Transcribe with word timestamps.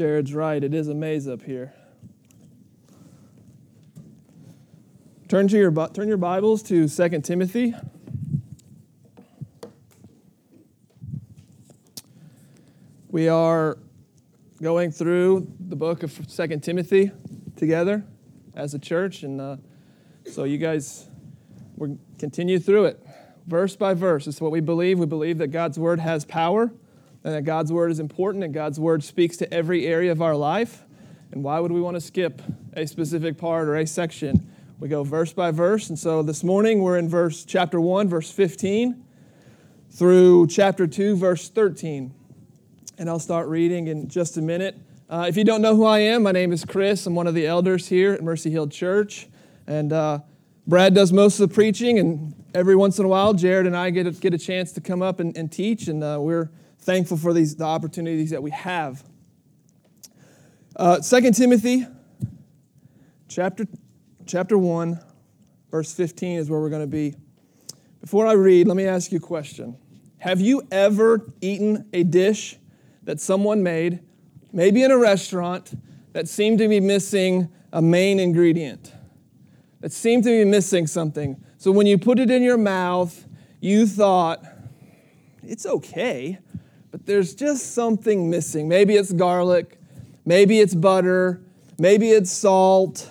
Jared's 0.00 0.32
right. 0.32 0.64
It 0.64 0.72
is 0.72 0.88
a 0.88 0.94
maze 0.94 1.28
up 1.28 1.42
here. 1.42 1.74
Turn, 5.28 5.46
to 5.48 5.58
your, 5.58 5.88
turn 5.88 6.08
your 6.08 6.16
Bibles 6.16 6.62
to 6.62 6.88
2 6.88 7.20
Timothy. 7.20 7.74
We 13.10 13.28
are 13.28 13.76
going 14.62 14.90
through 14.90 15.52
the 15.60 15.76
book 15.76 16.02
of 16.02 16.26
2 16.34 16.60
Timothy 16.60 17.10
together 17.56 18.02
as 18.54 18.72
a 18.72 18.78
church, 18.78 19.22
and 19.22 19.38
uh, 19.38 19.56
so 20.24 20.44
you 20.44 20.56
guys, 20.56 21.10
we 21.76 21.98
continue 22.18 22.58
through 22.58 22.86
it 22.86 23.06
verse 23.46 23.76
by 23.76 23.92
verse. 23.92 24.26
It's 24.26 24.40
what 24.40 24.50
we 24.50 24.60
believe. 24.60 24.98
We 24.98 25.04
believe 25.04 25.36
that 25.38 25.48
God's 25.48 25.78
word 25.78 26.00
has 26.00 26.24
power 26.24 26.72
and 27.24 27.34
that 27.34 27.42
God's 27.42 27.72
word 27.72 27.90
is 27.90 28.00
important 28.00 28.44
and 28.44 28.54
God's 28.54 28.80
word 28.80 29.04
speaks 29.04 29.36
to 29.38 29.52
every 29.52 29.86
area 29.86 30.12
of 30.12 30.22
our 30.22 30.34
life. 30.34 30.84
And 31.32 31.44
why 31.44 31.60
would 31.60 31.70
we 31.70 31.80
want 31.80 31.96
to 31.96 32.00
skip 32.00 32.42
a 32.72 32.86
specific 32.86 33.36
part 33.38 33.68
or 33.68 33.76
a 33.76 33.86
section? 33.86 34.50
We 34.78 34.88
go 34.88 35.04
verse 35.04 35.32
by 35.32 35.50
verse. 35.50 35.88
And 35.90 35.98
so 35.98 36.22
this 36.22 36.42
morning 36.42 36.82
we're 36.82 36.96
in 36.96 37.08
verse 37.08 37.44
chapter 37.44 37.80
1, 37.80 38.08
verse 38.08 38.30
15 38.30 39.04
through 39.90 40.46
chapter 40.46 40.86
2, 40.86 41.16
verse 41.16 41.48
13. 41.48 42.14
And 42.98 43.10
I'll 43.10 43.18
start 43.18 43.48
reading 43.48 43.88
in 43.88 44.08
just 44.08 44.36
a 44.36 44.42
minute. 44.42 44.78
Uh, 45.08 45.26
if 45.28 45.36
you 45.36 45.44
don't 45.44 45.60
know 45.60 45.76
who 45.76 45.84
I 45.84 45.98
am, 45.98 46.22
my 46.22 46.32
name 46.32 46.52
is 46.52 46.64
Chris. 46.64 47.06
I'm 47.06 47.14
one 47.14 47.26
of 47.26 47.34
the 47.34 47.46
elders 47.46 47.88
here 47.88 48.12
at 48.12 48.22
Mercy 48.22 48.50
Hill 48.50 48.68
Church. 48.68 49.28
And 49.66 49.92
uh, 49.92 50.20
Brad 50.66 50.94
does 50.94 51.12
most 51.12 51.40
of 51.40 51.48
the 51.48 51.54
preaching, 51.54 51.98
and 51.98 52.34
every 52.54 52.76
once 52.76 52.98
in 52.98 53.04
a 53.04 53.08
while, 53.08 53.34
Jared 53.34 53.66
and 53.66 53.76
I 53.76 53.90
get 53.90 54.06
a, 54.06 54.12
get 54.12 54.34
a 54.34 54.38
chance 54.38 54.72
to 54.72 54.80
come 54.80 55.02
up 55.02 55.18
and, 55.18 55.36
and 55.36 55.50
teach, 55.50 55.88
and 55.88 56.02
uh, 56.02 56.18
we're 56.20 56.48
thankful 56.80 57.16
for 57.16 57.32
these 57.32 57.56
the 57.56 57.64
opportunities 57.64 58.30
that 58.30 58.42
we 58.42 58.50
have. 58.50 59.04
Uh, 60.76 60.98
2 60.98 61.32
Timothy 61.32 61.86
chapter, 63.28 63.66
chapter 64.26 64.56
1, 64.56 65.00
verse 65.70 65.92
15 65.92 66.38
is 66.38 66.50
where 66.50 66.60
we're 66.60 66.70
going 66.70 66.82
to 66.82 66.86
be. 66.86 67.14
Before 68.00 68.26
I 68.26 68.32
read, 68.32 68.66
let 68.66 68.76
me 68.76 68.86
ask 68.86 69.12
you 69.12 69.18
a 69.18 69.20
question. 69.20 69.76
Have 70.18 70.40
you 70.40 70.66
ever 70.70 71.32
eaten 71.40 71.88
a 71.92 72.02
dish 72.02 72.56
that 73.04 73.20
someone 73.20 73.62
made, 73.62 74.00
maybe 74.52 74.82
in 74.82 74.90
a 74.90 74.98
restaurant, 74.98 75.72
that 76.12 76.28
seemed 76.28 76.58
to 76.58 76.68
be 76.68 76.80
missing 76.80 77.50
a 77.72 77.82
main 77.82 78.18
ingredient? 78.18 78.92
That 79.80 79.92
seemed 79.92 80.24
to 80.24 80.30
be 80.30 80.44
missing 80.44 80.86
something. 80.86 81.42
So 81.56 81.70
when 81.72 81.86
you 81.86 81.98
put 81.98 82.18
it 82.18 82.30
in 82.30 82.42
your 82.42 82.58
mouth, 82.58 83.26
you 83.60 83.86
thought, 83.86 84.44
it's 85.42 85.66
okay, 85.66 86.38
but 86.90 87.06
there's 87.06 87.34
just 87.34 87.74
something 87.74 88.30
missing. 88.30 88.68
Maybe 88.68 88.96
it's 88.96 89.12
garlic, 89.12 89.80
maybe 90.24 90.60
it's 90.60 90.74
butter, 90.74 91.40
maybe 91.78 92.10
it's 92.10 92.30
salt. 92.30 93.10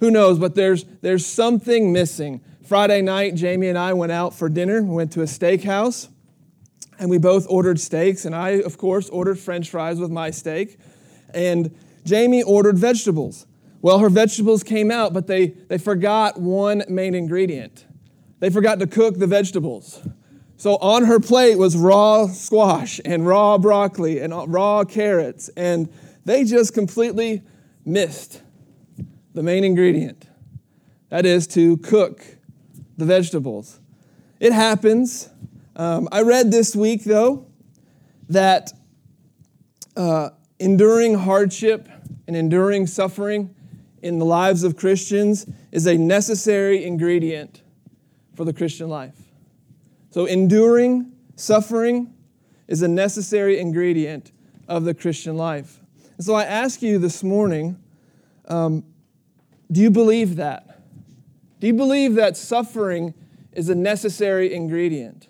Who 0.00 0.10
knows, 0.10 0.38
but 0.38 0.54
there's, 0.54 0.84
there's 1.00 1.24
something 1.24 1.92
missing. 1.92 2.40
Friday 2.66 3.02
night, 3.02 3.34
Jamie 3.34 3.68
and 3.68 3.78
I 3.78 3.92
went 3.92 4.12
out 4.12 4.34
for 4.34 4.48
dinner. 4.48 4.82
We 4.82 4.94
went 4.94 5.12
to 5.12 5.20
a 5.20 5.26
steakhouse, 5.26 6.08
and 6.98 7.08
we 7.10 7.18
both 7.18 7.46
ordered 7.48 7.78
steaks. 7.78 8.24
And 8.24 8.34
I, 8.34 8.50
of 8.50 8.78
course, 8.78 9.08
ordered 9.10 9.38
french 9.38 9.70
fries 9.70 10.00
with 10.00 10.10
my 10.10 10.30
steak. 10.30 10.78
And 11.34 11.76
Jamie 12.04 12.42
ordered 12.42 12.78
vegetables. 12.78 13.46
Well, 13.80 13.98
her 13.98 14.08
vegetables 14.08 14.62
came 14.62 14.90
out, 14.90 15.12
but 15.12 15.26
they, 15.26 15.48
they 15.48 15.78
forgot 15.78 16.40
one 16.40 16.84
main 16.88 17.14
ingredient. 17.14 17.84
They 18.40 18.50
forgot 18.50 18.78
to 18.80 18.86
cook 18.86 19.18
the 19.18 19.26
vegetables. 19.26 20.00
So 20.62 20.76
on 20.76 21.06
her 21.06 21.18
plate 21.18 21.58
was 21.58 21.76
raw 21.76 22.28
squash 22.28 23.00
and 23.04 23.26
raw 23.26 23.58
broccoli 23.58 24.20
and 24.20 24.32
raw 24.46 24.84
carrots, 24.84 25.50
and 25.56 25.92
they 26.24 26.44
just 26.44 26.72
completely 26.72 27.42
missed 27.84 28.40
the 29.34 29.42
main 29.42 29.64
ingredient. 29.64 30.28
That 31.08 31.26
is 31.26 31.48
to 31.48 31.78
cook 31.78 32.24
the 32.96 33.04
vegetables. 33.04 33.80
It 34.38 34.52
happens. 34.52 35.28
Um, 35.74 36.08
I 36.12 36.22
read 36.22 36.52
this 36.52 36.76
week, 36.76 37.02
though, 37.02 37.44
that 38.28 38.72
uh, 39.96 40.30
enduring 40.60 41.14
hardship 41.14 41.88
and 42.28 42.36
enduring 42.36 42.86
suffering 42.86 43.52
in 44.00 44.20
the 44.20 44.24
lives 44.24 44.62
of 44.62 44.76
Christians 44.76 45.44
is 45.72 45.88
a 45.88 45.98
necessary 45.98 46.84
ingredient 46.84 47.62
for 48.36 48.44
the 48.44 48.52
Christian 48.52 48.88
life. 48.88 49.21
So, 50.12 50.26
enduring 50.26 51.10
suffering 51.36 52.12
is 52.68 52.82
a 52.82 52.88
necessary 52.88 53.58
ingredient 53.58 54.30
of 54.68 54.84
the 54.84 54.92
Christian 54.92 55.38
life. 55.38 55.80
And 56.18 56.24
so, 56.24 56.34
I 56.34 56.44
ask 56.44 56.82
you 56.82 56.98
this 56.98 57.24
morning 57.24 57.78
um, 58.46 58.84
do 59.70 59.80
you 59.80 59.90
believe 59.90 60.36
that? 60.36 60.82
Do 61.60 61.66
you 61.66 61.72
believe 61.72 62.14
that 62.16 62.36
suffering 62.36 63.14
is 63.52 63.70
a 63.70 63.74
necessary 63.74 64.52
ingredient? 64.52 65.28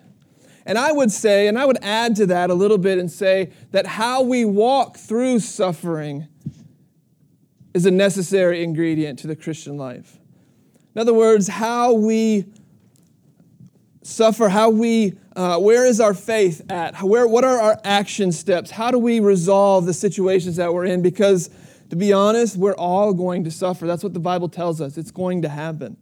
And 0.65 0.77
I 0.77 0.91
would 0.91 1.11
say, 1.11 1.47
and 1.47 1.57
I 1.57 1.65
would 1.65 1.81
add 1.81 2.17
to 2.17 2.25
that 2.25 2.49
a 2.49 2.53
little 2.53 2.77
bit 2.77 2.97
and 2.97 3.09
say 3.09 3.51
that 3.71 3.85
how 3.85 4.21
we 4.21 4.43
walk 4.43 4.97
through 4.97 5.39
suffering 5.39 6.27
is 7.73 7.85
a 7.85 7.91
necessary 7.91 8.63
ingredient 8.63 9.19
to 9.19 9.27
the 9.27 9.35
Christian 9.35 9.77
life. 9.77 10.19
In 10.93 10.99
other 10.99 11.13
words, 11.13 11.47
how 11.47 11.93
we 11.93 12.45
suffer, 14.03 14.49
how 14.49 14.69
we, 14.69 15.13
uh, 15.35 15.57
where 15.59 15.85
is 15.85 15.99
our 15.99 16.13
faith 16.13 16.69
at? 16.69 17.01
Where, 17.01 17.27
what 17.27 17.43
are 17.43 17.59
our 17.59 17.79
action 17.83 18.31
steps? 18.31 18.69
How 18.69 18.91
do 18.91 18.99
we 18.99 19.19
resolve 19.19 19.85
the 19.85 19.93
situations 19.93 20.57
that 20.57 20.73
we're 20.73 20.85
in? 20.85 21.01
Because 21.01 21.49
to 21.89 21.95
be 21.95 22.13
honest, 22.13 22.57
we're 22.57 22.75
all 22.75 23.13
going 23.13 23.43
to 23.43 23.51
suffer. 23.51 23.85
That's 23.85 24.03
what 24.03 24.13
the 24.13 24.19
Bible 24.19 24.49
tells 24.49 24.81
us. 24.81 24.97
It's 24.97 25.11
going 25.11 25.43
to 25.43 25.49
happen. 25.49 25.97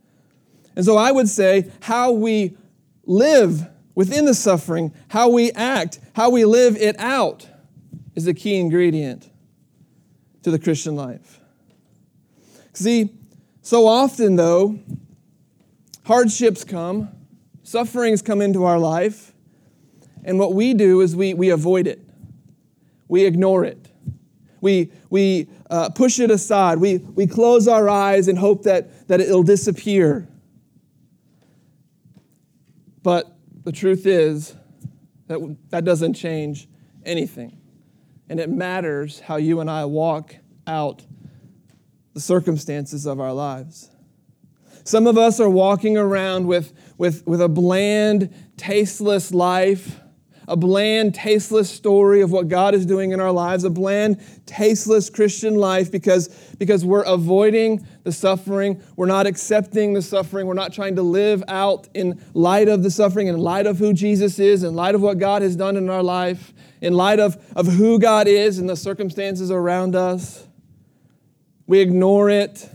And 0.76 0.86
so 0.86 0.98
I 0.98 1.12
would 1.12 1.28
say 1.28 1.70
how 1.82 2.12
we 2.12 2.56
live 3.06 3.68
within 3.94 4.26
the 4.26 4.34
suffering, 4.34 4.94
how 5.10 5.30
we 5.30 5.52
act, 5.52 6.00
how 6.14 6.30
we 6.30 6.46
live 6.46 6.78
it 6.78 6.98
out 7.00 7.48
is 8.16 8.28
a 8.28 8.34
key 8.34 8.58
ingredient 8.58 9.30
to 10.44 10.52
the 10.52 10.60
Christian 10.60 10.96
life. 10.96 11.40
See, 12.74 13.10
so 13.62 13.86
often 13.86 14.38
though, 14.38 14.80
hardships 16.06 16.64
come, 16.64 17.10
sufferings 17.72 18.22
come 18.22 18.42
into 18.42 18.66
our 18.66 18.78
life, 18.78 19.34
and 20.24 20.38
what 20.38 20.54
we 20.54 20.74
do 20.74 21.02
is 21.02 21.16
we, 21.16 21.34
we 21.34 21.50
avoid 21.50 21.88
it. 21.88 22.00
We 23.08 23.26
ignore 23.26 23.64
it. 23.64 23.88
We, 24.60 24.92
we 25.10 25.50
uh, 25.70 25.90
push 25.90 26.20
it 26.20 26.30
aside. 26.30 26.78
We, 26.78 26.98
we 26.98 27.26
close 27.26 27.68
our 27.68 27.90
eyes 27.90 28.28
and 28.28 28.38
hope 28.38 28.64
that, 28.64 29.08
that 29.08 29.20
it'll 29.20 29.44
disappear. 29.44 30.28
But 33.02 33.36
the 33.64 33.72
truth 33.72 34.06
is 34.06 34.56
that 35.28 35.58
that 35.70 35.84
doesn't 35.84 36.14
change 36.14 36.68
anything. 37.04 37.58
And 38.30 38.40
it 38.40 38.50
matters 38.50 39.22
how 39.22 39.38
you 39.38 39.60
and 39.60 39.70
I 39.70 39.86
walk 39.86 40.36
out 40.68 41.04
the 42.14 42.22
circumstances 42.22 43.06
of 43.08 43.20
our 43.20 43.34
lives. 43.34 43.90
Some 44.84 45.08
of 45.08 45.18
us 45.18 45.40
are 45.40 45.50
walking 45.50 45.98
around 45.98 46.48
with, 46.48 46.74
with, 47.02 47.26
with 47.26 47.42
a 47.42 47.50
bland, 47.50 48.32
tasteless 48.58 49.34
life, 49.34 50.00
a 50.48 50.56
bland, 50.56 51.16
tasteless 51.16 51.68
story 51.68 52.22
of 52.22 52.32
what 52.32 52.48
God 52.48 52.76
is 52.76 52.86
doing 52.86 53.10
in 53.10 53.20
our 53.20 53.32
lives, 53.32 53.64
a 53.64 53.72
bland, 53.72 54.24
tasteless 54.46 55.10
Christian 55.10 55.56
life 55.56 55.92
because, 55.92 56.28
because 56.60 56.86
we're 56.86 57.02
avoiding 57.02 57.88
the 58.04 58.12
suffering. 58.12 58.84
We're 58.98 59.08
not 59.08 59.26
accepting 59.26 59.94
the 59.94 60.04
suffering. 60.04 60.46
We're 60.46 60.54
not 60.54 60.74
trying 60.74 60.96
to 60.98 61.02
live 61.02 61.44
out 61.48 61.88
in 61.96 62.24
light 62.36 62.68
of 62.68 62.84
the 62.84 62.92
suffering, 62.92 63.26
in 63.26 63.40
light 63.40 63.66
of 63.66 63.80
who 63.80 63.94
Jesus 63.94 64.38
is, 64.38 64.62
in 64.62 64.76
light 64.76 64.94
of 64.94 65.02
what 65.02 65.18
God 65.18 65.42
has 65.42 65.56
done 65.56 65.78
in 65.78 65.90
our 65.90 66.04
life, 66.04 66.54
in 66.82 66.94
light 66.94 67.20
of, 67.20 67.44
of 67.56 67.66
who 67.66 67.98
God 67.98 68.28
is 68.28 68.60
and 68.60 68.70
the 68.70 68.76
circumstances 68.76 69.50
around 69.50 69.96
us. 69.96 70.48
We 71.66 71.80
ignore 71.80 72.30
it. 72.30 72.70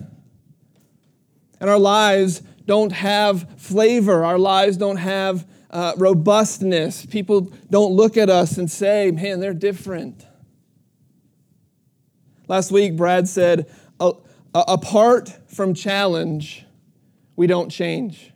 And 1.61 1.71
our 1.71 1.79
lives 1.79 2.43
don't 2.67 2.93
have 2.93 3.61
flavor. 3.61 4.25
Our 4.25 4.39
lives 4.39 4.77
don't 4.77 4.97
have 4.97 5.47
uh, 5.71 5.95
robustness. 5.97 7.07
People 7.07 7.53
don't 7.71 7.93
look 7.93 8.17
at 8.17 8.29
us 8.31 8.59
and 8.59 8.71
say, 8.71 9.11
man, 9.11 9.41
they're 9.41 9.55
different. 9.55 10.27
Last 12.49 12.71
week, 12.71 12.97
Brad 12.97 13.29
said, 13.29 13.71
apart 14.55 15.33
from 15.49 15.75
challenge, 15.75 16.65
we 17.35 17.47
don't 17.47 17.71
change. 17.71 18.33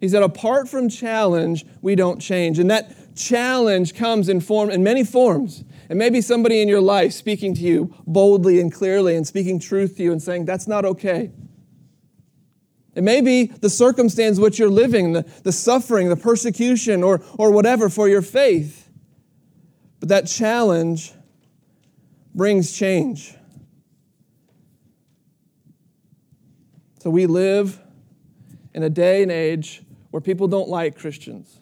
He 0.00 0.08
said, 0.08 0.22
apart 0.22 0.68
from 0.68 0.88
challenge, 0.88 1.66
we 1.82 1.94
don't 1.94 2.20
change. 2.20 2.58
And 2.58 2.70
that 2.70 3.16
challenge 3.16 3.94
comes 3.94 4.28
in 4.28 4.40
form 4.40 4.70
in 4.70 4.82
many 4.82 5.04
forms. 5.04 5.64
And 5.88 5.98
maybe 5.98 6.20
somebody 6.20 6.62
in 6.62 6.68
your 6.68 6.80
life 6.80 7.12
speaking 7.12 7.54
to 7.54 7.60
you 7.60 7.94
boldly 8.06 8.60
and 8.60 8.72
clearly 8.72 9.16
and 9.16 9.26
speaking 9.26 9.58
truth 9.58 9.96
to 9.96 10.02
you 10.02 10.12
and 10.12 10.22
saying, 10.22 10.44
that's 10.44 10.68
not 10.68 10.84
okay. 10.84 11.32
It 13.00 13.02
may 13.02 13.22
be 13.22 13.46
the 13.46 13.70
circumstance 13.70 14.38
which 14.38 14.58
you're 14.58 14.68
living, 14.68 15.14
the, 15.14 15.22
the 15.42 15.52
suffering, 15.52 16.10
the 16.10 16.16
persecution, 16.16 17.02
or, 17.02 17.22
or 17.38 17.50
whatever 17.50 17.88
for 17.88 18.10
your 18.10 18.20
faith. 18.20 18.90
But 20.00 20.10
that 20.10 20.26
challenge 20.26 21.14
brings 22.34 22.72
change. 22.72 23.34
So 26.98 27.08
we 27.08 27.24
live 27.24 27.80
in 28.74 28.82
a 28.82 28.90
day 28.90 29.22
and 29.22 29.32
age 29.32 29.80
where 30.10 30.20
people 30.20 30.46
don't 30.46 30.68
like 30.68 30.98
Christians. 30.98 31.58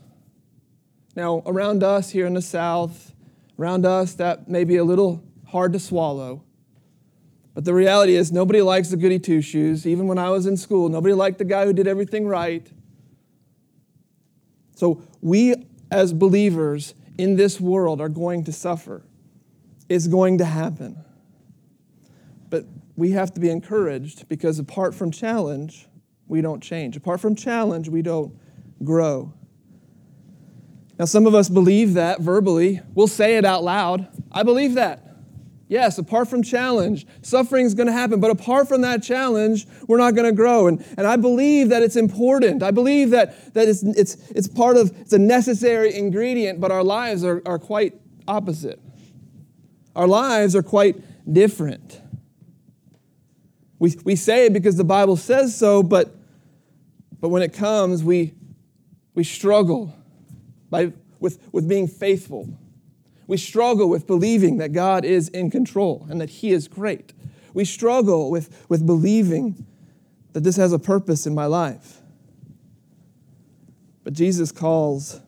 Now, 1.15 1.45
around 1.47 1.85
us 1.85 2.11
here 2.11 2.27
in 2.27 2.35
the 2.35 2.43
South, 2.43 3.15
around 3.61 3.87
us, 3.87 4.15
that 4.15 4.49
may 4.49 4.65
be 4.65 4.75
a 4.75 4.85
little 4.85 5.23
hard 5.47 5.73
to 5.75 5.79
swallow. 5.79 6.43
But 7.59 7.65
the 7.65 7.75
reality 7.75 8.15
is, 8.15 8.31
nobody 8.31 8.63
likes 8.63 8.91
the 8.91 8.97
goody 8.97 9.19
two 9.19 9.43
shoes. 9.43 9.85
Even 9.85 10.07
when 10.07 10.17
I 10.17 10.31
was 10.31 10.47
in 10.47 10.57
school, 10.57 10.89
nobody 10.89 11.13
liked 11.13 11.39
the 11.39 11.45
guy 11.45 11.65
who 11.65 11.73
did 11.73 11.89
everything 11.89 12.29
right. 12.29 12.65
So, 14.77 15.03
we 15.21 15.67
as 15.91 16.13
believers 16.13 16.95
in 17.19 17.35
this 17.35 17.61
world 17.61 18.01
are 18.01 18.09
going 18.09 18.45
to 18.45 18.53
suffer. 18.53 19.03
It's 19.89 20.07
going 20.07 20.39
to 20.39 20.45
happen. 20.45 21.05
But 22.49 22.65
we 22.95 23.11
have 23.11 23.35
to 23.35 23.41
be 23.41 23.51
encouraged 23.51 24.29
because 24.29 24.61
apart 24.61 24.95
from 24.95 25.11
challenge, 25.11 25.89
we 26.29 26.41
don't 26.41 26.63
change. 26.63 26.97
Apart 26.97 27.19
from 27.19 27.35
challenge, 27.35 27.89
we 27.89 28.03
don't 28.03 28.39
grow. 28.85 29.33
Now, 30.97 31.07
some 31.07 31.27
of 31.27 31.35
us 31.35 31.49
believe 31.49 31.95
that 31.95 32.21
verbally. 32.21 32.83
We'll 32.95 33.09
say 33.09 33.37
it 33.37 33.45
out 33.45 33.65
loud. 33.65 34.07
I 34.31 34.45
believe 34.45 34.75
that. 34.75 35.08
Yes, 35.69 35.99
apart 35.99 36.29
from 36.29 36.43
challenge, 36.43 37.07
suffering 37.21 37.67
is 37.67 37.75
going 37.75 37.89
to 37.89 37.93
happen. 37.93 38.21
But 38.21 38.31
apart 38.31 38.69
from 38.69 38.81
that 38.81 39.03
challenge, 39.03 39.67
we're 39.87 39.99
not 39.99 40.15
going 40.15 40.25
to 40.25 40.35
grow. 40.35 40.67
And, 40.67 40.83
and 40.97 41.07
I 41.07 41.17
believe 41.17 41.69
that 41.69 41.83
it's 41.83 41.97
important. 41.97 42.63
I 42.63 42.71
believe 42.71 43.11
that, 43.11 43.53
that 43.53 43.69
it's, 43.69 43.83
it's, 43.83 44.17
it's 44.31 44.49
part 44.49 44.79
of, 44.79 44.99
it's 44.99 45.13
a 45.13 45.19
necessary 45.19 45.95
ingredient, 45.95 46.59
but 46.59 46.73
our 46.73 46.83
lives 46.83 47.23
are, 47.23 47.43
are 47.45 47.59
quite 47.59 47.95
opposite. 48.27 48.81
Our 49.95 50.07
lives 50.07 50.57
are 50.57 50.63
quite 50.63 50.97
different. 51.31 52.01
We, 53.79 53.95
we 54.05 54.17
say 54.17 54.47
it 54.47 54.55
because 54.55 54.77
the 54.77 54.85
Bible 54.85 55.17
says 55.17 55.55
so, 55.55 55.83
but, 55.83 56.17
but 57.21 57.29
when 57.29 57.43
it 57.43 57.53
comes, 57.53 58.03
we, 58.03 58.33
we 59.15 59.23
struggle 59.23 59.95
by, 60.71 60.93
with, 61.21 61.47
with 61.53 61.69
being 61.69 61.89
faithful. 61.89 62.49
We 63.29 63.37
struggle 63.37 63.89
with 63.89 64.07
believing 64.07 64.57
that 64.57 64.73
God 64.73 65.05
is 65.05 65.29
in 65.29 65.51
control 65.51 66.07
and 66.11 66.21
that 66.21 66.31
He 66.31 66.51
is 66.51 66.67
great. 66.67 67.13
We 67.55 67.65
struggle 67.65 68.31
with, 68.31 68.67
with 68.69 68.85
believing 68.87 69.67
that 70.33 70.41
this 70.41 70.57
has 70.57 70.73
a 70.73 70.79
purpose 70.79 71.27
in 71.27 71.35
my 71.35 71.45
life. 71.45 72.01
But 74.03 74.15
Jesus 74.15 74.51
calls 74.51 75.21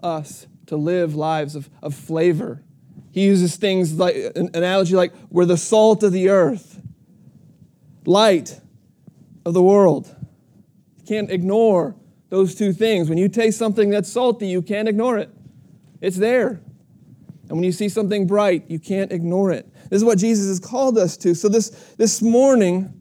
us 0.00 0.46
to 0.66 0.76
live 0.76 1.16
lives 1.16 1.56
of, 1.56 1.68
of 1.82 1.94
flavor. 1.94 2.62
He 3.10 3.24
uses 3.24 3.56
things 3.56 3.94
like 3.94 4.14
an 4.36 4.50
analogy 4.54 4.94
like 4.94 5.12
we're 5.28 5.44
the 5.44 5.56
salt 5.56 6.04
of 6.04 6.12
the 6.12 6.28
earth, 6.28 6.80
light 8.06 8.60
of 9.44 9.54
the 9.54 9.62
world. 9.62 10.14
You 10.98 11.04
can't 11.04 11.30
ignore 11.30 11.96
those 12.28 12.54
two 12.54 12.72
things. 12.72 13.08
When 13.08 13.18
you 13.18 13.28
taste 13.28 13.58
something 13.58 13.90
that's 13.90 14.08
salty, 14.08 14.46
you 14.46 14.62
can't 14.62 14.88
ignore 14.88 15.18
it. 15.18 15.30
It's 16.00 16.16
there. 16.16 16.60
And 17.48 17.58
when 17.58 17.64
you 17.64 17.72
see 17.72 17.88
something 17.88 18.26
bright, 18.26 18.64
you 18.68 18.78
can't 18.78 19.12
ignore 19.12 19.50
it. 19.52 19.70
This 19.90 19.98
is 19.98 20.04
what 20.04 20.18
Jesus 20.18 20.48
has 20.48 20.60
called 20.60 20.96
us 20.96 21.16
to. 21.18 21.34
So 21.34 21.48
this, 21.48 21.70
this 21.98 22.22
morning, 22.22 22.92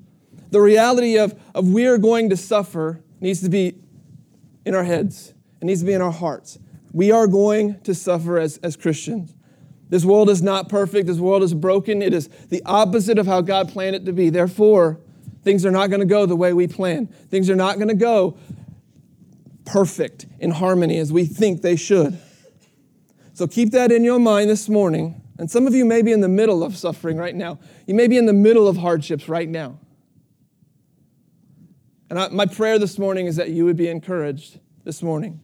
the 0.52 0.62
reality 0.62 1.18
of, 1.18 1.40
of 1.56 1.70
we're 1.70 1.98
going 1.98 2.30
to 2.30 2.38
suffer 2.38 3.02
needs 3.22 3.42
to 3.42 3.50
be 3.50 3.78
in 4.66 4.76
our 4.76 4.84
heads. 4.84 5.34
It 5.62 5.66
needs 5.66 5.80
to 5.80 5.86
be 5.86 5.94
in 5.94 6.02
our 6.02 6.12
hearts. 6.12 6.60
We 6.92 7.12
are 7.12 7.26
going 7.26 7.80
to 7.82 7.96
suffer 7.96 8.38
as, 8.38 8.58
as 8.58 8.76
Christians. 8.76 9.34
This 9.90 10.06
world 10.06 10.30
is 10.30 10.42
not 10.42 10.70
perfect. 10.70 11.08
This 11.08 11.20
world 11.20 11.42
is 11.44 11.54
broken. 11.54 12.02
It 12.02 12.14
is 12.14 12.28
the 12.50 12.62
opposite 12.66 13.18
of 13.18 13.26
how 13.26 13.42
God 13.42 13.70
planned 13.70 13.96
it 13.96 14.06
to 14.06 14.14
be. 14.14 14.30
Therefore, 14.30 15.00
things 15.44 15.66
are 15.66 15.72
not 15.72 15.90
going 15.90 16.00
to 16.02 16.06
go 16.06 16.26
the 16.26 16.36
way 16.36 16.52
we 16.52 16.68
plan. 16.68 17.08
Things 17.08 17.50
are 17.50 17.56
not 17.56 17.76
going 17.76 17.90
to 17.90 17.96
go 17.96 18.38
perfect 19.66 20.26
in 20.40 20.52
harmony 20.52 20.98
as 20.98 21.12
we 21.14 21.26
think 21.26 21.62
they 21.62 21.76
should. 21.76 22.20
So 23.34 23.48
keep 23.48 23.72
that 23.72 23.92
in 23.92 24.04
your 24.04 24.20
mind 24.20 24.50
this 24.50 24.70
morning. 24.70 25.22
And 25.40 25.50
some 25.50 25.66
of 25.66 25.74
you 25.74 25.86
may 25.86 26.02
be 26.02 26.12
in 26.12 26.22
the 26.22 26.30
middle 26.30 26.64
of 26.64 26.78
suffering 26.78 27.18
right 27.18 27.36
now. 27.36 27.60
You 27.88 27.96
may 27.96 28.08
be 28.08 28.18
in 28.18 28.28
the 28.28 28.34
middle 28.34 28.68
of 28.68 28.78
hardships 28.78 29.28
right 29.28 29.50
now. 29.50 29.80
And 32.10 32.20
I, 32.20 32.28
my 32.30 32.46
prayer 32.46 32.78
this 32.78 33.00
morning 33.00 33.26
is 33.26 33.38
that 33.38 33.50
you 33.50 33.66
would 33.66 33.76
be 33.76 33.88
encouraged 33.88 34.60
this 34.84 35.02
morning 35.02 35.40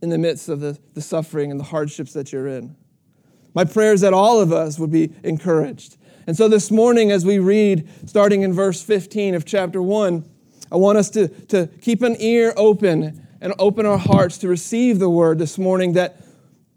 in 0.00 0.08
the 0.08 0.16
midst 0.16 0.48
of 0.48 0.60
the, 0.60 0.78
the 0.94 1.02
suffering 1.02 1.50
and 1.50 1.60
the 1.60 1.64
hardships 1.64 2.14
that 2.14 2.32
you're 2.32 2.46
in. 2.46 2.74
My 3.52 3.64
prayer 3.64 3.92
is 3.92 4.00
that 4.00 4.14
all 4.14 4.40
of 4.40 4.52
us 4.52 4.78
would 4.78 4.90
be 4.90 5.12
encouraged. 5.22 5.98
And 6.26 6.36
so 6.36 6.48
this 6.48 6.70
morning, 6.70 7.10
as 7.10 7.26
we 7.26 7.38
read, 7.38 7.86
starting 8.06 8.42
in 8.42 8.52
verse 8.54 8.82
15 8.82 9.34
of 9.34 9.44
chapter 9.44 9.82
1, 9.82 10.24
I 10.72 10.76
want 10.76 10.96
us 10.96 11.10
to, 11.10 11.28
to 11.28 11.66
keep 11.82 12.02
an 12.02 12.16
ear 12.18 12.54
open 12.56 13.26
and 13.42 13.52
open 13.58 13.84
our 13.84 13.98
hearts 13.98 14.38
to 14.38 14.48
receive 14.48 14.98
the 14.98 15.10
word 15.10 15.38
this 15.38 15.58
morning 15.58 15.92
that, 15.92 16.18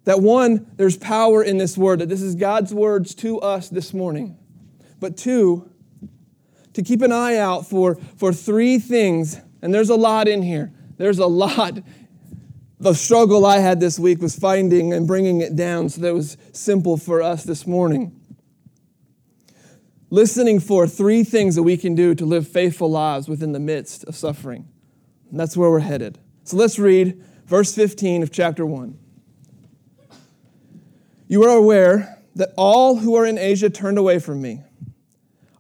that 0.07 0.21
one, 0.21 0.65
there's 0.77 0.95
power 0.95 1.43
in 1.43 1.57
this 1.57 1.77
word, 1.77 1.99
that 1.99 2.07
this 2.07 2.21
is 2.21 2.33
God's 2.33 2.73
words 2.73 3.13
to 3.15 3.41
us 3.41 3.67
this 3.67 3.93
morning. 3.93 4.37
But 5.01 5.17
two, 5.17 5.69
to 6.71 6.81
keep 6.81 7.01
an 7.01 7.11
eye 7.11 7.35
out 7.35 7.67
for, 7.67 7.95
for 8.15 8.31
three 8.31 8.79
things, 8.79 9.37
and 9.61 9.73
there's 9.73 9.89
a 9.89 9.95
lot 9.95 10.29
in 10.29 10.41
here. 10.41 10.71
There's 10.95 11.19
a 11.19 11.27
lot. 11.27 11.79
The 12.79 12.93
struggle 12.93 13.45
I 13.45 13.57
had 13.57 13.81
this 13.81 13.99
week 13.99 14.21
was 14.21 14.33
finding 14.33 14.93
and 14.93 15.05
bringing 15.05 15.41
it 15.41 15.57
down 15.57 15.89
so 15.89 15.99
that 15.99 16.07
it 16.07 16.13
was 16.13 16.37
simple 16.53 16.95
for 16.95 17.21
us 17.21 17.43
this 17.43 17.67
morning 17.67 18.13
listening 20.09 20.57
for 20.57 20.87
three 20.87 21.21
things 21.21 21.55
that 21.55 21.63
we 21.63 21.75
can 21.75 21.93
do 21.93 22.15
to 22.15 22.25
live 22.25 22.47
faithful 22.47 22.89
lives 22.89 23.27
within 23.27 23.51
the 23.51 23.59
midst 23.59 24.05
of 24.05 24.15
suffering. 24.15 24.65
And 25.29 25.37
that's 25.37 25.57
where 25.57 25.69
we're 25.69 25.79
headed. 25.79 26.17
So 26.45 26.55
let's 26.55 26.79
read 26.79 27.21
verse 27.45 27.75
15 27.75 28.23
of 28.23 28.31
chapter 28.31 28.65
1. 28.65 28.97
You 31.27 31.43
are 31.43 31.55
aware 31.55 32.19
that 32.35 32.53
all 32.55 32.97
who 32.97 33.15
are 33.15 33.25
in 33.25 33.37
Asia 33.37 33.69
turned 33.69 33.97
away 33.97 34.19
from 34.19 34.41
me, 34.41 34.61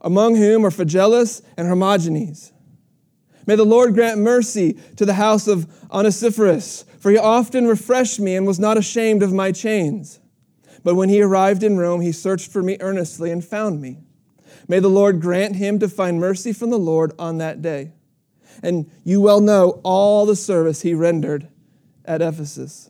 among 0.01 0.35
whom 0.35 0.65
are 0.65 0.71
Phygelus 0.71 1.41
and 1.57 1.67
Hermogenes. 1.67 2.53
May 3.45 3.55
the 3.55 3.65
Lord 3.65 3.93
grant 3.93 4.19
mercy 4.19 4.77
to 4.97 5.05
the 5.05 5.13
house 5.13 5.47
of 5.47 5.67
Onesiphorus, 5.91 6.83
for 6.99 7.11
he 7.11 7.17
often 7.17 7.67
refreshed 7.67 8.19
me 8.19 8.35
and 8.35 8.45
was 8.45 8.59
not 8.59 8.77
ashamed 8.77 9.23
of 9.23 9.33
my 9.33 9.51
chains. 9.51 10.19
But 10.83 10.95
when 10.95 11.09
he 11.09 11.21
arrived 11.21 11.63
in 11.63 11.77
Rome, 11.77 12.01
he 12.01 12.11
searched 12.11 12.51
for 12.51 12.61
me 12.61 12.77
earnestly 12.79 13.31
and 13.31 13.43
found 13.43 13.81
me. 13.81 13.99
May 14.67 14.79
the 14.79 14.89
Lord 14.89 15.21
grant 15.21 15.55
him 15.55 15.79
to 15.79 15.87
find 15.87 16.19
mercy 16.19 16.51
from 16.53 16.69
the 16.69 16.79
Lord 16.79 17.13
on 17.17 17.37
that 17.37 17.61
day. 17.61 17.93
And 18.61 18.89
you 19.03 19.21
well 19.21 19.41
know 19.41 19.81
all 19.83 20.25
the 20.25 20.35
service 20.35 20.81
he 20.81 20.93
rendered 20.93 21.47
at 22.05 22.21
Ephesus. 22.21 22.89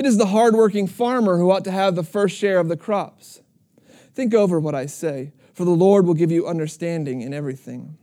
It 0.00 0.06
is 0.06 0.16
the 0.16 0.26
hardworking 0.26 0.86
farmer 0.86 1.36
who 1.36 1.50
ought 1.50 1.64
to 1.64 1.70
have 1.70 1.94
the 1.94 2.02
first 2.02 2.34
share 2.34 2.58
of 2.58 2.68
the 2.68 2.76
crops. 2.76 3.42
Think 4.14 4.32
over 4.32 4.58
what 4.58 4.74
I 4.74 4.86
say, 4.86 5.32
for 5.52 5.66
the 5.66 5.70
Lord 5.70 6.06
will 6.06 6.14
give 6.14 6.30
you 6.30 6.46
understanding 6.46 7.20
in 7.20 7.34
everything. 7.34 7.98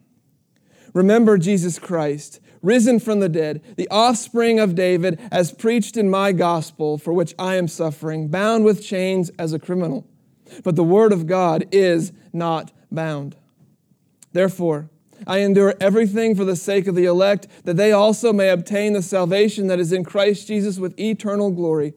Remember 0.93 1.39
Jesus 1.39 1.79
Christ, 1.79 2.39
risen 2.61 2.99
from 2.99 3.19
the 3.19 3.27
dead, 3.29 3.63
the 3.77 3.89
offspring 3.89 4.59
of 4.59 4.75
David, 4.75 5.19
as 5.31 5.51
preached 5.51 5.97
in 5.97 6.07
my 6.07 6.31
gospel, 6.31 6.99
for 6.99 7.13
which 7.13 7.33
I 7.39 7.55
am 7.55 7.67
suffering, 7.67 8.27
bound 8.27 8.63
with 8.63 8.85
chains 8.85 9.31
as 9.39 9.51
a 9.51 9.59
criminal 9.59 10.07
but 10.63 10.75
the 10.75 10.83
word 10.83 11.11
of 11.11 11.27
God 11.27 11.65
is 11.71 12.11
not 12.33 12.71
bound. 12.91 13.35
Therefore, 14.33 14.89
I 15.25 15.39
endure 15.39 15.73
everything 15.79 16.35
for 16.35 16.45
the 16.45 16.55
sake 16.55 16.87
of 16.87 16.95
the 16.95 17.05
elect, 17.05 17.47
that 17.63 17.77
they 17.77 17.91
also 17.91 18.31
may 18.31 18.49
obtain 18.49 18.93
the 18.93 19.01
salvation 19.01 19.67
that 19.67 19.79
is 19.79 19.91
in 19.91 20.03
Christ 20.03 20.47
Jesus 20.47 20.77
with 20.77 20.99
eternal 20.99 21.51
glory. 21.51 21.93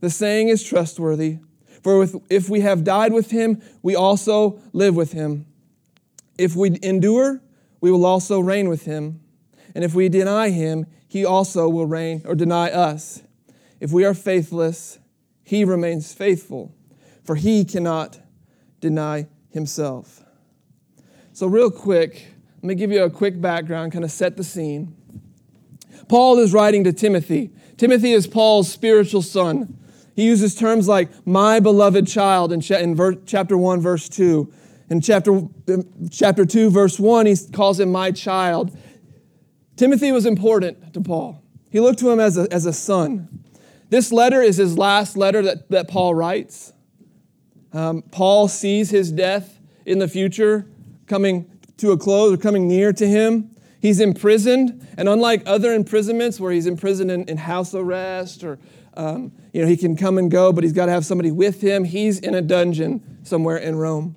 The 0.00 0.10
saying 0.10 0.48
is 0.48 0.62
trustworthy, 0.62 1.38
for 1.82 2.06
if 2.28 2.48
we 2.48 2.60
have 2.60 2.84
died 2.84 3.12
with 3.12 3.30
him, 3.30 3.62
we 3.82 3.94
also 3.94 4.60
live 4.72 4.96
with 4.96 5.12
him. 5.12 5.46
If 6.36 6.56
we 6.56 6.78
endure, 6.82 7.40
we 7.80 7.90
will 7.90 8.04
also 8.04 8.40
reign 8.40 8.68
with 8.68 8.84
him. 8.84 9.20
And 9.74 9.84
if 9.84 9.94
we 9.94 10.08
deny 10.08 10.50
him, 10.50 10.86
he 11.08 11.24
also 11.24 11.68
will 11.68 11.86
reign 11.86 12.22
or 12.24 12.34
deny 12.34 12.70
us. 12.70 13.22
If 13.80 13.92
we 13.92 14.04
are 14.04 14.14
faithless, 14.14 14.98
he 15.42 15.64
remains 15.64 16.12
faithful 16.12 16.74
for 17.24 17.36
he 17.36 17.64
cannot 17.64 18.20
deny 18.80 19.26
himself. 19.48 20.22
So, 21.32 21.46
real 21.46 21.70
quick, 21.70 22.33
let 22.64 22.68
me 22.68 22.74
give 22.76 22.90
you 22.90 23.02
a 23.02 23.10
quick 23.10 23.42
background, 23.42 23.92
kind 23.92 24.06
of 24.06 24.10
set 24.10 24.38
the 24.38 24.42
scene. 24.42 24.96
Paul 26.08 26.38
is 26.38 26.54
writing 26.54 26.82
to 26.84 26.94
Timothy. 26.94 27.50
Timothy 27.76 28.12
is 28.12 28.26
Paul's 28.26 28.72
spiritual 28.72 29.20
son. 29.20 29.76
He 30.16 30.24
uses 30.24 30.54
terms 30.54 30.88
like 30.88 31.10
my 31.26 31.60
beloved 31.60 32.06
child 32.06 32.54
in, 32.54 32.62
chapter 32.62 33.58
1, 33.58 33.80
verse 33.82 34.08
2. 34.08 34.50
In 34.88 35.02
chapter, 35.02 35.42
chapter 36.10 36.46
2, 36.46 36.70
verse 36.70 36.98
1, 36.98 37.26
he 37.26 37.36
calls 37.52 37.80
him 37.80 37.92
my 37.92 38.10
child. 38.10 38.74
Timothy 39.76 40.10
was 40.10 40.24
important 40.24 40.94
to 40.94 41.02
Paul. 41.02 41.42
He 41.68 41.80
looked 41.80 41.98
to 41.98 42.10
him 42.10 42.18
as 42.18 42.38
a, 42.38 42.50
as 42.50 42.64
a 42.64 42.72
son. 42.72 43.44
This 43.90 44.10
letter 44.10 44.40
is 44.40 44.56
his 44.56 44.78
last 44.78 45.18
letter 45.18 45.42
that, 45.42 45.68
that 45.68 45.86
Paul 45.86 46.14
writes. 46.14 46.72
Um, 47.74 48.00
Paul 48.10 48.48
sees 48.48 48.88
his 48.88 49.12
death 49.12 49.60
in 49.84 49.98
the 49.98 50.08
future 50.08 50.66
coming 51.06 51.50
to 51.84 51.92
a 51.92 51.98
close 51.98 52.32
or 52.32 52.36
coming 52.36 52.66
near 52.66 52.92
to 52.92 53.06
him. 53.06 53.50
He's 53.80 54.00
imprisoned, 54.00 54.86
and 54.96 55.08
unlike 55.08 55.42
other 55.44 55.72
imprisonments 55.72 56.40
where 56.40 56.52
he's 56.52 56.66
imprisoned 56.66 57.10
in, 57.10 57.24
in 57.24 57.36
house 57.36 57.74
arrest 57.74 58.42
or 58.42 58.58
um, 58.94 59.32
you 59.52 59.60
know 59.60 59.68
he 59.68 59.76
can 59.76 59.96
come 59.96 60.18
and 60.18 60.30
go, 60.30 60.52
but 60.52 60.64
he's 60.64 60.72
got 60.72 60.86
to 60.86 60.92
have 60.92 61.04
somebody 61.04 61.30
with 61.30 61.60
him, 61.60 61.84
he's 61.84 62.18
in 62.18 62.34
a 62.34 62.40
dungeon 62.40 63.18
somewhere 63.24 63.56
in 63.56 63.76
Rome. 63.76 64.16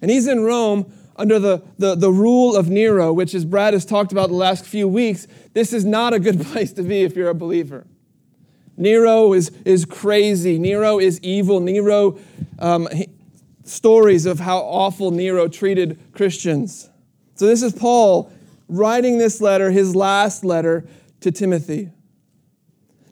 And 0.00 0.10
he's 0.10 0.26
in 0.26 0.42
Rome 0.42 0.92
under 1.14 1.38
the, 1.38 1.62
the, 1.78 1.94
the 1.94 2.10
rule 2.10 2.56
of 2.56 2.68
Nero, 2.68 3.12
which, 3.12 3.34
as 3.34 3.44
Brad 3.44 3.74
has 3.74 3.84
talked 3.84 4.10
about 4.10 4.30
the 4.30 4.34
last 4.34 4.64
few 4.64 4.88
weeks, 4.88 5.28
this 5.52 5.72
is 5.72 5.84
not 5.84 6.12
a 6.12 6.18
good 6.18 6.40
place 6.46 6.72
to 6.72 6.82
be 6.82 7.02
if 7.02 7.14
you're 7.14 7.28
a 7.28 7.34
believer. 7.34 7.86
Nero 8.76 9.32
is, 9.32 9.50
is 9.64 9.84
crazy. 9.84 10.58
Nero 10.58 10.98
is 10.98 11.20
evil. 11.20 11.60
Nero, 11.60 12.18
um, 12.58 12.88
stories 13.64 14.26
of 14.26 14.40
how 14.40 14.58
awful 14.58 15.10
Nero 15.10 15.48
treated 15.48 15.98
Christians. 16.12 16.90
So, 17.34 17.46
this 17.46 17.62
is 17.62 17.72
Paul 17.72 18.32
writing 18.68 19.18
this 19.18 19.40
letter, 19.40 19.70
his 19.70 19.94
last 19.94 20.44
letter 20.44 20.86
to 21.20 21.30
Timothy. 21.30 21.90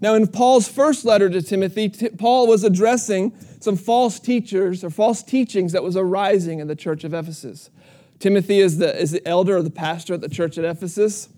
Now, 0.00 0.14
in 0.14 0.26
Paul's 0.26 0.66
first 0.66 1.04
letter 1.04 1.28
to 1.28 1.42
Timothy, 1.42 1.90
T- 1.90 2.08
Paul 2.10 2.46
was 2.46 2.64
addressing 2.64 3.34
some 3.60 3.76
false 3.76 4.18
teachers 4.18 4.82
or 4.82 4.90
false 4.90 5.22
teachings 5.22 5.72
that 5.72 5.82
was 5.82 5.96
arising 5.96 6.58
in 6.58 6.68
the 6.68 6.76
church 6.76 7.04
of 7.04 7.12
Ephesus. 7.12 7.70
Timothy 8.18 8.60
is 8.60 8.78
the, 8.78 8.98
is 8.98 9.10
the 9.10 9.26
elder 9.26 9.58
or 9.58 9.62
the 9.62 9.70
pastor 9.70 10.14
at 10.14 10.22
the 10.22 10.28
church 10.28 10.56
at 10.56 10.64
Ephesus. 10.64 11.28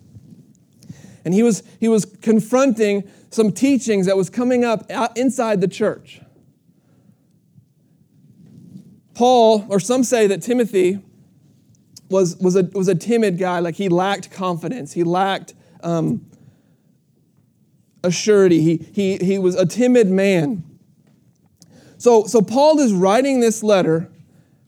And 1.24 1.34
he 1.34 1.42
was, 1.42 1.62
he 1.80 1.88
was 1.88 2.04
confronting 2.04 3.08
some 3.30 3.52
teachings 3.52 4.06
that 4.06 4.16
was 4.16 4.30
coming 4.30 4.64
up 4.64 4.90
inside 5.16 5.60
the 5.60 5.68
church. 5.68 6.20
Paul, 9.14 9.66
or 9.68 9.78
some 9.78 10.04
say 10.04 10.26
that 10.26 10.42
Timothy 10.42 11.00
was, 12.08 12.36
was, 12.36 12.56
a, 12.56 12.64
was 12.72 12.88
a 12.88 12.94
timid 12.94 13.38
guy, 13.38 13.58
like 13.58 13.74
he 13.74 13.88
lacked 13.88 14.30
confidence, 14.30 14.92
he 14.92 15.04
lacked 15.04 15.54
um, 15.82 16.26
assurity, 18.02 18.60
he, 18.60 18.86
he, 18.92 19.16
he 19.18 19.38
was 19.38 19.54
a 19.54 19.66
timid 19.66 20.08
man. 20.08 20.64
So, 21.98 22.24
so 22.24 22.42
Paul 22.42 22.78
is 22.80 22.92
writing 22.92 23.40
this 23.40 23.62
letter 23.62 24.10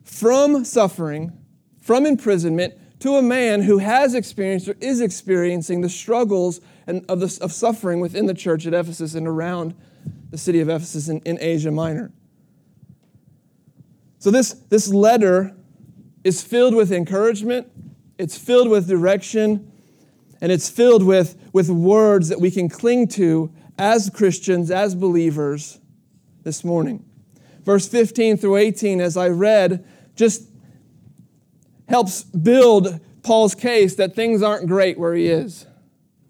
from 0.02 0.64
suffering, 0.64 1.32
from 1.80 2.06
imprisonment, 2.06 2.74
to 3.00 3.16
a 3.16 3.22
man 3.22 3.62
who 3.62 3.78
has 3.78 4.14
experienced 4.14 4.68
or 4.68 4.76
is 4.80 5.00
experiencing 5.00 5.80
the 5.80 5.88
struggles 5.88 6.60
and 6.86 7.04
of, 7.08 7.20
the, 7.20 7.38
of 7.42 7.52
suffering 7.52 8.00
within 8.00 8.26
the 8.26 8.34
church 8.34 8.66
at 8.66 8.72
Ephesus 8.72 9.14
and 9.14 9.26
around 9.26 9.74
the 10.30 10.38
city 10.38 10.60
of 10.60 10.68
Ephesus 10.68 11.08
in, 11.08 11.20
in 11.20 11.38
Asia 11.40 11.70
Minor. 11.70 12.12
So 14.25 14.31
this, 14.31 14.54
this 14.71 14.88
letter 14.88 15.54
is 16.25 16.40
filled 16.40 16.75
with 16.75 16.90
encouragement, 16.90 17.71
it's 18.16 18.38
filled 18.38 18.71
with 18.71 18.88
direction, 18.88 19.71
and 20.40 20.50
it's 20.50 20.71
filled 20.71 21.02
with, 21.02 21.37
with 21.52 21.69
words 21.69 22.31
that 22.31 22.40
we 22.40 22.50
can 22.50 22.71
cling 22.71 23.09
to 23.09 23.52
as 23.76 24.09
Christians, 24.09 24.71
as 24.71 24.95
believers 24.95 25.78
this 26.43 26.64
morning. 26.64 27.04
Verse 27.64 27.87
15 27.87 28.38
through 28.38 28.57
18, 28.57 29.02
as 29.02 29.19
I 29.19 29.28
read, 29.28 29.87
just 30.16 30.49
helps 31.87 32.23
build 32.23 33.00
Paul's 33.23 33.54
case 33.54 33.97
that 33.97 34.14
things 34.14 34.43
aren't 34.43 34.69
great 34.69 34.99
where 34.99 35.12
he 35.12 35.26
is. 35.26 35.66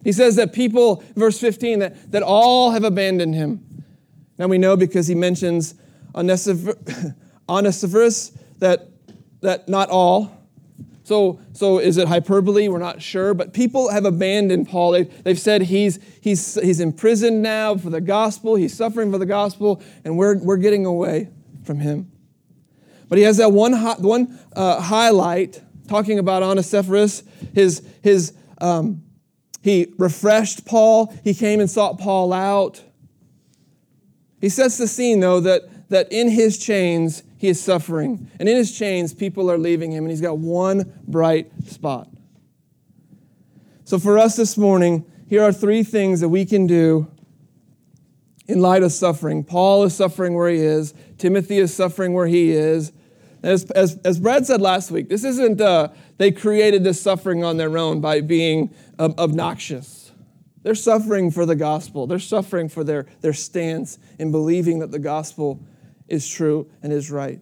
He 0.03 0.11
says 0.11 0.35
that 0.35 0.53
people, 0.53 1.05
verse 1.15 1.39
15, 1.39 1.79
that, 1.79 2.11
that 2.11 2.25
all 2.25 2.73
have 2.73 2.83
abandoned 2.83 3.37
him. 3.37 3.85
Now 4.37 4.49
we 4.49 4.59
know 4.59 4.77
because 4.77 5.07
he 5.07 5.15
mentions 5.15 5.77
Onesiphorus 6.13 7.13
that, 7.49 8.89
that 9.41 9.69
not 9.69 9.91
all. 9.91 10.31
So, 11.05 11.39
so 11.53 11.79
is 11.79 11.99
it 11.99 12.09
hyperbole? 12.09 12.67
We're 12.69 12.79
not 12.79 13.03
sure. 13.03 13.35
But 13.35 13.53
people 13.53 13.91
have 13.91 14.07
abandoned 14.07 14.69
Paul. 14.69 14.93
They've, 14.93 15.23
they've 15.25 15.39
said 15.39 15.63
he's, 15.63 15.99
he's, 16.23 16.55
he's 16.55 16.81
imprisoned 16.81 17.43
now 17.43 17.77
for 17.77 17.91
the 17.91 18.01
gospel, 18.01 18.57
he's 18.57 18.75
suffering 18.75 19.13
for 19.13 19.19
the 19.19 19.27
gospel, 19.27 19.83
and 20.05 20.17
we're, 20.17 20.39
we're 20.39 20.57
getting 20.57 20.87
away 20.87 21.29
from 21.63 21.79
him. 21.81 22.11
But 23.09 23.19
he 23.19 23.25
has 23.25 23.37
that 23.37 23.53
one, 23.53 23.75
one 23.75 24.39
uh, 24.57 24.81
highlight 24.81 25.63
talking 25.89 26.19
about 26.19 26.43
Onesiphorus. 26.43 27.23
His, 27.55 27.87
his, 28.03 28.33
um, 28.59 29.03
he 29.63 29.93
refreshed 29.99 30.65
Paul. 30.65 31.15
He 31.23 31.35
came 31.35 31.61
and 31.61 31.71
sought 31.71 31.99
Paul 31.99 32.33
out. 32.33 32.83
He 34.41 34.49
sets 34.49 34.79
the 34.79 34.89
scene, 34.89 35.21
though, 35.21 35.41
that, 35.41 35.91
that 35.91 36.11
in 36.11 36.31
his 36.31 36.59
chains, 36.59 37.23
he 37.45 37.51
is 37.51 37.63
suffering. 37.63 38.31
And 38.41 38.49
in 38.49 38.57
his 38.57 38.77
chains, 38.77 39.13
people 39.13 39.51
are 39.51 39.59
leaving 39.59 39.93
him, 39.93 40.05
and 40.05 40.11
he's 40.11 40.23
got 40.23 40.39
one 40.39 40.91
bright 41.07 41.53
spot. 41.67 42.09
So, 43.85 43.99
for 43.99 44.19
us 44.19 44.35
this 44.35 44.57
morning, 44.57 45.05
here 45.29 45.43
are 45.43 45.53
three 45.53 45.83
things 45.83 46.21
that 46.21 46.31
we 46.31 46.47
can 46.47 46.67
do 46.67 47.07
in 48.47 48.63
light 48.63 48.83
of 48.83 48.93
suffering. 48.93 49.45
Paul 49.45 49.85
is 49.85 49.95
suffering 49.95 50.33
where 50.33 50.49
he 50.49 50.57
is, 50.57 50.95
Timothy 51.19 51.59
is 51.59 51.75
suffering 51.75 52.15
where 52.15 52.27
he 52.27 52.51
is. 52.51 52.93
As, 53.43 53.71
as, 53.73 53.99
as 54.07 54.19
Brad 54.19 54.47
said 54.47 54.63
last 54.63 54.91
week, 54.91 55.11
this 55.11 55.23
isn't, 55.23 55.61
uh, 55.61 55.89
they 56.17 56.33
created 56.33 56.83
this 56.83 56.99
suffering 56.99 57.45
on 57.45 57.59
their 57.59 57.77
own 57.77 58.01
by 58.01 58.23
being 58.23 58.75
um, 58.99 59.15
obnoxious. 59.19 60.13
They're 60.63 60.75
suffering 60.75 61.31
for 61.31 61.45
the 61.45 61.57
gospel. 61.57 62.07
They're 62.07 62.19
suffering 62.19 62.71
for 62.71 62.85
their, 62.85 63.05
their 63.21 63.35
stance 63.35 63.99
in 64.19 64.31
believing 64.31 64.79
that 64.79 64.93
the 64.93 64.99
gospel 64.99 65.61
is 66.09 66.29
true 66.29 66.71
and 66.83 66.93
is 66.93 67.11
right. 67.11 67.41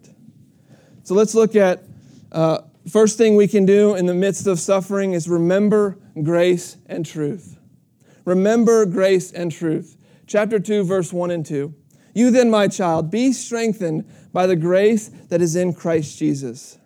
So 1.03 1.15
let's 1.15 1.35
look 1.35 1.55
at 1.55 1.83
uh, 2.31 2.59
first 2.89 3.17
thing 3.17 3.35
we 3.35 3.47
can 3.47 3.65
do 3.65 3.95
in 3.95 4.05
the 4.05 4.13
midst 4.13 4.47
of 4.47 4.59
suffering 4.59 5.13
is 5.13 5.27
remember 5.27 5.97
grace 6.21 6.77
and 6.85 7.05
truth. 7.05 7.57
Remember 8.25 8.85
grace 8.85 9.31
and 9.31 9.51
truth 9.51 9.97
chapter 10.27 10.59
2, 10.59 10.83
verse 10.83 11.11
1 11.13 11.31
and 11.31 11.45
2. 11.45 11.73
You 12.15 12.31
then, 12.31 12.49
my 12.49 12.67
child, 12.67 13.09
be 13.09 13.33
strengthened 13.33 14.09
by 14.31 14.47
the 14.47 14.55
grace 14.55 15.09
that 15.29 15.41
is 15.41 15.55
in 15.55 15.73
Christ 15.73 16.17
Jesus. 16.17 16.77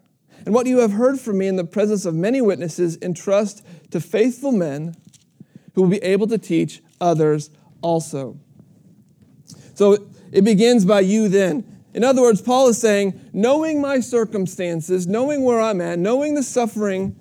And 0.46 0.54
what 0.54 0.68
you 0.68 0.80
have 0.80 0.94
heard 0.94 1.20
from 1.20 1.38
me 1.38 1.48
in 1.48 1.58
the 1.58 1.66
presence 1.66 2.06
of 2.06 2.16
many 2.16 2.42
witnesses, 2.42 2.98
entrust 3.02 3.66
to 3.92 4.00
faithful 4.00 4.52
men 4.52 4.96
who 5.76 5.82
will 5.82 5.90
be 5.90 6.04
able 6.04 6.28
to 6.28 6.38
teach 6.38 6.82
others 7.00 7.50
also. 7.82 8.40
So 9.76 10.10
it 10.32 10.44
begins 10.44 10.86
by 10.86 11.02
you 11.02 11.28
then. 11.30 11.64
In 11.94 12.04
other 12.04 12.22
words, 12.22 12.42
Paul 12.42 12.68
is 12.68 12.78
saying, 12.78 13.20
knowing 13.34 13.82
my 13.82 14.00
circumstances, 14.00 15.08
knowing 15.08 15.44
where 15.44 15.60
I'm 15.60 15.82
at, 15.82 15.98
knowing 15.98 16.36
the 16.36 16.44
suffering, 16.44 17.16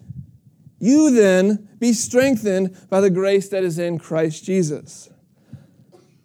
you 0.78 1.10
then 1.10 1.68
be 1.78 1.92
strengthened 1.92 2.76
by 2.90 3.00
the 3.00 3.10
grace 3.10 3.48
that 3.48 3.64
is 3.64 3.78
in 3.78 3.98
Christ 3.98 4.44
Jesus. 4.44 5.08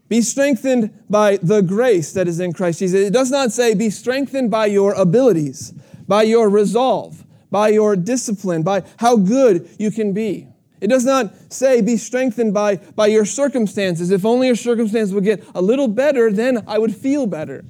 Be 0.09 0.21
strengthened 0.21 0.91
by 1.09 1.37
the 1.37 1.61
grace 1.61 2.11
that 2.11 2.27
is 2.27 2.41
in 2.41 2.51
Christ 2.51 2.79
Jesus. 2.79 3.07
It 3.07 3.13
does 3.13 3.31
not 3.31 3.53
say 3.53 3.73
be 3.73 3.89
strengthened 3.89 4.51
by 4.51 4.65
your 4.65 4.93
abilities, 4.93 5.71
by 6.05 6.23
your 6.23 6.49
resolve, 6.49 7.23
by 7.49 7.69
your 7.69 7.95
discipline, 7.95 8.63
by 8.63 8.83
how 8.97 9.15
good 9.15 9.69
you 9.79 9.91
can 9.91 10.11
be. 10.11 10.50
It 10.81 10.87
does 10.87 11.05
not 11.05 11.31
say 11.53 11.81
be 11.81 11.95
strengthened 11.95 12.53
by, 12.53 12.77
by 12.77 13.07
your 13.07 13.23
circumstances. 13.23 14.09
If 14.09 14.25
only 14.25 14.47
your 14.47 14.55
circumstances 14.55 15.13
would 15.13 15.23
get 15.23 15.43
a 15.53 15.61
little 15.61 15.87
better, 15.87 16.31
then 16.31 16.63
I 16.67 16.79
would 16.79 16.95
feel 16.95 17.27
better. 17.27 17.63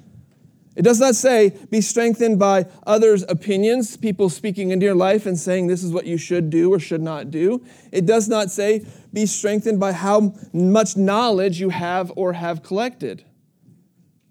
It 0.74 0.82
does 0.82 0.98
not 0.98 1.14
say 1.14 1.50
be 1.70 1.82
strengthened 1.82 2.38
by 2.38 2.66
others' 2.86 3.26
opinions, 3.28 3.98
people 3.98 4.30
speaking 4.30 4.70
into 4.70 4.86
your 4.86 4.94
life 4.94 5.26
and 5.26 5.38
saying 5.38 5.66
this 5.66 5.84
is 5.84 5.92
what 5.92 6.06
you 6.06 6.16
should 6.16 6.48
do 6.48 6.72
or 6.72 6.78
should 6.78 7.02
not 7.02 7.30
do. 7.30 7.62
It 7.92 8.06
does 8.06 8.26
not 8.26 8.50
say 8.50 8.86
be 9.12 9.26
strengthened 9.26 9.78
by 9.78 9.92
how 9.92 10.34
much 10.54 10.96
knowledge 10.96 11.60
you 11.60 11.68
have 11.68 12.10
or 12.16 12.32
have 12.32 12.62
collected. 12.62 13.22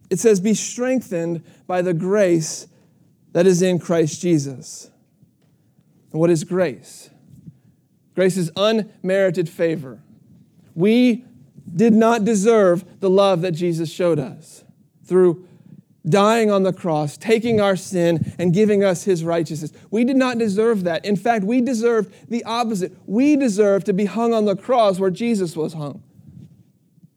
It 0.10 0.20
says 0.20 0.40
be 0.40 0.56
strengthened 0.56 1.44
by 1.68 1.84
the 1.84 1.94
grace 1.94 2.68
that 3.34 3.46
is 3.46 3.62
in 3.62 3.78
Christ 3.78 4.20
Jesus. 4.20 4.90
And 6.12 6.20
what 6.20 6.32
is 6.32 6.44
grace? 6.44 7.11
Grace 8.22 8.38
is 8.38 8.52
unmerited 8.56 9.50
favor. 9.50 10.00
We 10.76 11.26
did 11.76 11.92
not 11.92 12.24
deserve 12.24 12.86
the 13.00 13.10
love 13.10 13.42
that 13.42 13.54
Jesus 13.54 13.92
showed 13.92 14.20
us 14.20 14.64
through 15.06 15.48
dying 16.08 16.52
on 16.52 16.62
the 16.62 16.72
cross, 16.72 17.18
taking 17.18 17.60
our 17.60 17.76
sin, 17.76 18.36
and 18.38 18.54
giving 18.54 18.84
us 18.84 19.06
his 19.06 19.24
righteousness. 19.24 19.72
We 19.90 20.04
did 20.04 20.18
not 20.18 20.38
deserve 20.38 20.84
that. 20.84 21.04
In 21.04 21.16
fact, 21.16 21.44
we 21.46 21.62
deserved 21.62 22.14
the 22.30 22.44
opposite. 22.44 22.96
We 23.08 23.38
deserved 23.38 23.88
to 23.88 23.94
be 23.94 24.06
hung 24.06 24.36
on 24.36 24.46
the 24.46 24.56
cross 24.56 25.00
where 25.00 25.10
Jesus 25.10 25.56
was 25.56 25.74
hung. 25.74 26.04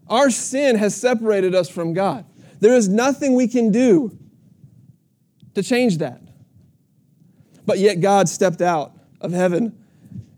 Our 0.08 0.30
sin 0.30 0.76
has 0.76 0.96
separated 0.96 1.54
us 1.54 1.68
from 1.68 1.92
God. 1.92 2.25
There 2.61 2.75
is 2.75 2.88
nothing 2.88 3.34
we 3.34 3.46
can 3.46 3.70
do 3.70 4.18
to 5.54 5.62
change 5.62 5.99
that. 5.99 6.23
But 7.66 7.78
yet, 7.78 8.00
God 8.00 8.26
stepped 8.26 8.62
out 8.62 8.96
of 9.20 9.32
heaven 9.32 9.83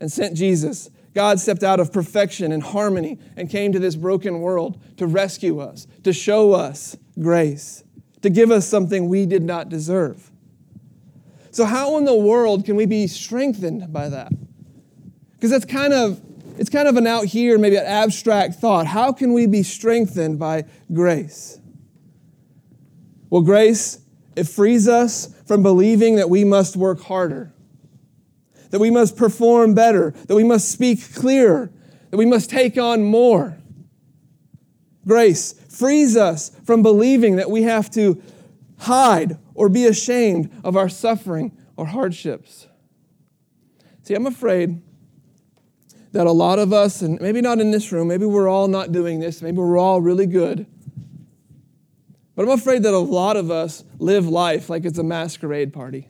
and 0.00 0.10
sent 0.10 0.36
Jesus. 0.36 0.90
God 1.14 1.40
stepped 1.40 1.62
out 1.62 1.80
of 1.80 1.92
perfection 1.92 2.52
and 2.52 2.62
harmony 2.62 3.18
and 3.36 3.48
came 3.48 3.72
to 3.72 3.78
this 3.78 3.96
broken 3.96 4.40
world 4.40 4.80
to 4.98 5.06
rescue 5.06 5.60
us, 5.60 5.86
to 6.04 6.12
show 6.12 6.52
us 6.52 6.96
grace 7.18 7.84
to 8.26 8.30
give 8.30 8.50
us 8.50 8.66
something 8.66 9.08
we 9.08 9.24
did 9.24 9.44
not 9.44 9.68
deserve. 9.68 10.32
So, 11.52 11.64
how 11.64 11.96
in 11.96 12.04
the 12.04 12.14
world 12.16 12.64
can 12.64 12.74
we 12.74 12.84
be 12.84 13.06
strengthened 13.06 13.92
by 13.92 14.08
that? 14.08 14.32
Because 15.34 15.50
that's 15.50 15.64
kind 15.64 15.92
of 15.92 16.20
it's 16.58 16.68
kind 16.68 16.88
of 16.88 16.96
an 16.96 17.06
out 17.06 17.26
here, 17.26 17.56
maybe 17.56 17.76
an 17.76 17.86
abstract 17.86 18.56
thought. 18.56 18.86
How 18.86 19.12
can 19.12 19.32
we 19.32 19.46
be 19.46 19.62
strengthened 19.62 20.40
by 20.40 20.64
grace? 20.92 21.60
Well, 23.30 23.42
grace, 23.42 24.00
it 24.34 24.48
frees 24.48 24.88
us 24.88 25.32
from 25.46 25.62
believing 25.62 26.16
that 26.16 26.28
we 26.28 26.42
must 26.42 26.76
work 26.76 27.00
harder, 27.02 27.52
that 28.70 28.78
we 28.78 28.90
must 28.90 29.16
perform 29.16 29.75
better, 29.75 30.12
that 30.26 30.35
we 30.35 30.44
must 30.44 30.70
speak 30.70 31.14
clearer, 31.14 31.70
that 32.11 32.16
we 32.16 32.26
must 32.26 32.50
take 32.50 32.78
on 32.78 33.02
more. 33.02 33.56
Grace 35.06 35.52
frees 35.68 36.16
us 36.16 36.50
from 36.64 36.82
believing 36.82 37.37
that 37.37 37.50
we 37.50 37.62
have 37.62 37.90
to 37.90 38.20
hide 38.78 39.38
or 39.54 39.68
be 39.68 39.87
ashamed 39.87 40.50
of 40.64 40.76
our 40.76 40.88
suffering 40.88 41.56
or 41.76 41.87
hardships. 41.87 42.66
See, 44.02 44.14
I'm 44.14 44.26
afraid 44.26 44.82
that 46.12 46.26
a 46.26 46.32
lot 46.32 46.58
of 46.58 46.73
us, 46.73 47.02
and 47.02 47.20
maybe 47.20 47.40
not 47.40 47.58
in 47.58 47.70
this 47.70 47.92
room, 47.92 48.08
maybe 48.08 48.25
we're 48.25 48.49
all 48.49 48.68
not 48.68 48.92
doing 48.92 49.20
this, 49.20 49.42
maybe 49.42 49.58
we're 49.58 49.78
all 49.78 50.00
really 50.00 50.26
good. 50.26 50.66
But 52.35 52.42
I'm 52.42 52.50
afraid 52.50 52.82
that 52.82 52.94
a 52.94 52.99
lot 52.99 53.37
of 53.37 53.50
us 53.50 53.85
live 53.99 54.28
life 54.28 54.68
like 54.68 54.85
it's 54.85 54.99
a 54.99 55.02
masquerade 55.02 55.73
party. 55.73 56.08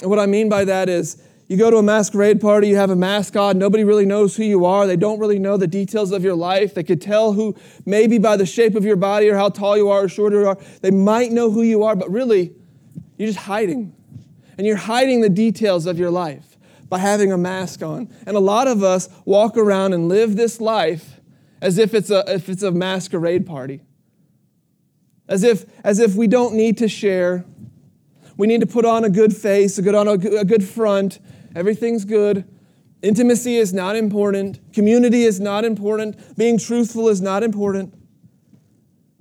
And 0.00 0.10
what 0.10 0.18
I 0.18 0.26
mean 0.26 0.48
by 0.48 0.64
that 0.64 0.88
is 0.88 1.22
you 1.48 1.56
go 1.56 1.70
to 1.70 1.76
a 1.76 1.82
masquerade 1.82 2.40
party, 2.40 2.68
you 2.68 2.76
have 2.76 2.90
a 2.90 2.96
mascot, 2.96 3.56
nobody 3.56 3.84
really 3.84 4.04
knows 4.04 4.36
who 4.36 4.42
you 4.42 4.64
are. 4.64 4.86
They 4.86 4.96
don't 4.96 5.20
really 5.20 5.38
know 5.38 5.56
the 5.56 5.68
details 5.68 6.10
of 6.10 6.24
your 6.24 6.34
life. 6.34 6.74
They 6.74 6.82
could 6.82 7.00
tell 7.00 7.32
who, 7.34 7.54
maybe 7.84 8.18
by 8.18 8.36
the 8.36 8.46
shape 8.46 8.74
of 8.74 8.84
your 8.84 8.96
body 8.96 9.28
or 9.28 9.36
how 9.36 9.50
tall 9.50 9.76
you 9.76 9.88
are 9.88 10.04
or 10.04 10.08
shorter 10.08 10.40
you 10.40 10.48
are, 10.48 10.58
they 10.80 10.90
might 10.90 11.30
know 11.30 11.50
who 11.50 11.62
you 11.62 11.84
are, 11.84 11.94
but 11.94 12.10
really, 12.10 12.52
you're 13.16 13.28
just 13.28 13.46
hiding. 13.46 13.94
And 14.58 14.66
you're 14.66 14.76
hiding 14.76 15.20
the 15.20 15.28
details 15.28 15.86
of 15.86 15.98
your 15.98 16.10
life 16.10 16.56
by 16.88 16.98
having 16.98 17.32
a 17.32 17.38
mask 17.38 17.82
on. 17.82 18.08
And 18.26 18.36
a 18.36 18.40
lot 18.40 18.66
of 18.66 18.82
us 18.82 19.08
walk 19.24 19.56
around 19.56 19.92
and 19.92 20.08
live 20.08 20.36
this 20.36 20.60
life 20.60 21.20
as 21.60 21.78
if 21.78 21.94
it's 21.94 22.10
a, 22.10 22.24
if 22.26 22.48
it's 22.48 22.62
a 22.62 22.70
masquerade 22.70 23.46
party. 23.46 23.82
As 25.28 25.42
if, 25.42 25.64
as 25.84 25.98
if 25.98 26.14
we 26.14 26.26
don't 26.26 26.54
need 26.54 26.78
to 26.78 26.88
share. 26.88 27.44
We 28.36 28.46
need 28.46 28.60
to 28.60 28.66
put 28.66 28.84
on 28.84 29.04
a 29.04 29.10
good 29.10 29.34
face, 29.34 29.78
a 29.78 29.82
good, 29.82 29.94
on 29.94 30.08
a, 30.08 30.12
a 30.12 30.44
good 30.44 30.64
front, 30.64 31.18
Everything's 31.56 32.04
good. 32.04 32.44
Intimacy 33.00 33.56
is 33.56 33.72
not 33.72 33.96
important. 33.96 34.60
Community 34.74 35.22
is 35.22 35.40
not 35.40 35.64
important. 35.64 36.36
Being 36.36 36.58
truthful 36.58 37.08
is 37.08 37.22
not 37.22 37.42
important. 37.42 37.94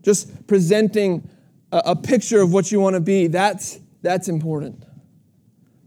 Just 0.01 0.45
presenting 0.45 1.29
a, 1.72 1.81
a 1.86 1.95
picture 1.95 2.41
of 2.41 2.51
what 2.51 2.74
you 2.74 2.81
want 2.81 2.95
to 2.95 3.00
be, 3.00 3.27
that's, 3.27 3.79
that's 4.01 4.27
important. 4.27 4.84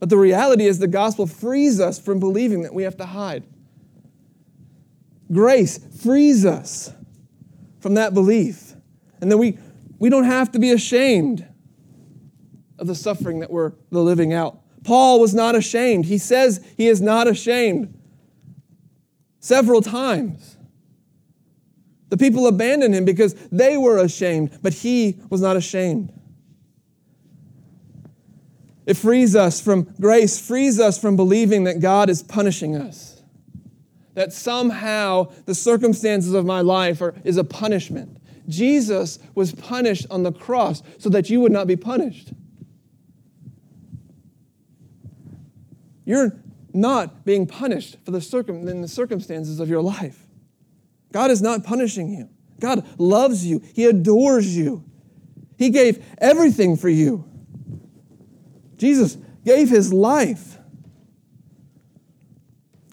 But 0.00 0.08
the 0.08 0.16
reality 0.16 0.64
is, 0.64 0.78
the 0.78 0.88
gospel 0.88 1.26
frees 1.26 1.80
us 1.80 1.98
from 1.98 2.18
believing 2.18 2.62
that 2.62 2.72
we 2.72 2.84
have 2.84 2.96
to 2.96 3.06
hide. 3.06 3.44
Grace 5.30 5.78
frees 6.02 6.46
us 6.46 6.90
from 7.80 7.94
that 7.94 8.14
belief. 8.14 8.72
And 9.20 9.30
then 9.30 9.38
we, 9.38 9.58
we 9.98 10.08
don't 10.08 10.24
have 10.24 10.50
to 10.52 10.58
be 10.58 10.70
ashamed 10.70 11.46
of 12.78 12.86
the 12.86 12.94
suffering 12.94 13.40
that 13.40 13.50
we're 13.50 13.72
the 13.90 14.00
living 14.00 14.32
out. 14.32 14.60
Paul 14.84 15.20
was 15.20 15.34
not 15.34 15.54
ashamed. 15.54 16.06
He 16.06 16.18
says 16.18 16.64
he 16.76 16.88
is 16.88 17.00
not 17.00 17.28
ashamed 17.28 17.94
several 19.40 19.80
times. 19.82 20.56
The 22.08 22.16
people 22.16 22.46
abandoned 22.46 22.94
him 22.94 23.04
because 23.04 23.34
they 23.52 23.76
were 23.76 23.98
ashamed, 23.98 24.58
but 24.62 24.72
he 24.72 25.20
was 25.28 25.40
not 25.40 25.56
ashamed. 25.56 26.12
It 28.86 28.96
frees 28.96 29.36
us 29.36 29.60
from 29.60 29.82
grace, 30.00 30.40
frees 30.40 30.80
us 30.80 30.98
from 30.98 31.16
believing 31.16 31.64
that 31.64 31.80
God 31.80 32.08
is 32.08 32.22
punishing 32.22 32.74
us. 32.74 33.22
That 34.14 34.32
somehow 34.32 35.30
the 35.44 35.54
circumstances 35.54 36.32
of 36.32 36.46
my 36.46 36.62
life 36.62 37.02
are, 37.02 37.14
is 37.22 37.36
a 37.36 37.44
punishment. 37.44 38.16
Jesus 38.48 39.18
was 39.34 39.52
punished 39.52 40.06
on 40.10 40.22
the 40.22 40.32
cross 40.32 40.82
so 40.96 41.10
that 41.10 41.28
you 41.28 41.40
would 41.40 41.52
not 41.52 41.66
be 41.66 41.76
punished. 41.76 42.32
You're 46.08 46.32
not 46.72 47.26
being 47.26 47.46
punished 47.46 47.98
for 48.02 48.12
the 48.12 48.22
circum- 48.22 48.66
in 48.66 48.80
the 48.80 48.88
circumstances 48.88 49.60
of 49.60 49.68
your 49.68 49.82
life. 49.82 50.26
God 51.12 51.30
is 51.30 51.42
not 51.42 51.64
punishing 51.64 52.08
you. 52.08 52.30
God 52.60 52.86
loves 52.98 53.44
you. 53.44 53.60
He 53.74 53.84
adores 53.84 54.56
you. 54.56 54.82
He 55.58 55.68
gave 55.68 56.02
everything 56.16 56.78
for 56.78 56.88
you. 56.88 57.28
Jesus 58.78 59.18
gave 59.44 59.68
his 59.68 59.92
life. 59.92 60.58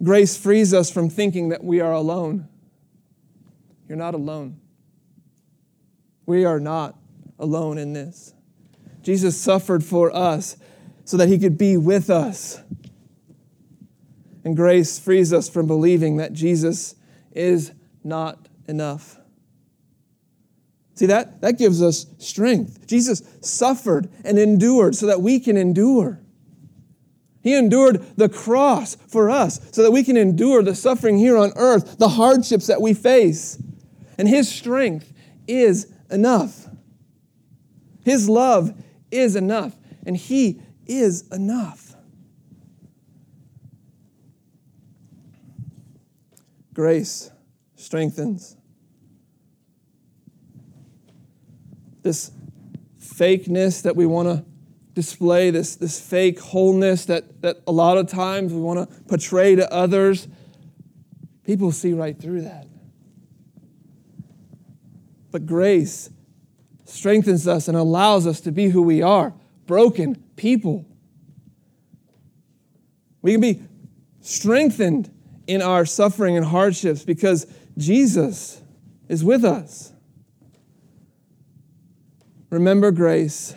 Grace 0.03 0.35
frees 0.35 0.73
us 0.73 0.91
from 0.91 1.09
thinking 1.09 1.49
that 1.49 1.63
we 1.63 1.79
are 1.79 1.93
alone. 1.93 2.49
You're 3.87 3.97
not 3.97 4.13
alone. 4.13 4.59
We 6.25 6.43
are 6.43 6.59
not 6.59 6.97
alone 7.39 7.77
in 7.77 7.93
this. 7.93 8.33
Jesus 9.03 9.37
suffered 9.37 9.85
for 9.85 10.13
us 10.13 10.57
so 11.05 11.15
that 11.15 11.29
he 11.29 11.39
could 11.39 11.57
be 11.57 11.77
with 11.77 12.09
us. 12.09 12.61
And 14.45 14.55
grace 14.55 14.99
frees 14.99 15.33
us 15.33 15.49
from 15.49 15.65
believing 15.65 16.17
that 16.17 16.31
Jesus 16.31 16.95
is 17.31 17.73
not 18.03 18.47
enough. 18.67 19.17
See, 20.93 21.07
that, 21.07 21.41
that 21.41 21.57
gives 21.57 21.81
us 21.81 22.05
strength. 22.19 22.87
Jesus 22.87 23.23
suffered 23.41 24.09
and 24.23 24.37
endured 24.37 24.95
so 24.95 25.07
that 25.07 25.21
we 25.21 25.39
can 25.39 25.57
endure. 25.57 26.21
He 27.41 27.55
endured 27.55 28.05
the 28.17 28.29
cross 28.29 28.95
for 29.07 29.29
us 29.29 29.59
so 29.71 29.81
that 29.83 29.91
we 29.91 30.03
can 30.03 30.15
endure 30.15 30.63
the 30.63 30.75
suffering 30.75 31.17
here 31.17 31.37
on 31.37 31.51
earth, 31.55 31.97
the 31.97 32.09
hardships 32.09 32.67
that 32.67 32.81
we 32.81 32.93
face. 32.93 33.61
And 34.17 34.27
His 34.27 34.47
strength 34.47 35.11
is 35.47 35.91
enough. 36.09 36.67
His 38.03 38.29
love 38.29 38.73
is 39.09 39.35
enough, 39.35 39.75
and 40.05 40.15
He 40.15 40.61
is 40.85 41.27
enough. 41.29 41.94
Grace 46.75 47.31
strengthens. 47.75 48.57
This 52.03 52.31
fakeness 52.99 53.81
that 53.83 53.95
we 53.95 54.05
want 54.05 54.27
to 54.27 54.45
display, 54.93 55.51
this, 55.51 55.77
this 55.77 55.99
fake 55.99 56.39
wholeness 56.39 57.05
that, 57.05 57.41
that 57.41 57.61
a 57.65 57.71
lot 57.71 57.97
of 57.97 58.07
times 58.09 58.53
we 58.53 58.59
want 58.59 58.89
to 58.89 59.01
portray 59.03 59.55
to 59.55 59.71
others, 59.73 60.27
people 61.45 61.71
see 61.71 61.93
right 61.93 62.19
through 62.19 62.41
that. 62.41 62.67
But 65.31 65.45
grace 65.45 66.09
strengthens 66.83 67.47
us 67.47 67.69
and 67.69 67.77
allows 67.77 68.27
us 68.27 68.41
to 68.41 68.51
be 68.51 68.67
who 68.67 68.81
we 68.81 69.01
are 69.01 69.33
broken 69.65 70.15
people. 70.35 70.85
We 73.21 73.31
can 73.31 73.41
be 73.41 73.61
strengthened 74.19 75.14
in 75.47 75.61
our 75.61 75.85
suffering 75.85 76.37
and 76.37 76.45
hardships 76.45 77.03
because 77.03 77.45
Jesus 77.77 78.61
is 79.07 79.23
with 79.23 79.45
us. 79.45 79.91
Remember 82.49 82.91
grace 82.91 83.55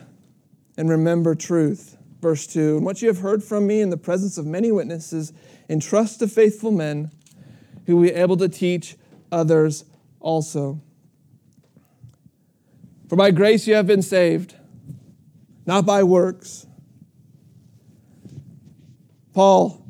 and 0.77 0.89
remember 0.89 1.35
truth. 1.35 1.97
Verse 2.21 2.47
2 2.47 2.79
And 2.79 2.85
what 2.85 3.01
you 3.01 3.09
have 3.09 3.21
heard 3.21 3.43
from 3.43 3.67
me 3.67 3.81
in 3.81 3.91
the 3.91 3.97
presence 3.97 4.39
of 4.39 4.47
many 4.47 4.73
witnesses, 4.73 5.33
entrust 5.69 6.19
to 6.21 6.29
faithful 6.29 6.71
men 6.71 7.11
who 7.87 7.97
will 7.97 8.03
be 8.05 8.13
able 8.13 8.37
to 8.37 8.49
teach 8.49 8.97
others 9.31 9.85
also. 10.21 10.81
For 13.09 13.17
by 13.17 13.31
grace 13.31 13.67
you 13.67 13.75
have 13.75 13.87
been 13.87 14.03
saved, 14.03 14.55
not 15.67 15.87
by 15.87 16.03
works. 16.03 16.67
Paul 19.33 19.87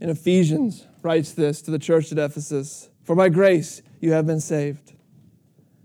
in 0.00 0.08
Ephesians 0.08 0.86
writes 1.04 1.32
this 1.32 1.60
to 1.62 1.70
the 1.70 1.78
church 1.78 2.10
at 2.10 2.18
Ephesus 2.18 2.88
For 3.04 3.14
by 3.14 3.28
grace 3.28 3.82
you 4.00 4.12
have 4.12 4.26
been 4.26 4.40
saved. 4.40 4.92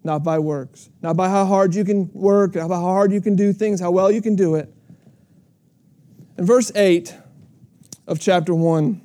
not 0.01 0.23
by 0.23 0.39
works, 0.39 0.89
not 1.01 1.17
by 1.17 1.27
how 1.27 1.45
hard 1.45 1.75
you 1.75 1.83
can 1.83 2.09
work, 2.13 2.55
how 2.55 2.69
hard 2.69 3.11
you 3.11 3.19
can 3.19 3.35
do 3.35 3.51
things, 3.51 3.81
how 3.81 3.91
well 3.91 4.09
you 4.09 4.21
can 4.21 4.35
do 4.35 4.55
it. 4.55 4.73
In 6.37 6.45
verse 6.45 6.71
8 6.73 7.13
of 8.07 8.17
chapter 8.17 8.55
1, 8.55 9.01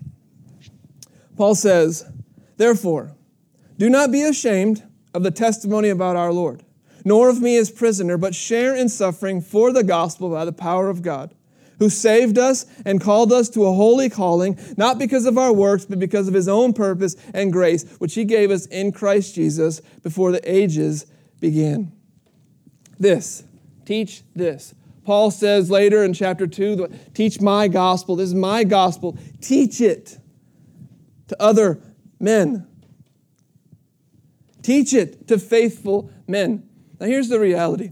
Paul 1.37 1.57
says, 1.57 2.09
Therefore, 2.57 3.11
do 3.77 3.91
not 3.91 4.13
be 4.13 4.23
ashamed 4.23 4.85
of 5.13 5.25
the 5.25 5.33
testimony 5.33 5.89
about 5.89 6.15
our 6.15 6.33
Lord, 6.33 6.63
nor 7.05 7.29
of 7.29 7.43
me 7.43 7.57
as 7.57 7.73
prisoner, 7.73 8.17
but 8.17 8.37
share 8.37 8.75
in 8.75 8.89
suffering 8.89 9.41
for 9.41 9.73
the 9.73 9.83
gospel 9.83 10.31
by 10.31 10.45
the 10.45 10.53
power 10.53 10.89
of 10.89 11.03
God 11.03 11.35
who 11.79 11.89
saved 11.89 12.39
us 12.39 12.67
and 12.85 13.01
called 13.01 13.33
us 13.33 13.49
to 13.51 13.65
a 13.65 13.73
holy 13.73 14.09
calling, 14.09 14.59
not 14.77 14.99
because 14.99 15.27
of 15.27 15.39
our 15.39 15.53
works, 15.53 15.85
but 15.85 15.99
because 15.99 16.29
of 16.29 16.35
his 16.35 16.49
own 16.49 16.73
purpose 16.73 17.17
and 17.33 17.53
grace, 17.53 17.85
which 17.99 18.15
he 18.15 18.25
gave 18.25 18.51
us 18.51 18.67
in 18.67 18.93
Christ 18.93 19.35
Jesus 19.35 19.81
before 20.03 20.33
the 20.33 20.51
ages 20.51 21.07
began. 21.41 21.93
This, 22.99 23.45
teach 23.85 24.23
this. 24.35 24.75
Paul 25.05 25.31
says 25.31 25.71
later 25.71 26.03
in 26.03 26.15
chapter 26.15 26.47
2, 26.47 26.89
teach 27.13 27.41
my 27.41 27.69
gospel. 27.69 28.17
This 28.17 28.29
is 28.29 28.35
my 28.35 28.65
gospel. 28.65 29.19
Teach 29.41 29.81
it 29.81 30.19
to 31.29 31.43
other 31.43 31.81
men. 32.19 32.67
Teach 34.63 34.95
it 34.95 35.29
to 35.29 35.39
faithful 35.39 36.11
men. 36.27 36.67
Now, 36.99 37.07
here's 37.07 37.29
the 37.29 37.39
reality. 37.39 37.91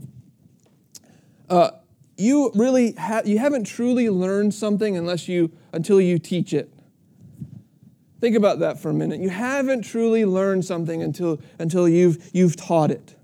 Uh, 1.50 1.72
you 2.22 2.50
really 2.54 2.92
ha- 2.92 3.22
you 3.24 3.38
haven't 3.38 3.64
truly 3.64 4.08
learned 4.08 4.54
something 4.54 4.96
unless 4.96 5.28
you 5.28 5.50
until 5.72 6.00
you 6.00 6.18
teach 6.18 6.52
it. 6.52 6.72
Think 8.20 8.36
about 8.36 8.60
that 8.60 8.78
for 8.78 8.90
a 8.90 8.94
minute. 8.94 9.20
You 9.20 9.30
haven't 9.30 9.82
truly 9.82 10.24
learned 10.24 10.64
something 10.64 11.02
until 11.02 11.40
until 11.58 11.88
you've 11.88 12.30
you've 12.32 12.56
taught 12.56 12.90
it. 12.90 13.16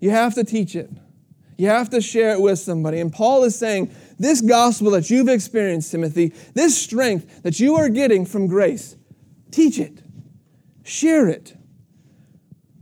You 0.00 0.10
have 0.10 0.34
to 0.34 0.44
teach 0.44 0.74
it. 0.74 0.90
You 1.56 1.68
have 1.68 1.90
to 1.90 2.00
share 2.00 2.30
it 2.32 2.40
with 2.40 2.58
somebody. 2.60 3.00
And 3.00 3.12
Paul 3.12 3.42
is 3.42 3.56
saying, 3.56 3.92
this 4.16 4.40
gospel 4.40 4.92
that 4.92 5.10
you've 5.10 5.28
experienced, 5.28 5.90
Timothy, 5.90 6.32
this 6.54 6.80
strength 6.80 7.42
that 7.42 7.58
you 7.58 7.74
are 7.74 7.88
getting 7.88 8.24
from 8.24 8.46
grace, 8.46 8.96
teach 9.50 9.80
it. 9.80 10.02
Share 10.84 11.28
it. 11.28 11.56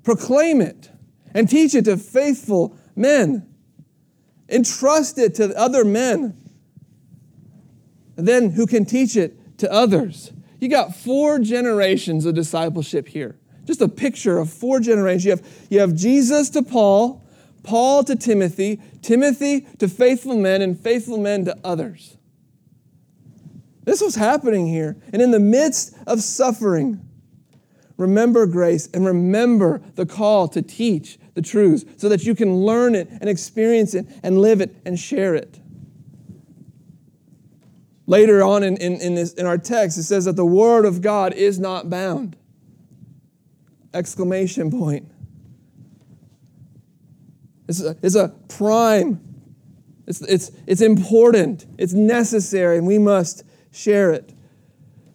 Proclaim 0.04 0.60
it 0.60 0.90
and 1.32 1.48
teach 1.48 1.74
it 1.74 1.86
to 1.86 1.96
faithful 1.96 2.76
men. 2.94 3.55
Entrust 4.48 5.18
it 5.18 5.34
to 5.36 5.56
other 5.58 5.84
men, 5.84 6.36
then 8.14 8.50
who 8.50 8.66
can 8.66 8.84
teach 8.84 9.16
it 9.16 9.58
to 9.58 9.70
others. 9.70 10.32
You 10.60 10.68
got 10.68 10.94
four 10.94 11.38
generations 11.38 12.24
of 12.24 12.34
discipleship 12.34 13.08
here. 13.08 13.36
Just 13.64 13.80
a 13.80 13.88
picture 13.88 14.38
of 14.38 14.50
four 14.50 14.80
generations. 14.80 15.24
You 15.24 15.30
have, 15.32 15.46
you 15.70 15.80
have 15.80 15.94
Jesus 15.94 16.50
to 16.50 16.62
Paul, 16.62 17.26
Paul 17.62 18.04
to 18.04 18.14
Timothy, 18.14 18.80
Timothy 19.02 19.62
to 19.78 19.88
faithful 19.88 20.36
men, 20.36 20.62
and 20.62 20.78
faithful 20.78 21.18
men 21.18 21.44
to 21.46 21.56
others. 21.64 22.16
This 23.84 24.00
was 24.00 24.14
happening 24.14 24.66
here. 24.66 24.96
And 25.12 25.20
in 25.20 25.30
the 25.30 25.40
midst 25.40 25.96
of 26.06 26.20
suffering, 26.20 27.00
remember 27.96 28.46
grace 28.46 28.88
and 28.94 29.04
remember 29.04 29.80
the 29.94 30.06
call 30.06 30.48
to 30.48 30.62
teach 30.62 31.18
the 31.36 31.42
truths 31.42 31.84
so 31.98 32.08
that 32.08 32.24
you 32.24 32.34
can 32.34 32.64
learn 32.64 32.96
it 32.96 33.08
and 33.08 33.28
experience 33.28 33.94
it 33.94 34.06
and 34.22 34.40
live 34.40 34.60
it 34.60 34.74
and 34.84 34.98
share 34.98 35.36
it. 35.36 35.60
Later 38.06 38.42
on 38.42 38.62
in, 38.62 38.76
in, 38.78 38.94
in, 39.00 39.14
this, 39.14 39.34
in 39.34 39.46
our 39.46 39.58
text, 39.58 39.98
it 39.98 40.04
says 40.04 40.24
that 40.24 40.34
the 40.34 40.46
word 40.46 40.86
of 40.86 41.02
God 41.02 41.34
is 41.34 41.60
not 41.60 41.90
bound. 41.90 42.36
Exclamation 43.92 44.70
point. 44.70 45.10
It's 47.68 47.82
a, 47.82 47.96
it's 48.02 48.14
a 48.14 48.28
prime. 48.48 49.20
It's, 50.06 50.22
it's, 50.22 50.50
it's 50.66 50.80
important. 50.80 51.66
It's 51.76 51.92
necessary, 51.92 52.78
and 52.78 52.86
we 52.86 52.98
must 52.98 53.42
share 53.72 54.10
it. 54.12 54.32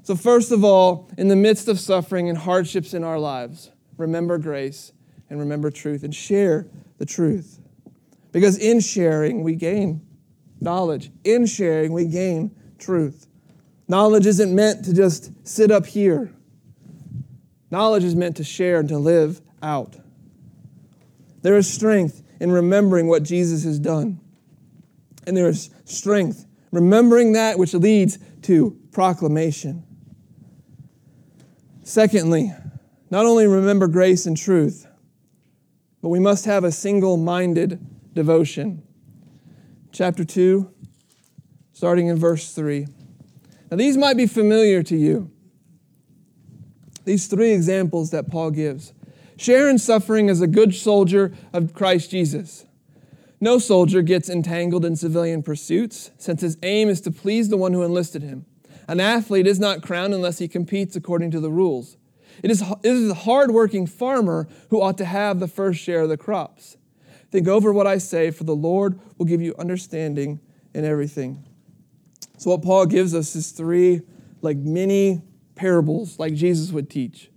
So, 0.04 0.16
first 0.16 0.52
of 0.52 0.64
all, 0.64 1.10
in 1.18 1.30
the 1.30 1.36
midst 1.36 1.68
of 1.68 1.80
suffering 1.80 2.30
and 2.30 2.38
hardships 2.38 2.94
in 2.94 3.04
our 3.04 3.18
lives, 3.18 3.72
remember 3.98 4.38
grace 4.38 4.92
and 5.32 5.40
remember 5.40 5.72
truth 5.72 6.04
and 6.04 6.14
share 6.14 6.68
the 6.98 7.06
truth. 7.06 7.62
Because 8.34 8.58
in 8.58 8.82
sharing, 8.82 9.44
we 9.44 9.56
gain 9.56 10.06
knowledge. 10.60 11.10
In 11.24 11.46
sharing, 11.46 11.94
we 11.94 12.06
gain 12.06 12.54
truth. 12.78 13.28
Knowledge 13.88 14.26
isn't 14.26 14.54
meant 14.54 14.84
to 14.86 14.94
just 14.94 15.32
sit 15.48 15.72
up 15.72 15.86
here, 15.86 16.34
knowledge 17.72 18.04
is 18.04 18.14
meant 18.14 18.36
to 18.38 18.44
share 18.44 18.82
and 18.82 18.90
to 18.90 18.98
live 18.98 19.42
out. 19.64 19.96
There 21.42 21.56
is 21.56 21.72
strength 21.72 22.22
in 22.42 22.52
remembering 22.52 23.08
what 23.08 23.24
Jesus 23.24 23.64
has 23.64 23.80
done. 23.80 24.20
And 25.26 25.36
there 25.36 25.48
is 25.48 25.70
strength 25.86 26.46
remembering 26.72 27.34
that 27.34 27.58
which 27.58 27.74
leads 27.74 28.20
to 28.44 28.78
proclamation. 28.92 29.84
Secondly, 31.84 32.54
not 33.10 33.26
only 33.26 33.48
remember 33.48 33.88
grace 33.88 34.26
and 34.26 34.36
truth, 34.36 34.88
but 36.02 36.10
we 36.10 36.20
must 36.20 36.46
have 36.46 36.64
a 36.64 36.72
single 36.72 37.18
minded 37.18 37.80
devotion. 38.14 38.84
Chapter 39.92 40.24
2, 40.24 40.72
starting 41.74 42.08
in 42.08 42.18
verse 42.18 42.54
3. 42.54 42.88
Now, 43.70 43.78
these 43.78 43.98
might 43.98 44.18
be 44.18 44.26
familiar 44.26 44.84
to 44.84 44.96
you. 44.96 45.32
These 47.06 47.28
three 47.28 47.52
examples 47.52 48.12
that 48.12 48.30
Paul 48.30 48.52
gives. 48.52 48.94
Share 49.38 49.70
in 49.70 49.80
suffering 49.80 50.30
as 50.30 50.42
a 50.42 50.48
good 50.48 50.76
soldier 50.76 51.34
of 51.54 51.74
Christ 51.74 52.12
Jesus. 52.12 52.66
No 53.40 53.58
soldier 53.58 54.04
gets 54.04 54.30
entangled 54.30 54.86
in 54.86 54.96
civilian 54.96 55.42
pursuits, 55.42 56.12
since 56.18 56.42
his 56.42 56.58
aim 56.62 56.90
is 56.90 57.02
to 57.02 57.12
please 57.12 57.50
the 57.50 57.58
one 57.58 57.74
who 57.74 57.82
enlisted 57.82 58.22
him. 58.22 58.46
An 58.88 59.00
athlete 59.00 59.48
is 59.48 59.60
not 59.60 59.82
crowned 59.82 60.14
unless 60.14 60.38
he 60.38 60.48
competes 60.48 60.96
according 60.96 61.32
to 61.32 61.40
the 61.40 61.50
rules. 61.50 61.98
It 62.44 62.52
is, 62.52 62.62
it 62.62 62.90
is 62.90 63.08
the 63.08 63.14
hardworking 63.14 63.86
farmer 63.86 64.48
who 64.70 64.82
ought 64.82 64.98
to 64.98 65.06
have 65.06 65.40
the 65.40 65.48
first 65.48 65.80
share 65.80 66.02
of 66.02 66.10
the 66.10 66.18
crops. 66.18 66.78
Think 67.30 67.48
over 67.48 67.72
what 67.72 67.88
I 67.88 67.98
say, 67.98 68.32
for 68.32 68.44
the 68.44 68.56
Lord 68.56 69.00
will 69.18 69.26
give 69.26 69.42
you 69.42 69.56
understanding 69.58 70.40
in 70.74 70.84
everything. 70.84 71.46
So, 72.38 72.50
what 72.52 72.64
Paul 72.64 72.88
gives 72.88 73.14
us 73.14 73.36
is 73.36 73.52
three, 73.52 74.02
like 74.42 74.58
mini 74.58 75.22
parables, 75.56 76.18
like 76.18 76.34
Jesus 76.34 76.72
would 76.72 76.90
teach. 76.90 77.30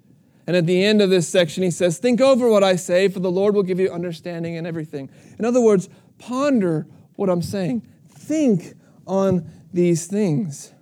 And 0.47 0.57
at 0.57 0.67
the 0.67 0.85
end 0.85 1.01
of 1.01 1.11
this 1.11 1.29
section, 1.29 1.62
he 1.62 1.71
says, 1.71 1.99
Think 1.99 2.21
over 2.21 2.49
what 2.49 2.64
I 2.64 2.77
say, 2.77 3.09
for 3.09 3.21
the 3.21 3.31
Lord 3.31 3.55
will 3.55 3.62
give 3.62 3.79
you 3.79 3.90
understanding 3.90 4.55
in 4.55 4.67
everything. 4.67 5.11
In 5.38 5.45
other 5.45 5.61
words, 5.61 5.88
ponder 6.19 6.87
what 7.17 7.31
I'm 7.31 7.43
saying. 7.43 7.87
Think 8.09 8.75
on 9.07 9.51
these 9.73 10.07
things. 10.07 10.73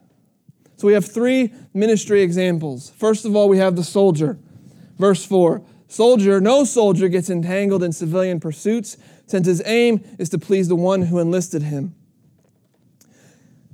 So 0.83 0.88
we 0.88 0.95
have 0.95 1.07
three 1.07 1.53
ministry 1.73 2.23
examples. 2.23 2.90
First 2.90 3.25
of 3.25 3.37
all, 3.37 3.49
we 3.49 3.59
have 3.59 3.77
the 3.77 3.85
soldier. 3.85 4.37
Verse 4.99 5.25
4 5.25 5.62
Soldier, 5.87 6.40
no 6.40 6.64
soldier 6.64 7.07
gets 7.07 7.31
entangled 7.31 7.85
in 7.85 7.92
civilian 7.92 8.40
pursuits, 8.40 8.97
since 9.29 9.47
his 9.47 9.62
aim 9.64 10.03
is 10.18 10.29
to 10.31 10.40
please 10.40 10.66
the 10.66 10.75
one 10.75 11.03
who 11.03 11.21
enlisted 11.21 11.62
him. 11.62 11.95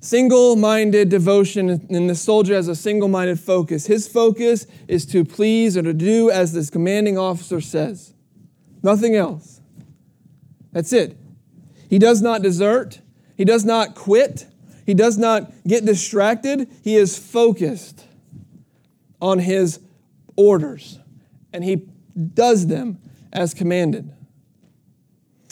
Single 0.00 0.56
minded 0.56 1.08
devotion, 1.08 1.70
and 1.88 2.10
the 2.10 2.14
soldier 2.14 2.54
has 2.54 2.68
a 2.68 2.76
single 2.76 3.08
minded 3.08 3.40
focus. 3.40 3.86
His 3.86 4.06
focus 4.06 4.66
is 4.86 5.06
to 5.06 5.24
please 5.24 5.78
or 5.78 5.82
to 5.84 5.94
do 5.94 6.28
as 6.28 6.52
this 6.52 6.68
commanding 6.68 7.16
officer 7.16 7.62
says. 7.62 8.12
Nothing 8.82 9.16
else. 9.16 9.62
That's 10.72 10.92
it. 10.92 11.16
He 11.88 11.98
does 11.98 12.20
not 12.20 12.42
desert, 12.42 13.00
he 13.34 13.46
does 13.46 13.64
not 13.64 13.94
quit, 13.94 14.46
he 14.88 14.94
does 14.94 15.18
not 15.18 15.52
get 15.66 15.84
distracted, 15.84 16.66
he 16.82 16.96
is 16.96 17.18
focused 17.18 18.06
on 19.20 19.38
his 19.38 19.80
orders 20.34 20.98
and 21.52 21.62
he 21.62 21.86
does 22.32 22.68
them 22.68 22.98
as 23.30 23.52
commanded. 23.52 24.10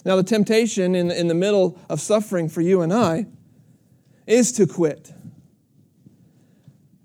Now, 0.07 0.17
the 0.17 0.23
temptation 0.23 0.95
in 0.95 1.11
in 1.11 1.29
the 1.29 1.35
middle 1.35 1.79
of 1.91 2.01
suffering 2.01 2.49
for 2.49 2.63
you 2.63 2.81
and 2.81 2.91
I 2.91 3.27
is 4.27 4.53
to 4.53 4.67
quit, 4.67 5.13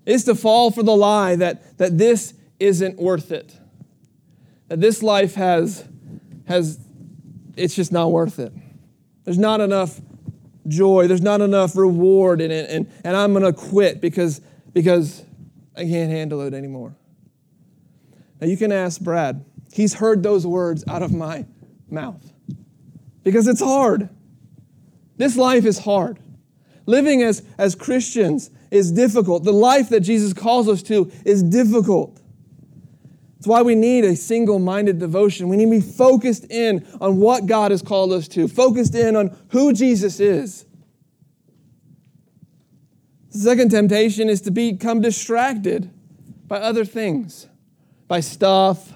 is 0.06 0.24
to 0.24 0.34
fall 0.34 0.70
for 0.70 0.82
the 0.82 0.96
lie 0.96 1.36
that, 1.36 1.76
that 1.76 1.98
this 1.98 2.32
isn't 2.58 2.98
worth 2.98 3.30
it, 3.30 3.58
that 4.68 4.80
this 4.80 5.02
life 5.02 5.34
has, 5.34 5.86
has, 6.46 6.80
it's 7.58 7.74
just 7.74 7.92
not 7.92 8.10
worth 8.10 8.38
it. 8.38 8.54
There's 9.24 9.36
not 9.38 9.60
enough 9.60 10.00
joy. 10.66 11.06
There's 11.06 11.22
not 11.22 11.40
enough 11.40 11.76
reward 11.76 12.40
in 12.40 12.50
it. 12.50 12.70
And, 12.70 12.90
and 13.04 13.16
I'm 13.16 13.32
going 13.32 13.44
to 13.44 13.52
quit 13.52 14.00
because, 14.00 14.40
because 14.72 15.24
I 15.76 15.82
can't 15.84 16.10
handle 16.10 16.40
it 16.42 16.54
anymore. 16.54 16.94
Now, 18.40 18.46
you 18.46 18.56
can 18.56 18.72
ask 18.72 19.00
Brad. 19.00 19.44
He's 19.72 19.94
heard 19.94 20.22
those 20.22 20.46
words 20.46 20.84
out 20.86 21.02
of 21.02 21.12
my 21.12 21.46
mouth 21.88 22.32
because 23.22 23.46
it's 23.46 23.60
hard. 23.60 24.08
This 25.16 25.36
life 25.36 25.64
is 25.64 25.78
hard. 25.78 26.18
Living 26.86 27.22
as, 27.22 27.42
as 27.58 27.74
Christians 27.74 28.50
is 28.70 28.90
difficult. 28.90 29.44
The 29.44 29.52
life 29.52 29.90
that 29.90 30.00
Jesus 30.00 30.32
calls 30.32 30.68
us 30.68 30.82
to 30.84 31.10
is 31.24 31.42
difficult. 31.42 32.20
That's 33.42 33.48
why 33.48 33.62
we 33.62 33.74
need 33.74 34.04
a 34.04 34.14
single 34.14 34.60
minded 34.60 35.00
devotion. 35.00 35.48
We 35.48 35.56
need 35.56 35.64
to 35.64 35.70
be 35.72 35.80
focused 35.80 36.48
in 36.48 36.86
on 37.00 37.16
what 37.16 37.46
God 37.46 37.72
has 37.72 37.82
called 37.82 38.12
us 38.12 38.28
to, 38.28 38.46
focused 38.46 38.94
in 38.94 39.16
on 39.16 39.36
who 39.48 39.72
Jesus 39.72 40.20
is. 40.20 40.64
The 43.32 43.38
second 43.38 43.72
temptation 43.72 44.28
is 44.28 44.42
to 44.42 44.52
become 44.52 45.00
distracted 45.00 45.90
by 46.46 46.58
other 46.58 46.84
things, 46.84 47.48
by 48.06 48.20
stuff, 48.20 48.92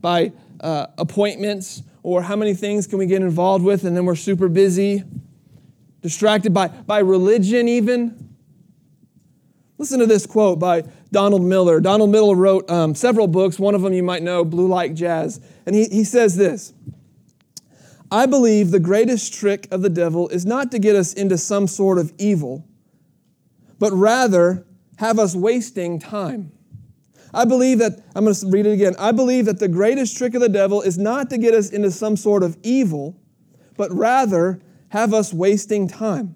by 0.00 0.30
uh, 0.60 0.86
appointments, 0.96 1.82
or 2.04 2.22
how 2.22 2.36
many 2.36 2.54
things 2.54 2.86
can 2.86 2.96
we 2.96 3.06
get 3.06 3.22
involved 3.22 3.64
with 3.64 3.82
and 3.82 3.96
then 3.96 4.04
we're 4.04 4.14
super 4.14 4.48
busy, 4.48 5.02
distracted 6.00 6.54
by, 6.54 6.68
by 6.68 7.00
religion, 7.00 7.66
even. 7.66 8.36
Listen 9.78 9.98
to 9.98 10.06
this 10.06 10.26
quote 10.26 10.60
by 10.60 10.84
Donald 11.12 11.42
Miller. 11.42 11.80
Donald 11.80 12.10
Miller 12.10 12.36
wrote 12.36 12.70
um, 12.70 12.94
several 12.94 13.26
books. 13.26 13.58
One 13.58 13.74
of 13.74 13.82
them 13.82 13.92
you 13.92 14.02
might 14.02 14.22
know, 14.22 14.44
Blue 14.44 14.68
Like 14.68 14.94
Jazz. 14.94 15.40
And 15.66 15.74
he, 15.74 15.84
he 15.84 16.04
says 16.04 16.36
this 16.36 16.72
I 18.10 18.26
believe 18.26 18.70
the 18.70 18.80
greatest 18.80 19.32
trick 19.32 19.68
of 19.70 19.82
the 19.82 19.90
devil 19.90 20.28
is 20.28 20.44
not 20.44 20.70
to 20.72 20.78
get 20.78 20.96
us 20.96 21.12
into 21.12 21.38
some 21.38 21.66
sort 21.66 21.98
of 21.98 22.12
evil, 22.18 22.66
but 23.78 23.92
rather 23.92 24.66
have 24.98 25.18
us 25.18 25.34
wasting 25.34 25.98
time. 25.98 26.52
I 27.32 27.44
believe 27.44 27.78
that, 27.78 28.02
I'm 28.14 28.24
going 28.24 28.34
to 28.34 28.46
read 28.48 28.66
it 28.66 28.72
again. 28.72 28.94
I 28.98 29.12
believe 29.12 29.46
that 29.46 29.60
the 29.60 29.68
greatest 29.68 30.16
trick 30.16 30.34
of 30.34 30.40
the 30.40 30.48
devil 30.48 30.82
is 30.82 30.98
not 30.98 31.30
to 31.30 31.38
get 31.38 31.54
us 31.54 31.70
into 31.70 31.92
some 31.92 32.16
sort 32.16 32.42
of 32.42 32.56
evil, 32.64 33.16
but 33.76 33.92
rather 33.92 34.60
have 34.88 35.14
us 35.14 35.32
wasting 35.32 35.86
time. 35.86 36.34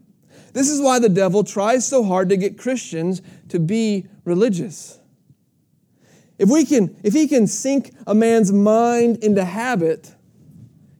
This 0.52 0.70
is 0.70 0.80
why 0.80 1.00
the 1.00 1.08
devil 1.08 1.42
tries 1.42 1.86
so 1.86 2.04
hard 2.04 2.28
to 2.28 2.36
get 2.36 2.56
Christians 2.56 3.22
to 3.48 3.58
be 3.58 4.06
religious. 4.24 4.98
If, 6.38 6.48
we 6.48 6.64
can, 6.64 6.96
if 7.02 7.14
he 7.14 7.28
can 7.28 7.46
sink 7.46 7.92
a 8.06 8.14
man's 8.14 8.52
mind 8.52 9.22
into 9.22 9.44
habit, 9.44 10.14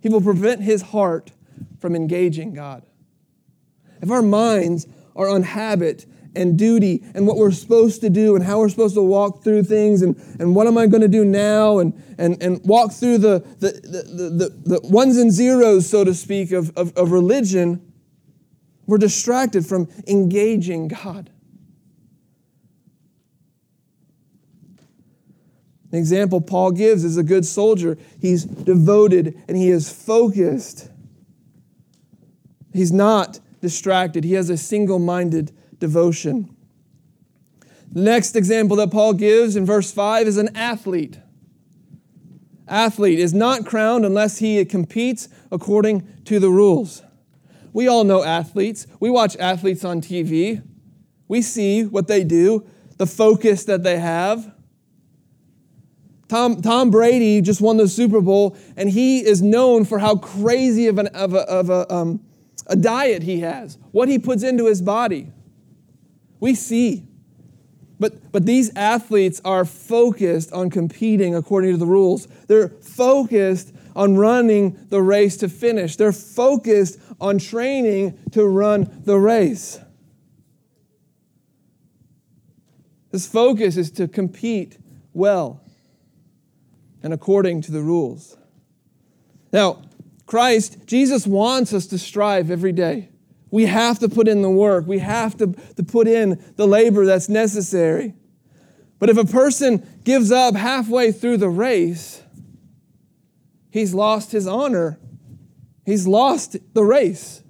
he 0.01 0.09
will 0.09 0.21
prevent 0.21 0.63
his 0.63 0.83
heart 0.83 1.33
from 1.81 1.97
engaging 1.97 2.55
God. 2.55 2.85
If 4.01 4.11
our 4.11 4.23
minds 4.23 4.87
are 5.17 5.29
on 5.29 5.43
habit 5.43 6.07
and 6.37 6.59
duty 6.59 7.05
and 7.15 7.27
what 7.27 7.37
we're 7.37 7.51
supposed 7.53 8.01
to 8.03 8.11
do 8.11 8.35
and 8.37 8.45
how 8.45 8.59
we're 8.61 8.69
supposed 8.69 8.95
to 8.95 9.03
walk 9.03 9.43
through 9.43 9.65
things 9.65 10.03
and, 10.03 10.17
and 10.39 10.55
what 10.55 10.67
am 10.67 10.77
I 10.77 10.87
going 10.87 11.03
to 11.03 11.09
do 11.09 11.25
now 11.25 11.79
and, 11.79 11.93
and, 12.19 12.41
and 12.43 12.61
walk 12.65 12.93
through 12.93 13.19
the, 13.19 13.45
the, 13.59 13.71
the, 13.73 14.49
the, 14.65 14.79
the 14.81 14.89
ones 14.89 15.17
and 15.17 15.33
zeros, 15.33 15.89
so 15.89 16.05
to 16.05 16.15
speak, 16.15 16.53
of, 16.53 16.77
of, 16.77 16.95
of 16.97 17.13
religion, 17.13 17.93
we're 18.87 18.99
distracted 18.99 19.67
from 19.67 19.89
engaging 20.07 20.89
God. 20.89 21.31
An 25.95 26.01
example 26.01 26.41
Paul 26.41 26.73
gives 26.73 27.05
is 27.05 27.17
a 27.17 27.23
good 27.23 27.47
soldier. 27.47 27.97
He's 28.21 28.45
devoted 28.45 29.41
and 29.47 29.57
he 29.57 29.71
is 29.71 29.93
focused. 29.93 30.91
He's 32.73 32.91
not 32.91 33.39
distracted. 33.61 34.25
He 34.25 34.33
has 34.33 34.51
a 34.51 34.57
single 34.57 34.99
minded 34.99 35.53
devotion. 35.79 36.53
The 37.93 38.01
next 38.01 38.35
example 38.35 38.77
that 38.79 38.91
Paul 38.91 39.13
gives 39.13 39.55
in 39.55 39.65
verse 39.65 39.93
5 39.93 40.27
is 40.27 40.37
an 40.37 40.57
athlete. 40.57 41.21
Athlete 42.67 43.21
is 43.21 43.33
not 43.33 43.65
crowned 43.65 44.05
unless 44.05 44.39
he 44.39 44.65
competes 44.65 45.29
according 45.53 46.05
to 46.25 46.41
the 46.41 46.51
rules. 46.51 47.03
We 47.73 47.87
all 47.87 48.03
know 48.03 48.25
athletes. 48.25 48.89
We 48.99 49.11
watch 49.11 49.37
athletes 49.37 49.85
on 49.85 50.01
TV. 50.01 50.61
We 51.29 51.41
see 51.41 51.85
what 51.85 52.09
they 52.09 52.25
do, 52.25 52.67
the 52.97 53.07
focus 53.07 53.63
that 53.67 53.85
they 53.85 54.01
have. 54.01 54.53
Tom, 56.35 56.63
Tom 56.63 56.91
Brady 56.91 57.41
just 57.41 57.61
won 57.61 57.77
the 57.77 57.87
Super 57.87 58.21
Bowl, 58.21 58.57
and 58.77 58.91
he 58.91 59.25
is 59.25 59.41
known 59.41 59.85
for 59.85 60.01
how 60.01 60.17
crazy 60.17 60.89
of, 60.89 60.99
an, 60.99 61.07
of, 61.15 61.33
a, 61.33 61.43
of 61.49 61.71
a, 61.71 61.95
um, 61.95 62.25
a 62.67 62.75
diet 62.75 63.23
he 63.23 63.39
has, 63.39 63.79
what 63.93 64.09
he 64.09 64.19
puts 64.19 64.43
into 64.43 64.67
his 64.67 64.83
body. 64.83 65.31
We 66.41 66.57
see. 66.57 67.07
But, 68.01 68.33
but 68.33 68.47
these 68.47 68.75
athletes 68.75 69.41
are 69.45 69.65
focused 69.65 70.53
on 70.53 70.71
competing 70.71 71.37
according 71.37 71.71
to 71.71 71.77
the 71.77 71.87
rules. 71.87 72.27
They're 72.49 72.71
focused 72.71 73.73
on 73.95 74.17
running 74.17 74.89
the 74.89 75.03
race 75.03 75.37
to 75.37 75.49
finish. 75.49 75.95
They're 75.95 76.11
focused 76.11 76.99
on 77.21 77.39
training 77.39 78.19
to 78.33 78.45
run 78.45 79.03
the 79.05 79.21
race. 79.21 79.79
This 83.13 83.29
focus 83.29 83.77
is 83.77 83.93
to 83.93 84.09
compete 84.09 84.79
well 85.13 85.64
and 87.05 87.13
according 87.13 87.61
to 87.61 87.71
the 87.71 87.83
rules. 87.83 88.37
Now, 89.53 89.83
Christ, 90.27 90.79
Jesus 90.87 91.27
wants 91.27 91.75
us 91.75 91.87
to 91.89 91.99
strive 91.99 92.51
every 92.51 92.73
day. 92.73 93.11
We 93.51 93.67
have 93.67 93.99
to 94.01 94.09
put 94.09 94.27
in 94.27 94.43
the 94.43 94.51
work, 94.51 94.87
we 94.87 94.99
have 94.99 95.37
to, 95.37 95.55
to 95.77 95.85
put 95.85 96.09
in 96.09 96.43
the 96.57 96.67
labor 96.67 97.05
that's 97.05 97.29
necessary. 97.29 98.15
But 98.99 99.11
if 99.11 99.19
a 99.19 99.27
person 99.27 99.87
gives 100.03 100.33
up 100.33 100.57
halfway 100.57 101.13
through 101.13 101.37
the 101.37 101.49
race, 101.49 102.23
he's 103.71 103.93
lost 103.93 104.33
his 104.33 104.49
honor. 104.49 104.99
He's 105.85 106.07
lost 106.07 106.57
the 106.73 106.85
race, 106.85 107.43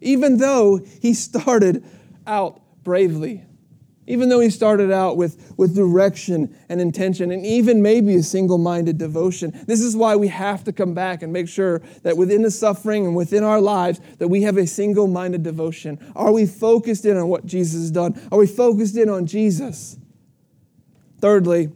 even 0.00 0.38
though 0.38 0.80
he 1.00 1.14
started 1.14 1.84
out 2.26 2.60
bravely. 2.82 3.44
Even 4.08 4.30
though 4.30 4.40
he 4.40 4.48
started 4.48 4.90
out 4.90 5.18
with, 5.18 5.52
with 5.58 5.76
direction 5.76 6.56
and 6.70 6.80
intention, 6.80 7.30
and 7.30 7.44
even 7.44 7.82
maybe 7.82 8.16
a 8.16 8.22
single 8.22 8.56
minded 8.56 8.96
devotion. 8.96 9.52
This 9.66 9.82
is 9.82 9.94
why 9.94 10.16
we 10.16 10.28
have 10.28 10.64
to 10.64 10.72
come 10.72 10.94
back 10.94 11.22
and 11.22 11.30
make 11.30 11.46
sure 11.46 11.82
that 12.02 12.16
within 12.16 12.40
the 12.40 12.50
suffering 12.50 13.04
and 13.04 13.14
within 13.14 13.44
our 13.44 13.60
lives, 13.60 14.00
that 14.18 14.28
we 14.28 14.42
have 14.42 14.56
a 14.56 14.66
single 14.66 15.06
minded 15.06 15.42
devotion. 15.42 15.98
Are 16.16 16.32
we 16.32 16.46
focused 16.46 17.04
in 17.04 17.18
on 17.18 17.28
what 17.28 17.44
Jesus 17.44 17.82
has 17.82 17.90
done? 17.90 18.18
Are 18.32 18.38
we 18.38 18.46
focused 18.46 18.96
in 18.96 19.10
on 19.10 19.26
Jesus? 19.26 19.98
Thirdly, 21.20 21.70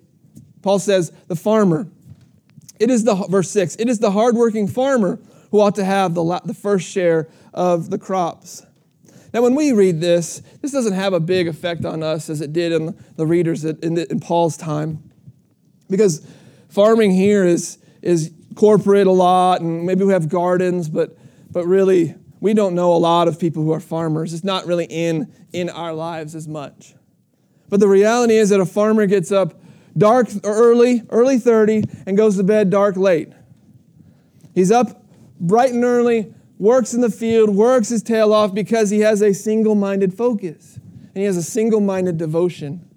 Paul 0.62 0.78
says, 0.78 1.12
the 1.28 1.36
farmer. 1.36 1.86
It 2.80 2.90
is 2.90 3.04
the, 3.04 3.14
verse 3.14 3.50
6, 3.50 3.76
it 3.76 3.88
is 3.88 3.98
the 3.98 4.10
hardworking 4.10 4.68
farmer 4.68 5.20
who 5.50 5.60
ought 5.60 5.74
to 5.74 5.84
have 5.84 6.14
the, 6.14 6.40
the 6.46 6.54
first 6.54 6.88
share 6.88 7.28
of 7.52 7.90
the 7.90 7.98
crops. 7.98 8.64
Now, 9.32 9.42
when 9.42 9.54
we 9.54 9.72
read 9.72 10.00
this, 10.00 10.42
this 10.60 10.72
doesn't 10.72 10.92
have 10.92 11.14
a 11.14 11.20
big 11.20 11.48
effect 11.48 11.84
on 11.84 12.02
us 12.02 12.28
as 12.28 12.40
it 12.40 12.52
did 12.52 12.72
in 12.72 12.98
the 13.16 13.26
readers 13.26 13.64
in, 13.64 13.94
the, 13.94 14.10
in 14.10 14.20
Paul's 14.20 14.56
time. 14.56 15.10
Because 15.88 16.26
farming 16.68 17.12
here 17.12 17.44
is, 17.44 17.78
is 18.02 18.32
corporate 18.56 19.06
a 19.06 19.12
lot, 19.12 19.62
and 19.62 19.86
maybe 19.86 20.04
we 20.04 20.12
have 20.12 20.28
gardens, 20.28 20.88
but, 20.88 21.16
but 21.50 21.66
really, 21.66 22.14
we 22.40 22.52
don't 22.52 22.74
know 22.74 22.92
a 22.92 22.98
lot 22.98 23.28
of 23.28 23.38
people 23.38 23.62
who 23.62 23.72
are 23.72 23.80
farmers. 23.80 24.34
It's 24.34 24.44
not 24.44 24.66
really 24.66 24.84
in, 24.84 25.32
in 25.52 25.70
our 25.70 25.94
lives 25.94 26.34
as 26.34 26.46
much. 26.46 26.94
But 27.68 27.80
the 27.80 27.88
reality 27.88 28.36
is 28.36 28.50
that 28.50 28.60
a 28.60 28.66
farmer 28.66 29.06
gets 29.06 29.32
up 29.32 29.60
dark 29.96 30.28
early, 30.44 31.02
early 31.08 31.38
30, 31.38 31.84
and 32.06 32.16
goes 32.16 32.36
to 32.36 32.42
bed 32.42 32.68
dark 32.68 32.96
late. 32.96 33.32
He's 34.54 34.70
up 34.70 35.04
bright 35.40 35.72
and 35.72 35.84
early, 35.84 36.34
works 36.62 36.94
in 36.94 37.00
the 37.00 37.10
field, 37.10 37.50
works 37.50 37.88
his 37.88 38.04
tail 38.04 38.32
off 38.32 38.54
because 38.54 38.88
he 38.88 39.00
has 39.00 39.20
a 39.20 39.34
single 39.34 39.74
minded 39.74 40.14
focus 40.14 40.76
and 40.76 41.16
he 41.16 41.24
has 41.24 41.36
a 41.36 41.42
single 41.42 41.80
minded 41.80 42.16
devotion. 42.18 42.88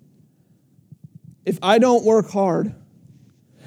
If 1.46 1.58
I 1.64 1.80
don't 1.80 2.06
work 2.06 2.30
hard, 2.30 2.76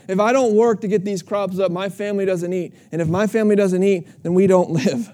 if 0.07 0.21
I 0.21 0.33
don't 0.33 0.55
work 0.55 0.83
to 0.83 0.89
get 0.89 1.05
these 1.05 1.21
crops 1.21 1.59
up, 1.59 1.73
my 1.73 1.89
family 1.89 2.25
doesn't 2.25 2.53
eat. 2.53 2.75
And 2.93 3.03
if 3.03 3.09
my 3.09 3.27
family 3.27 3.57
doesn't 3.57 3.83
eat, 3.83 4.07
then 4.23 4.35
we 4.35 4.47
don't 4.47 4.71
live. 4.87 5.11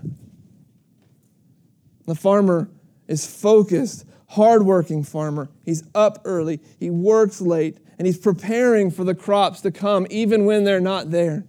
The 2.07 2.15
farmer 2.15 2.69
is 3.09 3.27
focused, 3.27 4.05
hardworking 4.29 5.03
farmer. 5.03 5.49
He's 5.65 5.83
up 5.95 6.21
early, 6.27 6.61
he 6.79 6.91
works 6.91 7.41
late, 7.41 7.79
and 7.99 8.07
he's 8.07 8.19
preparing 8.19 8.91
for 8.91 9.05
the 9.05 9.15
crops 9.15 9.63
to 9.63 9.71
come 9.71 10.07
even 10.11 10.45
when 10.45 10.65
they're 10.65 10.79
not 10.79 11.11
there. 11.11 11.47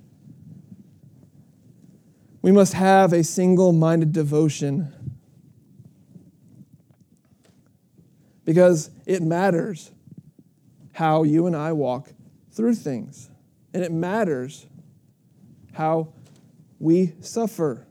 We 2.45 2.51
must 2.51 2.73
have 2.73 3.11
a 3.11 3.23
single 3.23 3.71
minded 3.71 4.13
devotion 4.13 4.93
because 8.43 8.91
it 9.07 9.23
matters 9.23 9.89
how 10.93 11.23
you 11.23 11.47
and 11.47 11.55
I 11.55 11.71
walk 11.71 12.13
through 12.51 12.75
things, 12.75 13.31
and 13.73 13.83
it 13.83 13.91
matters 13.91 14.67
how 15.73 16.13
we 16.77 17.15
suffer. 17.19 17.87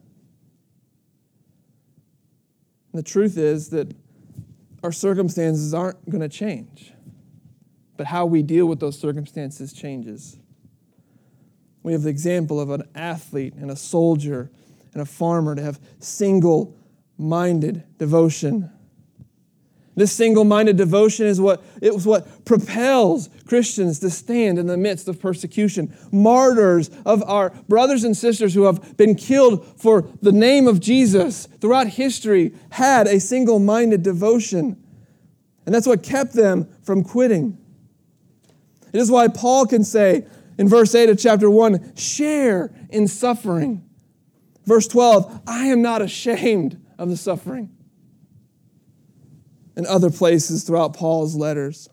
And 2.92 3.00
the 3.00 3.02
truth 3.02 3.36
is 3.36 3.70
that 3.70 3.92
our 4.84 4.92
circumstances 4.92 5.74
aren't 5.74 6.08
going 6.08 6.20
to 6.20 6.28
change 6.28 6.92
but 7.96 8.06
how 8.06 8.26
we 8.26 8.42
deal 8.42 8.66
with 8.66 8.80
those 8.80 8.98
circumstances 8.98 9.72
changes. 9.72 10.38
We 11.84 11.92
have 11.92 12.02
the 12.02 12.10
example 12.10 12.60
of 12.60 12.70
an 12.70 12.82
athlete 12.96 13.54
and 13.54 13.70
a 13.70 13.76
soldier 13.76 14.50
and 14.92 15.02
a 15.02 15.06
farmer 15.06 15.54
to 15.54 15.62
have 15.62 15.78
single 16.00 16.76
minded 17.16 17.84
devotion. 17.98 18.70
This 19.96 20.12
single-minded 20.12 20.76
devotion 20.76 21.26
is 21.26 21.40
what 21.40 21.62
it 21.80 21.94
was 21.94 22.04
what 22.04 22.44
propels 22.44 23.28
Christians 23.46 24.00
to 24.00 24.10
stand 24.10 24.58
in 24.58 24.66
the 24.66 24.76
midst 24.76 25.06
of 25.06 25.20
persecution. 25.20 25.96
Martyrs 26.10 26.90
of 27.06 27.22
our 27.22 27.50
brothers 27.68 28.02
and 28.02 28.16
sisters 28.16 28.54
who 28.54 28.64
have 28.64 28.96
been 28.96 29.14
killed 29.14 29.64
for 29.76 30.08
the 30.20 30.32
name 30.32 30.66
of 30.66 30.80
Jesus 30.80 31.46
throughout 31.60 31.86
history 31.86 32.54
had 32.70 33.06
a 33.06 33.20
single-minded 33.20 34.02
devotion. 34.02 34.82
And 35.64 35.72
that's 35.72 35.86
what 35.86 36.02
kept 36.02 36.32
them 36.32 36.68
from 36.82 37.04
quitting. 37.04 37.56
It 38.92 38.98
is 38.98 39.12
why 39.12 39.28
Paul 39.28 39.66
can 39.66 39.84
say 39.84 40.26
in 40.58 40.68
verse 40.68 40.94
8 40.94 41.10
of 41.10 41.18
chapter 41.18 41.50
1, 41.50 41.96
share 41.96 42.72
in 42.90 43.08
suffering. 43.08 43.88
Verse 44.64 44.88
12, 44.88 45.42
I 45.46 45.66
am 45.66 45.82
not 45.82 46.02
ashamed 46.02 46.80
of 46.98 47.08
the 47.10 47.16
suffering 47.16 47.70
and 49.76 49.86
other 49.86 50.10
places 50.10 50.64
throughout 50.64 50.94
Paul's 50.94 51.34
letters. 51.34 51.88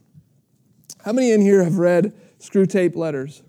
How 1.04 1.14
many 1.14 1.32
in 1.32 1.42
here 1.42 1.64
have 1.64 1.78
read 1.78 2.14
Screwtape 2.40 2.96
Letters? 2.96 3.42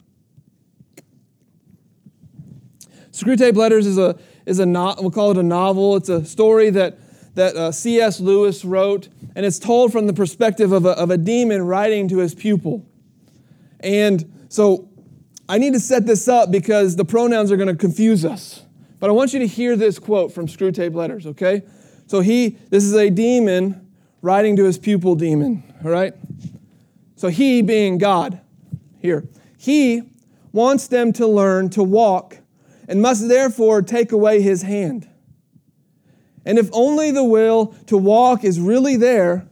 Screwtape 3.10 3.56
Letters 3.56 3.86
is 3.86 3.98
a 3.98 4.18
is 4.46 4.58
a 4.58 4.66
not 4.66 5.00
we'll 5.00 5.10
call 5.10 5.30
it 5.30 5.36
a 5.36 5.42
novel. 5.42 5.96
It's 5.96 6.08
a 6.08 6.24
story 6.24 6.70
that 6.70 6.98
that 7.34 7.56
uh, 7.56 7.72
C.S. 7.72 8.20
Lewis 8.20 8.64
wrote, 8.64 9.08
and 9.36 9.44
it's 9.44 9.58
told 9.58 9.92
from 9.92 10.06
the 10.06 10.12
perspective 10.12 10.72
of 10.72 10.84
a, 10.84 10.90
of 10.90 11.10
a 11.10 11.16
demon 11.16 11.62
writing 11.62 12.08
to 12.08 12.18
his 12.18 12.34
pupil. 12.34 12.86
And 13.80 14.46
so 14.48 14.90
I 15.48 15.58
need 15.58 15.72
to 15.74 15.80
set 15.80 16.06
this 16.06 16.28
up 16.28 16.50
because 16.50 16.96
the 16.96 17.04
pronouns 17.04 17.50
are 17.50 17.56
going 17.56 17.68
to 17.68 17.74
confuse 17.74 18.24
us. 18.24 18.62
But 19.00 19.10
I 19.10 19.12
want 19.12 19.32
you 19.32 19.40
to 19.40 19.46
hear 19.46 19.76
this 19.76 19.98
quote 19.98 20.32
from 20.32 20.46
Screwtape 20.46 20.94
Letters, 20.94 21.26
okay? 21.26 21.62
So 22.06 22.20
he, 22.20 22.50
this 22.70 22.84
is 22.84 22.94
a 22.94 23.10
demon 23.10 23.88
writing 24.20 24.56
to 24.56 24.64
his 24.64 24.78
pupil 24.78 25.14
demon, 25.14 25.64
all 25.84 25.90
right? 25.90 26.14
So 27.16 27.28
he, 27.28 27.62
being 27.62 27.98
God, 27.98 28.40
here, 29.00 29.26
he 29.58 30.02
wants 30.52 30.86
them 30.86 31.12
to 31.14 31.26
learn 31.26 31.70
to 31.70 31.82
walk 31.82 32.38
and 32.88 33.02
must 33.02 33.28
therefore 33.28 33.82
take 33.82 34.12
away 34.12 34.40
his 34.40 34.62
hand. 34.62 35.08
And 36.44 36.58
if 36.58 36.68
only 36.72 37.10
the 37.10 37.24
will 37.24 37.68
to 37.86 37.96
walk 37.96 38.44
is 38.44 38.60
really 38.60 38.96
there, 38.96 39.48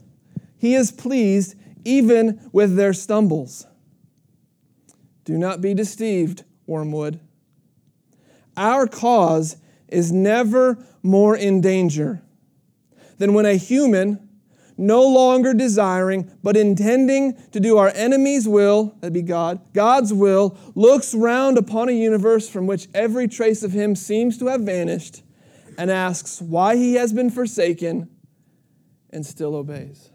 he 0.59 0.74
is 0.74 0.92
pleased 0.92 1.55
even 1.85 2.48
with 2.53 2.76
their 2.76 2.92
stumbles. 2.92 3.66
Do 5.30 5.38
not 5.38 5.60
be 5.60 5.74
deceived, 5.74 6.42
Wormwood. 6.66 7.20
Our 8.56 8.88
cause 8.88 9.58
is 9.86 10.10
never 10.10 10.84
more 11.04 11.36
in 11.36 11.60
danger 11.60 12.20
than 13.18 13.32
when 13.32 13.46
a 13.46 13.54
human 13.54 14.28
no 14.76 15.06
longer 15.06 15.54
desiring, 15.54 16.28
but 16.42 16.56
intending 16.56 17.34
to 17.52 17.60
do 17.60 17.76
our 17.78 17.92
enemy's 17.94 18.48
will, 18.48 18.96
that 19.02 19.12
be 19.12 19.22
God, 19.22 19.60
God's 19.72 20.12
will, 20.12 20.58
looks 20.74 21.14
round 21.14 21.58
upon 21.58 21.88
a 21.88 21.92
universe 21.92 22.48
from 22.48 22.66
which 22.66 22.88
every 22.92 23.28
trace 23.28 23.62
of 23.62 23.70
him 23.70 23.94
seems 23.94 24.36
to 24.38 24.48
have 24.48 24.62
vanished, 24.62 25.22
and 25.78 25.92
asks 25.92 26.42
why 26.42 26.74
he 26.74 26.94
has 26.94 27.12
been 27.12 27.30
forsaken, 27.30 28.10
and 29.10 29.24
still 29.24 29.54
obeys. 29.54 30.10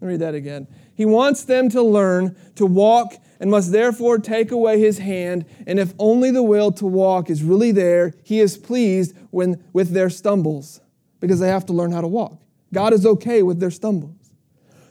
Let 0.00 0.06
me 0.06 0.12
read 0.12 0.20
that 0.20 0.36
again. 0.36 0.68
He 0.94 1.06
wants 1.06 1.42
them 1.42 1.68
to 1.70 1.82
learn 1.82 2.36
to 2.54 2.66
walk 2.66 3.16
and 3.40 3.50
must 3.50 3.72
therefore 3.72 4.18
take 4.18 4.50
away 4.50 4.80
his 4.80 4.98
hand, 4.98 5.44
and 5.66 5.78
if 5.78 5.94
only 5.98 6.30
the 6.30 6.42
will 6.42 6.72
to 6.72 6.86
walk 6.86 7.30
is 7.30 7.42
really 7.42 7.72
there, 7.72 8.14
he 8.22 8.40
is 8.40 8.56
pleased 8.56 9.14
when, 9.30 9.62
with 9.72 9.90
their 9.90 10.10
stumbles, 10.10 10.80
because 11.20 11.40
they 11.40 11.48
have 11.48 11.66
to 11.66 11.72
learn 11.72 11.92
how 11.92 12.00
to 12.00 12.08
walk. 12.08 12.40
God 12.72 12.92
is 12.92 13.06
okay 13.06 13.42
with 13.42 13.60
their 13.60 13.70
stumbles. 13.70 14.32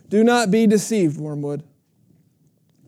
Do 0.09 0.23
not 0.23 0.51
be 0.51 0.67
deceived, 0.67 1.17
Wormwood. 1.17 1.63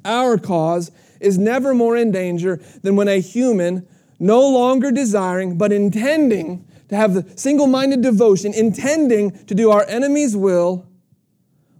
Our 0.05 0.37
cause 0.37 0.91
is 1.19 1.37
never 1.37 1.73
more 1.73 1.97
in 1.97 2.11
danger 2.11 2.61
than 2.83 2.95
when 2.95 3.07
a 3.07 3.19
human, 3.19 3.87
no 4.19 4.47
longer 4.47 4.91
desiring, 4.91 5.57
but 5.57 5.71
intending 5.73 6.65
to 6.89 6.95
have 6.95 7.13
the 7.13 7.25
single 7.35 7.67
minded 7.67 8.01
devotion, 8.01 8.53
intending 8.53 9.31
to 9.45 9.53
do 9.53 9.71
our 9.71 9.85
enemy's 9.87 10.35
will, 10.35 10.86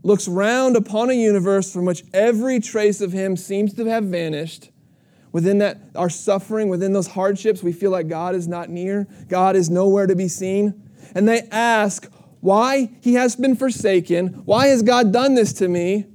looks 0.04 0.28
round 0.28 0.76
upon 0.76 1.10
a 1.10 1.14
universe 1.14 1.72
from 1.72 1.86
which 1.86 2.04
every 2.14 2.60
trace 2.60 3.02
of 3.02 3.12
him 3.12 3.36
seems 3.36 3.74
to 3.74 3.86
have 3.86 4.06
vanished. 4.06 4.70
Within 5.32 5.58
that, 5.60 5.80
our 5.96 6.10
suffering, 6.10 6.70
within 6.70 6.94
those 6.94 7.08
hardships, 7.08 7.62
we 7.62 7.74
feel 7.74 7.92
like 7.92 8.08
God 8.08 8.34
is 8.36 8.48
not 8.48 8.70
near, 8.70 9.08
God 9.28 9.56
is 9.56 9.70
nowhere 9.70 10.08
to 10.08 10.16
be 10.16 10.28
seen. 10.28 10.90
And 11.14 11.28
they 11.28 11.42
ask, 11.52 12.10
why 12.40 12.92
he 13.02 13.16
has 13.16 13.36
been 13.36 13.56
forsaken. 13.56 14.44
Why 14.46 14.68
has 14.68 14.84
God 14.84 15.12
done 15.12 15.36
this 15.36 15.54
to 15.54 15.68
me? 15.68 16.06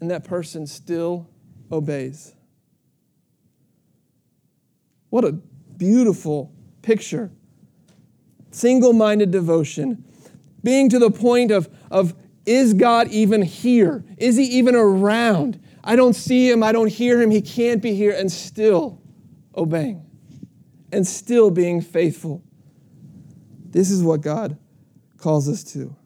And 0.00 0.10
that 0.10 0.24
person 0.24 0.66
still 0.66 1.28
obeys. 1.70 2.34
What 5.10 5.24
a 5.24 5.32
beautiful 5.32 6.52
picture. 6.82 7.30
Single 8.50 8.92
minded 8.92 9.30
devotion. 9.30 10.04
Being 10.64 10.88
to 10.90 10.98
the 10.98 11.10
point 11.10 11.50
of, 11.50 11.68
of 11.90 12.14
is 12.44 12.74
God 12.74 13.08
even 13.08 13.42
here? 13.42 14.04
Is 14.16 14.36
he 14.36 14.44
even 14.44 14.74
around? 14.74 15.60
I 15.84 15.96
don't 15.96 16.14
see 16.14 16.50
him, 16.50 16.62
I 16.62 16.72
don't 16.72 16.90
hear 16.90 17.20
him, 17.20 17.30
he 17.30 17.42
can't 17.42 17.82
be 17.82 17.94
here, 17.94 18.12
and 18.12 18.30
still 18.30 19.00
obeying 19.56 20.04
and 20.92 21.06
still 21.06 21.50
being 21.50 21.80
faithful. 21.80 22.42
This 23.70 23.90
is 23.90 24.02
what 24.02 24.20
God 24.20 24.58
calls 25.16 25.48
us 25.48 25.64
to. 25.72 25.96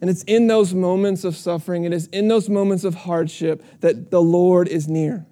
And 0.00 0.10
it's 0.10 0.22
in 0.24 0.48
those 0.48 0.74
moments 0.74 1.24
of 1.24 1.34
suffering, 1.34 1.84
it 1.84 1.92
is 1.92 2.08
in 2.08 2.28
those 2.28 2.50
moments 2.50 2.84
of 2.84 2.94
hardship 2.94 3.64
that 3.80 4.10
the 4.10 4.20
Lord 4.20 4.68
is 4.68 4.86
near. 4.86 5.24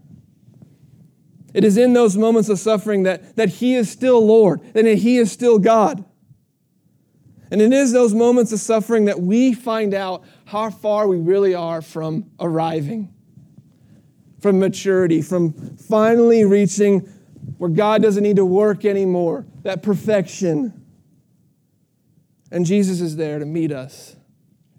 It 1.53 1.65
is 1.65 1.77
in 1.77 1.93
those 1.93 2.17
moments 2.17 2.49
of 2.49 2.59
suffering 2.59 3.03
that, 3.03 3.37
that 3.37 3.51
He 3.51 3.75
is 3.75 3.91
still 3.91 4.25
Lord 4.25 4.63
and 4.75 4.87
that 4.87 4.99
He 4.99 5.19
is 5.19 5.31
still 5.31 5.59
God. 5.59 6.05
And 7.53 7.61
it 7.61 7.71
is 7.71 7.93
those 7.93 8.15
moments 8.15 8.51
of 8.53 8.61
suffering 8.61 9.05
that 9.05 9.21
we 9.21 9.53
find 9.53 9.93
out 9.93 10.25
how 10.47 10.71
far 10.71 11.07
we 11.07 11.19
really 11.19 11.55
are 11.55 11.83
from 11.83 12.31
arriving, 12.41 13.13
from 14.41 14.59
maturity, 14.59 15.21
from 15.21 15.53
finally 15.77 16.47
reaching 16.47 17.01
where 17.59 17.69
God 17.69 18.01
doesn't 18.01 18.23
need 18.23 18.37
to 18.37 18.45
work 18.47 18.87
anymore, 18.87 19.45
that 19.65 19.83
perfection. 19.83 20.83
And 22.51 22.65
Jesus 22.65 23.03
is 23.03 23.17
there 23.17 23.39
to 23.39 23.45
meet 23.45 23.71
us 23.71 24.17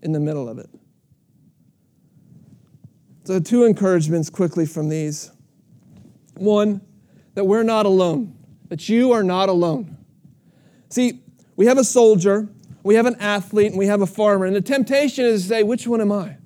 in 0.02 0.12
the 0.12 0.20
middle 0.20 0.50
of 0.50 0.58
it. 0.58 0.70
So, 3.26 3.40
two 3.40 3.66
encouragements 3.66 4.32
quickly 4.32 4.66
from 4.66 4.90
these. 4.90 5.32
One, 6.38 6.82
that 7.36 7.44
we're 7.44 7.62
not 7.62 7.86
alone, 7.86 8.36
that 8.70 8.90
you 8.90 9.12
are 9.12 9.24
not 9.24 9.48
alone. 9.48 9.96
See, 10.90 11.20
we 11.56 11.68
have 11.68 11.78
a 11.78 11.84
soldier, 11.84 12.50
we 12.84 12.96
have 12.96 13.06
an 13.06 13.16
athlete, 13.20 13.72
and 13.72 13.78
we 13.78 13.88
have 13.88 14.02
a 14.02 14.08
farmer. 14.08 14.46
And 14.46 14.56
the 14.56 14.62
temptation 14.62 15.26
is 15.26 15.44
to 15.44 15.48
say, 15.48 15.64
which 15.64 15.88
one 15.88 16.02
am 16.02 16.12
I? 16.12 16.38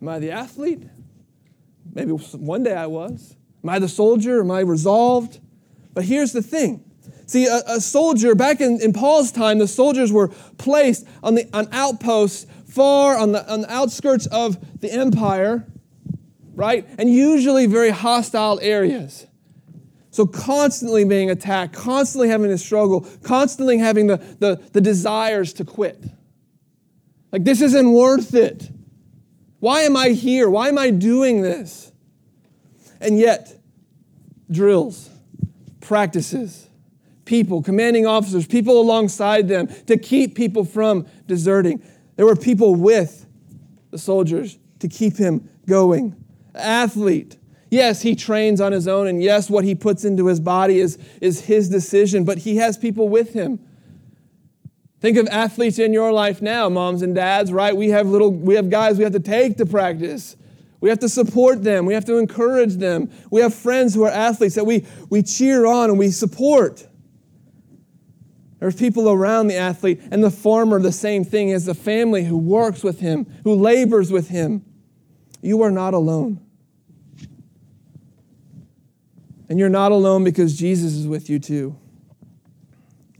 Am 0.00 0.08
I 0.08 0.18
the 0.18 0.30
athlete? 0.30 0.84
Maybe 1.92 2.12
one 2.12 2.62
day 2.62 2.74
I 2.74 2.86
was. 2.86 3.36
Am 3.62 3.70
I 3.70 3.78
the 3.78 3.88
soldier? 3.88 4.40
Am 4.40 4.50
I 4.50 4.60
resolved? 4.60 5.40
But 5.94 6.04
here's 6.04 6.32
the 6.32 6.42
thing 6.42 6.84
See, 7.26 7.46
a, 7.46 7.62
a 7.66 7.80
soldier, 7.80 8.34
back 8.34 8.60
in, 8.60 8.80
in 8.80 8.92
Paul's 8.92 9.32
time, 9.32 9.58
the 9.58 9.68
soldiers 9.68 10.12
were 10.12 10.28
placed 10.58 11.06
on, 11.22 11.34
the, 11.34 11.48
on 11.56 11.68
outposts 11.72 12.46
far 12.68 13.16
on 13.16 13.32
the, 13.32 13.50
on 13.50 13.62
the 13.62 13.72
outskirts 13.72 14.26
of 14.26 14.80
the 14.80 14.92
empire, 14.92 15.66
right? 16.54 16.86
And 16.98 17.08
usually 17.08 17.66
very 17.66 17.90
hostile 17.90 18.58
areas. 18.60 19.26
So 20.14 20.28
constantly 20.28 21.04
being 21.04 21.28
attacked, 21.28 21.74
constantly 21.74 22.28
having 22.28 22.48
to 22.48 22.56
struggle, 22.56 23.00
constantly 23.24 23.78
having 23.78 24.06
the, 24.06 24.18
the, 24.38 24.62
the 24.70 24.80
desires 24.80 25.52
to 25.54 25.64
quit. 25.64 26.04
Like, 27.32 27.42
this 27.42 27.60
isn't 27.60 27.92
worth 27.92 28.32
it. 28.32 28.70
Why 29.58 29.80
am 29.80 29.96
I 29.96 30.10
here? 30.10 30.48
Why 30.48 30.68
am 30.68 30.78
I 30.78 30.90
doing 30.90 31.42
this? 31.42 31.90
And 33.00 33.18
yet, 33.18 33.60
drills, 34.48 35.10
practices, 35.80 36.68
people, 37.24 37.60
commanding 37.60 38.06
officers, 38.06 38.46
people 38.46 38.80
alongside 38.80 39.48
them 39.48 39.66
to 39.86 39.96
keep 39.96 40.36
people 40.36 40.64
from 40.64 41.08
deserting. 41.26 41.82
There 42.14 42.26
were 42.26 42.36
people 42.36 42.76
with 42.76 43.26
the 43.90 43.98
soldiers 43.98 44.58
to 44.78 44.86
keep 44.86 45.16
him 45.16 45.50
going. 45.66 46.14
Athlete. 46.54 47.36
Yes, 47.74 48.02
he 48.02 48.14
trains 48.14 48.60
on 48.60 48.70
his 48.70 48.86
own, 48.86 49.08
and 49.08 49.20
yes, 49.20 49.50
what 49.50 49.64
he 49.64 49.74
puts 49.74 50.04
into 50.04 50.28
his 50.28 50.38
body 50.38 50.78
is, 50.78 50.96
is 51.20 51.46
his 51.46 51.68
decision, 51.68 52.22
but 52.22 52.38
he 52.38 52.58
has 52.58 52.78
people 52.78 53.08
with 53.08 53.32
him. 53.32 53.58
Think 55.00 55.16
of 55.18 55.26
athletes 55.26 55.80
in 55.80 55.92
your 55.92 56.12
life 56.12 56.40
now, 56.40 56.68
moms 56.68 57.02
and 57.02 57.16
dads, 57.16 57.52
right? 57.52 57.76
We 57.76 57.88
have 57.88 58.06
little, 58.06 58.30
we 58.30 58.54
have 58.54 58.70
guys 58.70 58.96
we 58.96 59.02
have 59.02 59.12
to 59.14 59.18
take 59.18 59.56
to 59.56 59.66
practice. 59.66 60.36
We 60.80 60.88
have 60.88 61.00
to 61.00 61.08
support 61.08 61.64
them. 61.64 61.84
We 61.84 61.94
have 61.94 62.04
to 62.04 62.16
encourage 62.18 62.76
them. 62.76 63.10
We 63.32 63.40
have 63.40 63.52
friends 63.52 63.92
who 63.92 64.04
are 64.04 64.10
athletes 64.10 64.54
that 64.54 64.66
we, 64.66 64.86
we 65.10 65.24
cheer 65.24 65.66
on 65.66 65.90
and 65.90 65.98
we 65.98 66.12
support. 66.12 66.86
There's 68.60 68.76
people 68.76 69.10
around 69.10 69.48
the 69.48 69.56
athlete, 69.56 70.00
and 70.12 70.22
the 70.22 70.30
farmer, 70.30 70.78
the 70.78 70.92
same 70.92 71.24
thing 71.24 71.50
as 71.50 71.64
the 71.64 71.74
family 71.74 72.22
who 72.22 72.38
works 72.38 72.84
with 72.84 73.00
him, 73.00 73.26
who 73.42 73.56
labors 73.56 74.12
with 74.12 74.28
him. 74.28 74.64
You 75.42 75.62
are 75.62 75.72
not 75.72 75.92
alone. 75.92 76.43
And 79.48 79.58
you're 79.58 79.68
not 79.68 79.92
alone 79.92 80.24
because 80.24 80.56
Jesus 80.56 80.94
is 80.94 81.06
with 81.06 81.28
you 81.28 81.38
too. 81.38 81.76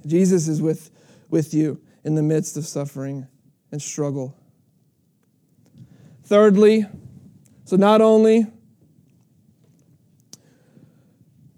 Jesus 0.07 0.49
is 0.49 0.61
with, 0.61 0.91
with 1.31 1.55
you 1.55 1.81
in 2.03 2.14
the 2.14 2.22
midst 2.22 2.57
of 2.57 2.66
suffering 2.66 3.27
and 3.72 3.81
struggle. 3.81 4.37
Thirdly, 6.25 6.87
so 7.64 7.77
not 7.77 8.01
only 8.01 8.47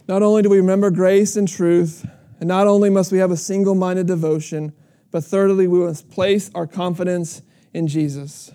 not 0.09 0.23
only 0.23 0.43
do 0.43 0.49
we 0.49 0.59
remember 0.59 0.91
grace 0.91 1.35
and 1.35 1.49
truth, 1.49 2.07
and 2.39 2.47
not 2.47 2.69
only 2.69 2.91
must 2.91 3.11
we 3.11 3.19
have 3.19 3.33
a 3.33 3.37
single-minded 3.37 4.07
devotion, 4.07 4.73
but 5.11 5.25
thirdly 5.25 5.67
we 5.67 5.81
must 5.81 6.09
place 6.11 6.51
our 6.55 6.67
confidence 6.67 7.43
in 7.75 7.89
Jesus. 7.89 8.53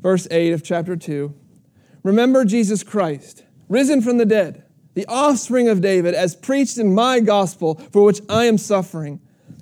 Verse 0.00 0.26
8 0.30 0.52
of 0.52 0.64
chapter 0.64 0.96
2. 0.96 1.32
Remember 2.02 2.44
Jesus 2.44 2.82
Christ, 2.82 3.44
risen 3.68 4.02
from 4.02 4.18
the 4.18 4.26
dead, 4.26 4.64
the 4.98 5.06
offspring 5.06 5.68
of 5.68 5.80
David, 5.80 6.12
as 6.12 6.34
preached 6.34 6.76
in 6.76 6.92
my 6.92 7.20
gospel, 7.20 7.76
for 7.92 8.02
which 8.02 8.20
I 8.28 8.46
am 8.46 8.58
suffering, 8.58 9.20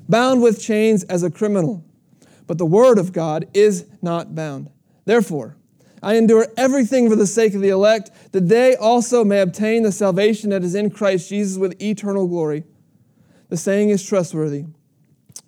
bound 0.08 0.40
with 0.40 0.62
chains 0.62 1.04
as 1.04 1.22
a 1.22 1.30
criminal. 1.30 1.84
But 2.46 2.56
the 2.56 2.64
word 2.64 2.96
of 2.96 3.12
God 3.12 3.46
is 3.52 3.84
not 4.00 4.34
bound. 4.34 4.70
Therefore, 5.04 5.54
I 6.02 6.16
endure 6.16 6.46
everything 6.56 7.10
for 7.10 7.16
the 7.16 7.26
sake 7.26 7.52
of 7.52 7.60
the 7.60 7.68
elect, 7.68 8.32
that 8.32 8.48
they 8.48 8.76
also 8.76 9.24
may 9.24 9.40
obtain 9.42 9.82
the 9.82 9.92
salvation 9.92 10.48
that 10.50 10.64
is 10.64 10.74
in 10.74 10.88
Christ 10.88 11.28
Jesus 11.28 11.58
with 11.58 11.82
eternal 11.82 12.26
glory. 12.26 12.64
The 13.50 13.58
saying 13.58 13.90
is 13.90 14.02
trustworthy. 14.02 14.64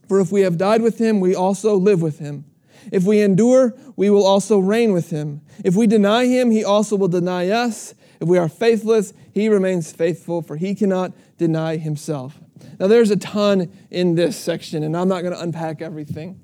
For 0.07 0.21
if 0.21 0.31
we 0.31 0.43
have 0.43 0.59
died 0.59 0.83
with 0.83 0.99
him, 0.99 1.19
we 1.19 1.35
also 1.35 1.77
live 1.77 2.03
with 2.03 2.19
him. 2.19 2.45
If 2.93 3.05
we 3.05 3.23
endure, 3.23 3.75
we 3.97 4.11
will 4.11 4.27
also 4.27 4.59
reign 4.59 4.93
with 4.93 5.09
him. 5.09 5.41
If 5.65 5.77
we 5.77 5.87
deny 5.87 6.27
him, 6.27 6.51
he 6.51 6.63
also 6.63 6.95
will 6.95 7.09
deny 7.09 7.49
us. 7.49 7.95
If 8.21 8.29
we 8.29 8.39
are 8.39 8.49
faithless, 8.49 9.13
he 9.33 9.49
remains 9.49 9.93
faithful, 9.93 10.43
for 10.43 10.57
he 10.57 10.75
cannot 10.75 11.13
deny 11.37 11.77
himself. 11.77 12.39
Now, 12.79 12.89
there's 12.89 13.11
a 13.11 13.17
ton 13.17 13.71
in 13.91 14.15
this 14.15 14.37
section, 14.37 14.83
and 14.83 14.97
I'm 14.97 15.09
not 15.09 15.23
going 15.23 15.35
to 15.35 15.41
unpack 15.41 15.81
everything. 15.81 16.41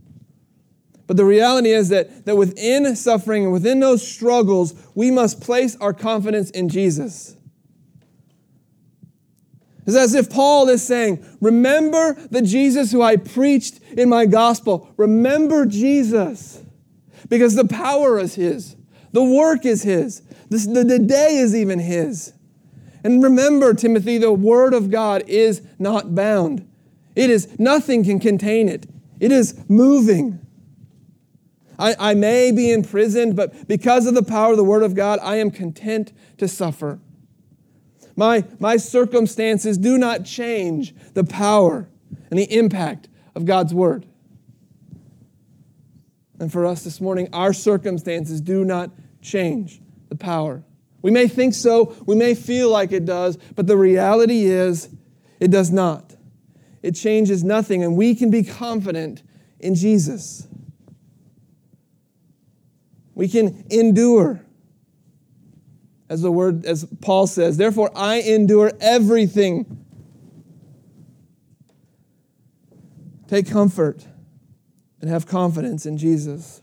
But 1.07 1.17
the 1.17 1.25
reality 1.25 1.71
is 1.71 1.91
that, 1.91 2.25
that 2.25 2.37
within 2.37 2.97
suffering 2.97 3.45
and 3.45 3.53
within 3.53 3.81
those 3.81 4.07
struggles, 4.07 4.75
we 4.95 5.11
must 5.11 5.41
place 5.41 5.77
our 5.77 5.93
confidence 5.93 6.51
in 6.51 6.69
Jesus. 6.69 7.37
It's 9.87 9.97
as 9.97 10.15
if 10.15 10.31
Paul 10.31 10.69
is 10.71 10.83
saying, 10.83 11.25
Remember 11.41 12.15
the 12.31 12.41
Jesus 12.41 12.91
who 12.91 13.03
I 13.03 13.17
preached 13.17 13.81
in 13.93 14.09
my 14.09 14.25
gospel. 14.25 14.89
Remember 14.97 15.67
Jesus. 15.67 16.63
Because 17.29 17.55
the 17.55 17.67
power 17.67 18.19
is 18.19 18.35
His, 18.35 18.77
the 19.13 19.25
work 19.25 19.65
is 19.67 19.83
His, 19.83 20.23
the, 20.63 20.85
the 20.85 20.99
day 20.99 21.37
is 21.37 21.55
even 21.55 21.79
His. 21.79 22.33
And 23.03 23.23
remember, 23.23 23.75
Timothy, 23.75 24.19
the 24.19 24.33
Word 24.33 24.73
of 24.73 24.91
God 24.91 25.25
is 25.27 25.63
not 25.79 26.15
bound. 26.15 26.67
It 27.15 27.31
is, 27.31 27.59
nothing 27.59 28.05
can 28.05 28.19
contain 28.19 28.69
it. 28.69 28.87
It 29.21 29.31
is 29.31 29.59
moving. 29.69 30.41
I, 31.79 31.95
I 31.99 32.15
may 32.15 32.51
be 32.51 32.73
imprisoned, 32.73 33.37
but 33.37 33.69
because 33.69 34.07
of 34.07 34.15
the 34.15 34.23
power 34.23 34.53
of 34.53 34.57
the 34.57 34.65
Word 34.65 34.83
of 34.83 34.95
God, 34.95 35.19
I 35.23 35.37
am 35.37 35.51
content 35.51 36.13
to 36.39 36.49
suffer. 36.49 36.99
My, 38.17 38.45
my 38.59 38.77
circumstances 38.77 39.77
do 39.77 39.99
not 39.99 40.25
change 40.25 40.95
the 41.15 41.25
power 41.25 41.89
and 42.31 42.39
the 42.39 42.53
impact 42.57 43.09
of 43.35 43.45
God's 43.45 43.75
Word. 43.75 44.07
And 46.39 46.51
for 46.51 46.65
us 46.65 46.85
this 46.85 47.01
morning, 47.01 47.29
our 47.33 47.53
circumstances 47.53 48.41
do 48.41 48.65
not 48.65 48.91
change 49.21 49.81
the 50.15 50.25
power. 50.25 50.63
We 51.03 51.11
may 51.11 51.29
think 51.29 51.55
so, 51.55 51.95
we 52.07 52.17
may 52.17 52.35
feel 52.35 52.71
like 52.71 52.93
it 52.93 53.05
does, 53.05 53.37
but 53.55 53.67
the 53.67 53.77
reality 53.77 54.45
is 54.45 54.89
it 55.41 55.51
does 55.51 55.71
not. 55.71 56.15
It 56.83 56.93
changes 56.93 57.45
nothing, 57.45 57.83
and 57.83 57.97
we 57.97 58.15
can 58.15 58.31
be 58.31 58.43
confident 58.43 59.23
in 59.59 59.75
Jesus. 59.75 60.47
We 63.15 63.29
can 63.29 63.67
endure. 63.71 64.41
As 66.09 66.23
the 66.23 66.31
word, 66.31 66.65
as 66.65 66.85
Paul 67.01 67.27
says, 67.27 67.57
therefore 67.57 67.91
I 67.95 68.21
endure 68.21 68.73
everything. 68.81 69.85
Take 73.27 73.49
comfort 73.49 74.07
and 75.01 75.11
have 75.11 75.27
confidence 75.27 75.87
in 75.87 75.99
Jesus. 75.99 76.63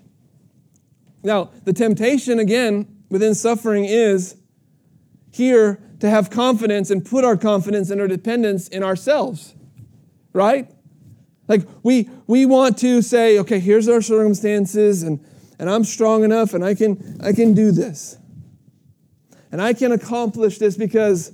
Now, 1.24 1.52
the 1.64 1.74
temptation 1.74 2.39
again 2.39 3.01
within 3.12 3.36
suffering 3.36 3.86
is 3.86 4.36
here 5.30 5.80
to 5.99 6.09
have 6.09 6.32
confidence 6.32 6.89
and 6.89 7.05
put 7.05 7.24
our 7.24 7.38
confidence 7.38 7.91
and 7.91 8.01
our 8.01 8.07
dependence 8.07 8.68
in 8.68 8.82
ourselves, 8.82 9.53
right? 10.34 10.72
Like 11.47 11.68
we 11.84 12.09
we 12.26 12.47
want 12.47 12.80
to 12.80 13.03
say, 13.03 13.38
okay, 13.38 13.59
here's 13.59 13.88
our 13.88 14.01
circumstances, 14.01 15.03
and 15.03 15.24
and 15.62 15.70
I'm 15.70 15.84
strong 15.84 16.24
enough 16.24 16.55
and 16.55 16.66
I 16.66 16.74
can, 16.74 17.20
I 17.24 17.34
can 17.34 17.53
do 17.53 17.72
this. 17.72 18.18
And 19.51 19.62
I 19.62 19.74
can 19.74 19.91
accomplish 19.91 20.57
this 20.57 20.76
because, 20.76 21.32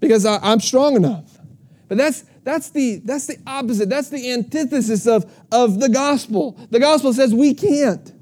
because 0.00 0.26
I, 0.26 0.38
I'm 0.42 0.58
strong 0.58 0.96
enough. 0.96 1.38
But 1.86 1.96
that's, 1.96 2.24
that's, 2.42 2.70
the, 2.70 2.96
that's 3.04 3.28
the 3.28 3.36
opposite. 3.46 3.88
That's 3.88 4.08
the 4.08 4.32
antithesis 4.32 5.06
of, 5.06 5.32
of 5.52 5.78
the 5.78 5.88
gospel. 5.88 6.58
The 6.70 6.80
gospel 6.80 7.12
says 7.12 7.32
we 7.32 7.54
can't. 7.54 8.12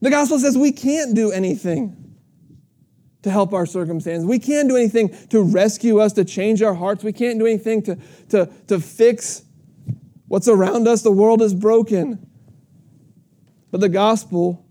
The 0.00 0.10
gospel 0.10 0.38
says 0.38 0.56
we 0.58 0.72
can't 0.72 1.14
do 1.14 1.30
anything 1.30 2.06
to 3.22 3.30
help 3.30 3.52
our 3.52 3.66
circumstances. 3.66 4.24
We 4.24 4.38
can't 4.38 4.68
do 4.68 4.76
anything 4.76 5.14
to 5.28 5.42
rescue 5.42 5.98
us, 5.98 6.12
to 6.12 6.24
change 6.24 6.62
our 6.62 6.74
hearts. 6.74 7.02
We 7.02 7.12
can't 7.12 7.38
do 7.38 7.46
anything 7.46 7.82
to, 7.82 7.98
to, 8.28 8.46
to 8.68 8.78
fix 8.78 9.42
what's 10.28 10.48
around 10.48 10.86
us. 10.86 11.02
The 11.02 11.10
world 11.10 11.42
is 11.42 11.54
broken. 11.54 12.24
But 13.70 13.80
the 13.80 13.88
gospel 13.88 14.64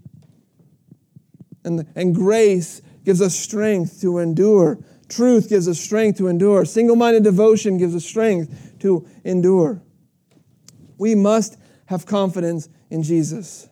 and, 1.63 1.85
and 1.95 2.15
grace 2.15 2.81
gives 3.03 3.21
us 3.21 3.35
strength 3.35 3.99
to 4.01 4.19
endure. 4.19 4.79
Truth 5.09 5.49
gives 5.49 5.67
us 5.67 5.79
strength 5.79 6.17
to 6.19 6.27
endure. 6.27 6.65
Single 6.65 6.95
minded 6.95 7.23
devotion 7.23 7.77
gives 7.77 7.95
us 7.95 8.05
strength 8.05 8.79
to 8.79 9.07
endure. 9.23 9.81
We 10.97 11.13
must 11.13 11.57
have 11.87 12.05
confidence 12.05 12.69
in 12.89 13.03
Jesus 13.03 13.67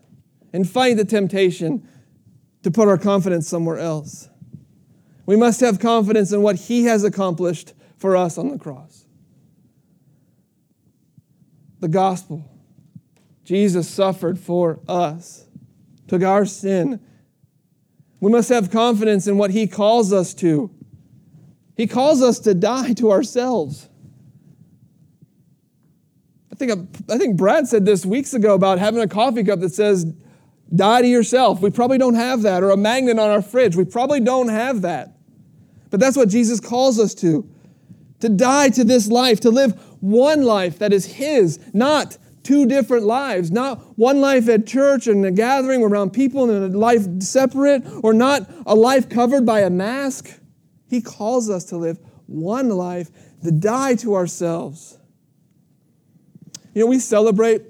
and 0.54 0.70
fight 0.70 0.96
the 0.98 1.06
temptation 1.06 1.86
to 2.62 2.72
put 2.72 2.88
our 2.88 2.98
confidence 2.98 3.48
somewhere 3.48 3.80
else. 3.80 4.30
We 5.26 5.36
must 5.36 5.60
have 5.62 5.80
confidence 5.80 6.32
in 6.32 6.42
what 6.42 6.56
He 6.56 6.86
has 6.86 7.04
accomplished 7.04 7.74
for 7.98 8.16
us 8.16 8.38
on 8.38 8.50
the 8.50 8.58
cross. 8.58 9.06
The 11.80 11.88
gospel 11.90 12.50
Jesus 13.44 13.90
suffered 13.90 14.40
for 14.40 14.80
us, 14.88 15.48
took 16.08 16.24
our 16.24 16.46
sin. 16.46 17.02
We 18.20 18.32
must 18.32 18.50
have 18.50 18.72
confidence 18.72 19.28
in 19.28 19.38
what 19.38 19.52
He 19.52 19.68
calls 19.68 20.14
us 20.14 20.34
to. 20.36 20.72
He 21.76 21.88
calls 21.88 22.22
us 22.22 22.40
to 22.40 22.54
die 22.54 22.94
to 22.94 23.12
ourselves. 23.12 23.90
I 26.52 26.56
think, 26.56 26.72
I 27.10 27.18
think 27.18 27.36
Brad 27.36 27.68
said 27.68 27.86
this 27.86 28.06
weeks 28.06 28.34
ago 28.34 28.54
about 28.54 28.80
having 28.80 29.02
a 29.02 29.08
coffee 29.08 29.44
cup 29.44 29.60
that 29.60 29.74
says, 29.74 30.06
die 30.74 31.02
to 31.02 31.08
yourself. 31.08 31.62
We 31.62 31.70
probably 31.70 31.98
don't 31.98 32.16
have 32.16 32.42
that, 32.44 32.64
or 32.64 32.72
a 32.72 32.78
magnet 32.78 33.20
on 33.20 33.30
our 33.30 33.42
fridge. 33.42 33.76
We 33.76 33.86
probably 33.86 34.20
don't 34.20 34.50
have 34.50 34.82
that. 34.82 35.16
But 35.90 36.00
that's 36.00 36.18
what 36.18 36.30
Jesus 36.30 36.60
calls 36.60 37.00
us 37.00 37.14
to 37.16 37.50
to 38.24 38.30
die 38.30 38.70
to 38.70 38.86
this 38.86 39.10
life, 39.10 39.42
to 39.42 39.50
live 39.50 39.74
one 40.00 40.44
life 40.44 40.80
that 40.80 40.94
is 40.94 41.06
His, 41.06 41.60
not 41.74 42.18
two 42.42 42.66
different 42.66 43.06
lives, 43.06 43.52
not 43.52 43.80
one 43.98 44.22
life 44.22 44.48
at 44.48 44.66
church 44.66 45.08
and 45.08 45.26
a 45.26 45.32
gathering 45.32 45.84
around 45.84 46.12
people 46.12 46.50
and 46.50 46.74
a 46.74 46.78
life 46.78 47.06
separate, 47.20 47.84
or 48.02 48.14
not 48.14 48.50
a 48.66 48.76
life 48.76 49.10
covered 49.10 49.46
by 49.46 49.60
a 49.60 49.70
mask. 49.70 50.40
He 50.90 51.02
calls 51.02 51.50
us 51.50 51.66
to 51.66 51.78
live 51.78 52.00
one 52.28 52.70
life, 52.70 53.10
to 53.44 53.52
die 53.52 53.96
to 53.96 54.16
ourselves. 54.16 54.98
You 56.74 56.82
know, 56.82 56.88
we 56.88 57.00
celebrate 57.00 57.64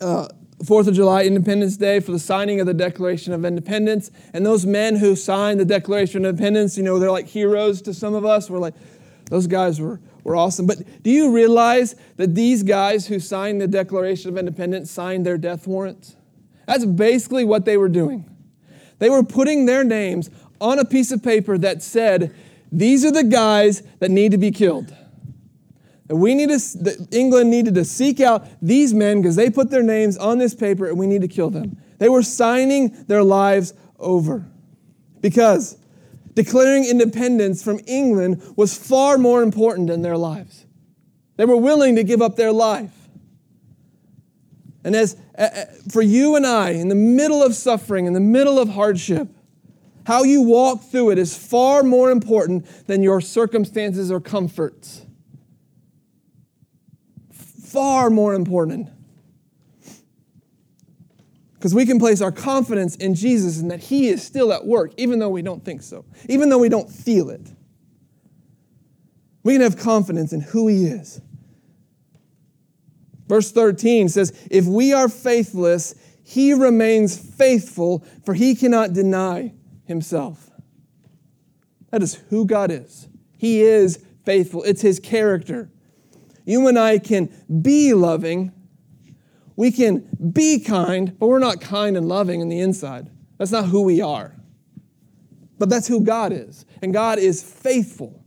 uh, 0.00 0.28
Fourth 0.64 0.86
of 0.86 0.94
July, 0.94 1.24
Independence 1.24 1.76
Day, 1.76 2.00
for 2.00 2.12
the 2.12 2.18
signing 2.18 2.60
of 2.60 2.66
the 2.66 2.74
Declaration 2.74 3.32
of 3.32 3.44
Independence. 3.44 4.10
And 4.32 4.44
those 4.44 4.64
men 4.64 4.96
who 4.96 5.16
signed 5.16 5.60
the 5.60 5.64
Declaration 5.64 6.24
of 6.24 6.30
Independence, 6.30 6.76
you 6.76 6.82
know, 6.82 6.98
they're 6.98 7.10
like 7.10 7.28
heroes 7.28 7.82
to 7.82 7.94
some 7.94 8.14
of 8.14 8.24
us. 8.24 8.48
We're 8.48 8.58
like, 8.58 8.74
those 9.30 9.46
guys 9.46 9.80
were 9.80 10.00
were 10.24 10.34
awesome. 10.34 10.66
But 10.66 11.02
do 11.02 11.10
you 11.10 11.32
realize 11.32 11.94
that 12.16 12.34
these 12.34 12.62
guys 12.62 13.06
who 13.06 13.20
signed 13.20 13.60
the 13.60 13.68
Declaration 13.68 14.30
of 14.30 14.38
Independence 14.38 14.90
signed 14.90 15.24
their 15.24 15.38
death 15.38 15.66
warrants? 15.66 16.16
That's 16.66 16.86
basically 16.86 17.44
what 17.44 17.66
they 17.66 17.76
were 17.76 17.90
doing. 17.90 18.24
They 18.98 19.10
were 19.10 19.22
putting 19.22 19.66
their 19.66 19.84
names 19.84 20.30
on 20.60 20.78
a 20.78 20.84
piece 20.84 21.12
of 21.12 21.22
paper 21.22 21.58
that 21.58 21.82
said, 21.82 22.34
These 22.72 23.04
are 23.04 23.12
the 23.12 23.24
guys 23.24 23.82
that 23.98 24.10
need 24.10 24.32
to 24.32 24.38
be 24.38 24.50
killed. 24.50 24.94
That 26.06 26.16
we 26.16 26.34
need 26.34 26.50
to, 26.50 26.58
that 26.82 27.08
England 27.12 27.50
needed 27.50 27.74
to 27.76 27.84
seek 27.84 28.20
out 28.20 28.46
these 28.60 28.92
men 28.92 29.22
because 29.22 29.36
they 29.36 29.48
put 29.48 29.70
their 29.70 29.82
names 29.82 30.18
on 30.18 30.38
this 30.38 30.54
paper 30.54 30.86
and 30.86 30.98
we 30.98 31.06
need 31.06 31.22
to 31.22 31.28
kill 31.28 31.50
them. 31.50 31.78
They 31.98 32.08
were 32.08 32.22
signing 32.22 33.04
their 33.06 33.22
lives 33.22 33.72
over 33.98 34.46
because 35.20 35.78
declaring 36.34 36.84
independence 36.84 37.62
from 37.62 37.80
England 37.86 38.42
was 38.56 38.76
far 38.76 39.16
more 39.16 39.42
important 39.42 39.88
than 39.88 40.02
their 40.02 40.18
lives. 40.18 40.66
They 41.36 41.46
were 41.46 41.56
willing 41.56 41.96
to 41.96 42.04
give 42.04 42.20
up 42.20 42.36
their 42.36 42.52
life. 42.52 42.92
And 44.84 44.94
as 44.94 45.16
for 45.90 46.02
you 46.02 46.36
and 46.36 46.46
I, 46.46 46.70
in 46.70 46.88
the 46.88 46.94
middle 46.94 47.42
of 47.42 47.54
suffering, 47.54 48.06
in 48.06 48.12
the 48.12 48.20
middle 48.20 48.58
of 48.58 48.68
hardship, 48.68 49.28
how 50.06 50.22
you 50.22 50.42
walk 50.42 50.82
through 50.82 51.10
it 51.10 51.18
is 51.18 51.36
far 51.36 51.82
more 51.82 52.10
important 52.10 52.66
than 52.86 53.02
your 53.02 53.22
circumstances 53.22 54.10
or 54.10 54.20
comforts. 54.20 55.03
Far 57.74 58.08
more 58.08 58.34
important. 58.34 58.88
Because 61.54 61.74
we 61.74 61.86
can 61.86 61.98
place 61.98 62.20
our 62.20 62.30
confidence 62.30 62.94
in 62.94 63.16
Jesus 63.16 63.58
and 63.58 63.68
that 63.72 63.80
He 63.80 64.06
is 64.06 64.22
still 64.22 64.52
at 64.52 64.64
work, 64.64 64.92
even 64.96 65.18
though 65.18 65.28
we 65.28 65.42
don't 65.42 65.64
think 65.64 65.82
so, 65.82 66.04
even 66.28 66.50
though 66.50 66.58
we 66.58 66.68
don't 66.68 66.88
feel 66.88 67.30
it. 67.30 67.50
We 69.42 69.54
can 69.54 69.62
have 69.62 69.76
confidence 69.76 70.32
in 70.32 70.40
who 70.40 70.68
He 70.68 70.84
is. 70.84 71.20
Verse 73.26 73.50
13 73.50 74.08
says, 74.08 74.32
If 74.52 74.66
we 74.66 74.92
are 74.92 75.08
faithless, 75.08 75.96
He 76.22 76.54
remains 76.54 77.18
faithful, 77.18 78.04
for 78.24 78.34
He 78.34 78.54
cannot 78.54 78.92
deny 78.92 79.52
Himself. 79.84 80.48
That 81.90 82.04
is 82.04 82.14
who 82.30 82.46
God 82.46 82.70
is. 82.70 83.08
He 83.36 83.62
is 83.62 84.04
faithful, 84.24 84.62
it's 84.62 84.82
His 84.82 85.00
character. 85.00 85.70
You 86.44 86.68
and 86.68 86.78
I 86.78 86.98
can 86.98 87.30
be 87.62 87.94
loving 87.94 88.52
we 89.56 89.70
can 89.70 90.08
be 90.32 90.58
kind, 90.58 91.16
but 91.18 91.26
we're 91.26 91.38
not 91.38 91.60
kind 91.60 91.96
and 91.96 92.08
loving 92.08 92.40
in 92.40 92.48
the 92.48 92.60
inside. 92.60 93.10
That's 93.38 93.52
not 93.52 93.66
who 93.66 93.82
we 93.82 94.00
are. 94.00 94.34
But 95.58 95.68
that's 95.68 95.86
who 95.86 96.00
God 96.00 96.32
is. 96.32 96.64
And 96.82 96.92
God 96.92 97.18
is 97.18 97.42
faithful. 97.42 98.20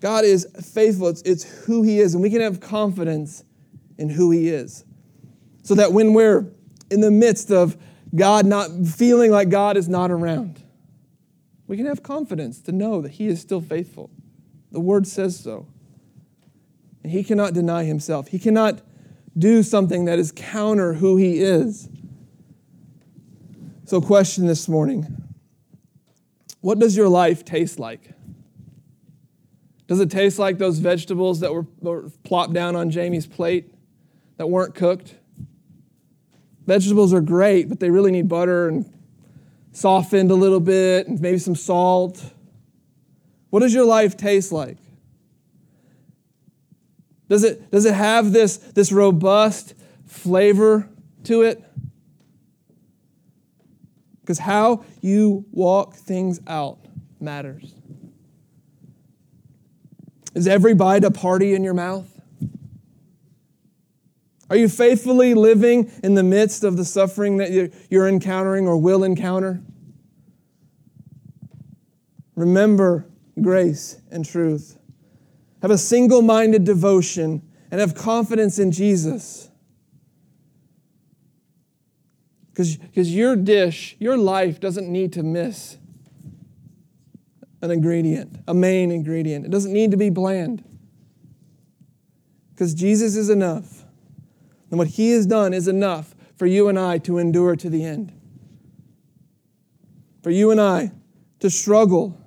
God 0.00 0.24
is 0.24 0.46
faithful. 0.60 1.08
It's, 1.08 1.22
it's 1.22 1.64
who 1.64 1.82
He 1.82 2.00
is. 2.00 2.14
And 2.14 2.22
we 2.22 2.30
can 2.30 2.40
have 2.40 2.60
confidence 2.60 3.44
in 3.98 4.08
who 4.08 4.30
He 4.30 4.48
is. 4.48 4.84
So 5.62 5.74
that 5.76 5.92
when 5.92 6.14
we're 6.14 6.50
in 6.90 7.00
the 7.00 7.10
midst 7.10 7.52
of 7.52 7.76
God 8.14 8.46
not 8.46 8.70
feeling 8.86 9.30
like 9.30 9.50
God 9.50 9.76
is 9.76 9.88
not 9.88 10.10
around, 10.10 10.60
we 11.68 11.76
can 11.76 11.86
have 11.86 12.02
confidence 12.02 12.60
to 12.62 12.72
know 12.72 13.00
that 13.02 13.12
He 13.12 13.28
is 13.28 13.40
still 13.40 13.60
faithful. 13.60 14.10
The 14.72 14.80
Word 14.80 15.06
says 15.06 15.38
so. 15.38 15.66
And 17.02 17.12
he 17.12 17.24
cannot 17.24 17.54
deny 17.54 17.84
himself. 17.84 18.28
He 18.28 18.38
cannot 18.38 18.82
do 19.36 19.62
something 19.62 20.04
that 20.04 20.18
is 20.18 20.32
counter 20.32 20.94
who 20.94 21.16
he 21.16 21.40
is. 21.40 21.88
So, 23.84 24.00
question 24.00 24.46
this 24.46 24.68
morning 24.68 25.24
What 26.60 26.78
does 26.78 26.96
your 26.96 27.08
life 27.08 27.44
taste 27.44 27.78
like? 27.78 28.12
Does 29.88 29.98
it 29.98 30.10
taste 30.10 30.38
like 30.38 30.58
those 30.58 30.78
vegetables 30.78 31.40
that 31.40 31.52
were, 31.52 31.66
were 31.80 32.10
plopped 32.22 32.52
down 32.52 32.76
on 32.76 32.90
Jamie's 32.90 33.26
plate 33.26 33.74
that 34.36 34.46
weren't 34.46 34.76
cooked? 34.76 35.16
Vegetables 36.64 37.12
are 37.12 37.20
great, 37.20 37.68
but 37.68 37.80
they 37.80 37.90
really 37.90 38.12
need 38.12 38.28
butter 38.28 38.68
and 38.68 38.88
softened 39.72 40.30
a 40.30 40.34
little 40.36 40.60
bit 40.60 41.08
and 41.08 41.20
maybe 41.20 41.38
some 41.38 41.56
salt. 41.56 42.22
What 43.50 43.60
does 43.60 43.74
your 43.74 43.84
life 43.84 44.16
taste 44.16 44.52
like? 44.52 44.78
Does 47.28 47.44
it, 47.44 47.70
does 47.70 47.84
it 47.84 47.94
have 47.94 48.32
this, 48.32 48.56
this 48.56 48.90
robust 48.90 49.74
flavor 50.06 50.88
to 51.24 51.42
it? 51.42 51.62
Because 54.20 54.38
how 54.38 54.84
you 55.00 55.44
walk 55.52 55.94
things 55.94 56.40
out 56.46 56.78
matters. 57.20 57.74
Is 60.34 60.46
every 60.46 60.74
bite 60.74 61.04
a 61.04 61.10
party 61.10 61.54
in 61.54 61.64
your 61.64 61.74
mouth? 61.74 62.08
Are 64.48 64.56
you 64.56 64.68
faithfully 64.68 65.34
living 65.34 65.90
in 66.02 66.14
the 66.14 66.24
midst 66.24 66.64
of 66.64 66.76
the 66.76 66.84
suffering 66.84 67.36
that 67.36 67.72
you're 67.88 68.08
encountering 68.08 68.66
or 68.66 68.76
will 68.76 69.04
encounter? 69.04 69.62
Remember 72.34 73.06
grace 73.42 74.00
and 74.10 74.24
truth 74.24 74.78
have 75.62 75.70
a 75.70 75.78
single 75.78 76.22
minded 76.22 76.64
devotion, 76.64 77.42
and 77.70 77.80
have 77.80 77.94
confidence 77.94 78.58
in 78.58 78.72
Jesus. 78.72 79.48
Because 82.50 83.14
your 83.14 83.36
dish, 83.36 83.96
your 83.98 84.16
life 84.16 84.60
doesn't 84.60 84.90
need 84.90 85.12
to 85.14 85.22
miss 85.22 85.78
an 87.62 87.70
ingredient, 87.70 88.36
a 88.48 88.54
main 88.54 88.90
ingredient. 88.90 89.44
It 89.44 89.50
doesn't 89.50 89.72
need 89.72 89.92
to 89.92 89.96
be 89.96 90.10
bland. 90.10 90.64
Because 92.52 92.74
Jesus 92.74 93.16
is 93.16 93.30
enough. 93.30 93.84
And 94.70 94.78
what 94.78 94.88
he 94.88 95.12
has 95.12 95.26
done 95.26 95.54
is 95.54 95.68
enough 95.68 96.14
for 96.36 96.46
you 96.46 96.68
and 96.68 96.78
I 96.78 96.98
to 96.98 97.18
endure 97.18 97.54
to 97.56 97.70
the 97.70 97.84
end. 97.84 98.12
For 100.22 100.30
you 100.30 100.50
and 100.50 100.60
I 100.60 100.92
to 101.38 101.48
struggle 101.48 102.19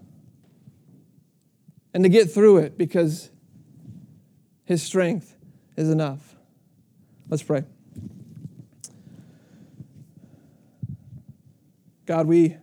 and 1.94 2.04
to 2.04 2.10
get 2.10 2.32
through 2.32 2.58
it 2.58 2.78
because 2.78 3.30
His 4.66 4.82
strength 4.82 5.36
is 5.78 5.90
enough. 5.90 6.36
Let's 7.30 7.44
pray. 7.44 7.64
God, 12.06 12.28
we 12.28 12.58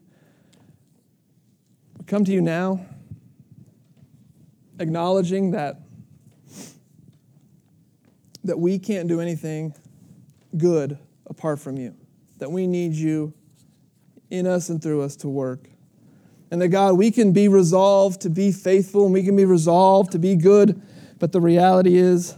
come 2.07 2.25
to 2.25 2.33
you 2.33 2.41
now 2.41 2.85
acknowledging 4.79 5.53
that 5.53 5.81
that 8.43 8.59
we 8.59 8.79
can't 8.79 9.07
do 9.07 9.21
anything 9.21 9.75
good 10.57 10.99
apart 11.27 11.59
from 11.59 11.77
you. 11.77 11.95
That 12.39 12.51
we 12.51 12.67
need 12.67 12.95
you 12.95 13.35
in 14.31 14.47
us 14.47 14.71
and 14.71 14.83
through 14.83 15.03
us 15.03 15.17
to 15.17 15.29
work. 15.29 15.69
And 16.51 16.61
that, 16.61 16.69
God, 16.69 16.99
we 16.99 17.11
can 17.11 17.33
be 17.33 17.47
resolved 17.47 18.23
to 18.23 18.31
be 18.31 18.51
faithful 18.51 19.05
and 19.05 19.15
we 19.15 19.23
can 19.23 19.37
be 19.37 19.45
resolved 19.45 20.13
to 20.13 20.19
be 20.19 20.35
good, 20.35 20.83
but 21.19 21.31
the 21.31 21.41
reality 21.41 21.97
is 21.97 22.35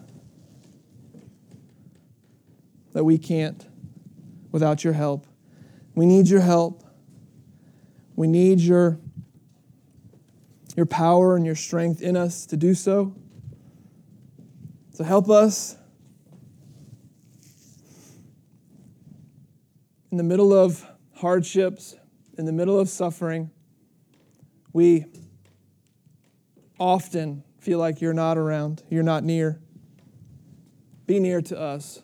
that 2.93 3.05
we 3.05 3.17
can't 3.17 3.67
without 4.51 4.85
your 4.85 4.93
help. 4.93 5.27
We 5.95 6.05
need 6.05 6.29
your 6.29 6.41
help. 6.41 6.85
We 8.15 8.27
need 8.27 8.61
your, 8.61 8.99
your 10.77 10.85
power 10.85 11.35
and 11.35 11.47
your 11.47 11.55
strength 11.55 12.03
in 12.03 12.15
us 12.15 12.45
to 12.47 12.57
do 12.59 12.75
so. 12.75 13.15
So 14.93 15.05
help 15.05 15.31
us 15.31 15.77
in 20.11 20.19
the 20.19 20.23
middle 20.23 20.53
of 20.53 20.85
hardships, 21.15 21.97
in 22.37 22.45
the 22.45 22.53
middle 22.53 22.79
of 22.79 22.91
suffering 22.91 23.51
we 24.73 25.05
often 26.79 27.45
feel 27.59 27.79
like 27.79 28.01
you're 28.01 28.13
not 28.13 28.39
around, 28.39 28.83
you're 28.89 29.03
not 29.03 29.23
near. 29.25 29.61
Be 31.07 31.21
near 31.21 31.41
to 31.43 31.59
us. 31.59 32.03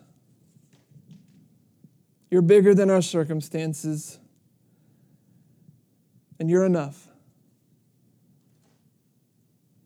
You're 2.29 2.41
bigger 2.41 2.75
than 2.75 2.89
our 2.89 3.01
circumstances, 3.01 4.19
and 6.39 6.49
you're 6.49 6.65
enough. 6.65 7.07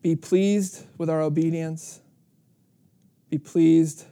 Be 0.01 0.17
pleased 0.17 0.85
with 0.97 1.09
our 1.09 1.21
obedience. 1.21 2.01
Be 3.29 3.37
pleased 3.37 4.05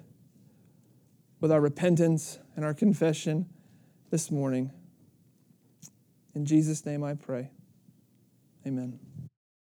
with 1.41 1.51
our 1.51 1.59
repentance 1.59 2.39
and 2.55 2.63
our 2.63 2.73
confession 2.73 3.47
this 4.09 4.31
morning. 4.31 4.71
In 6.33 6.45
Jesus' 6.45 6.85
name 6.85 7.03
I 7.03 7.15
pray. 7.15 7.51
Amen. 8.65 9.10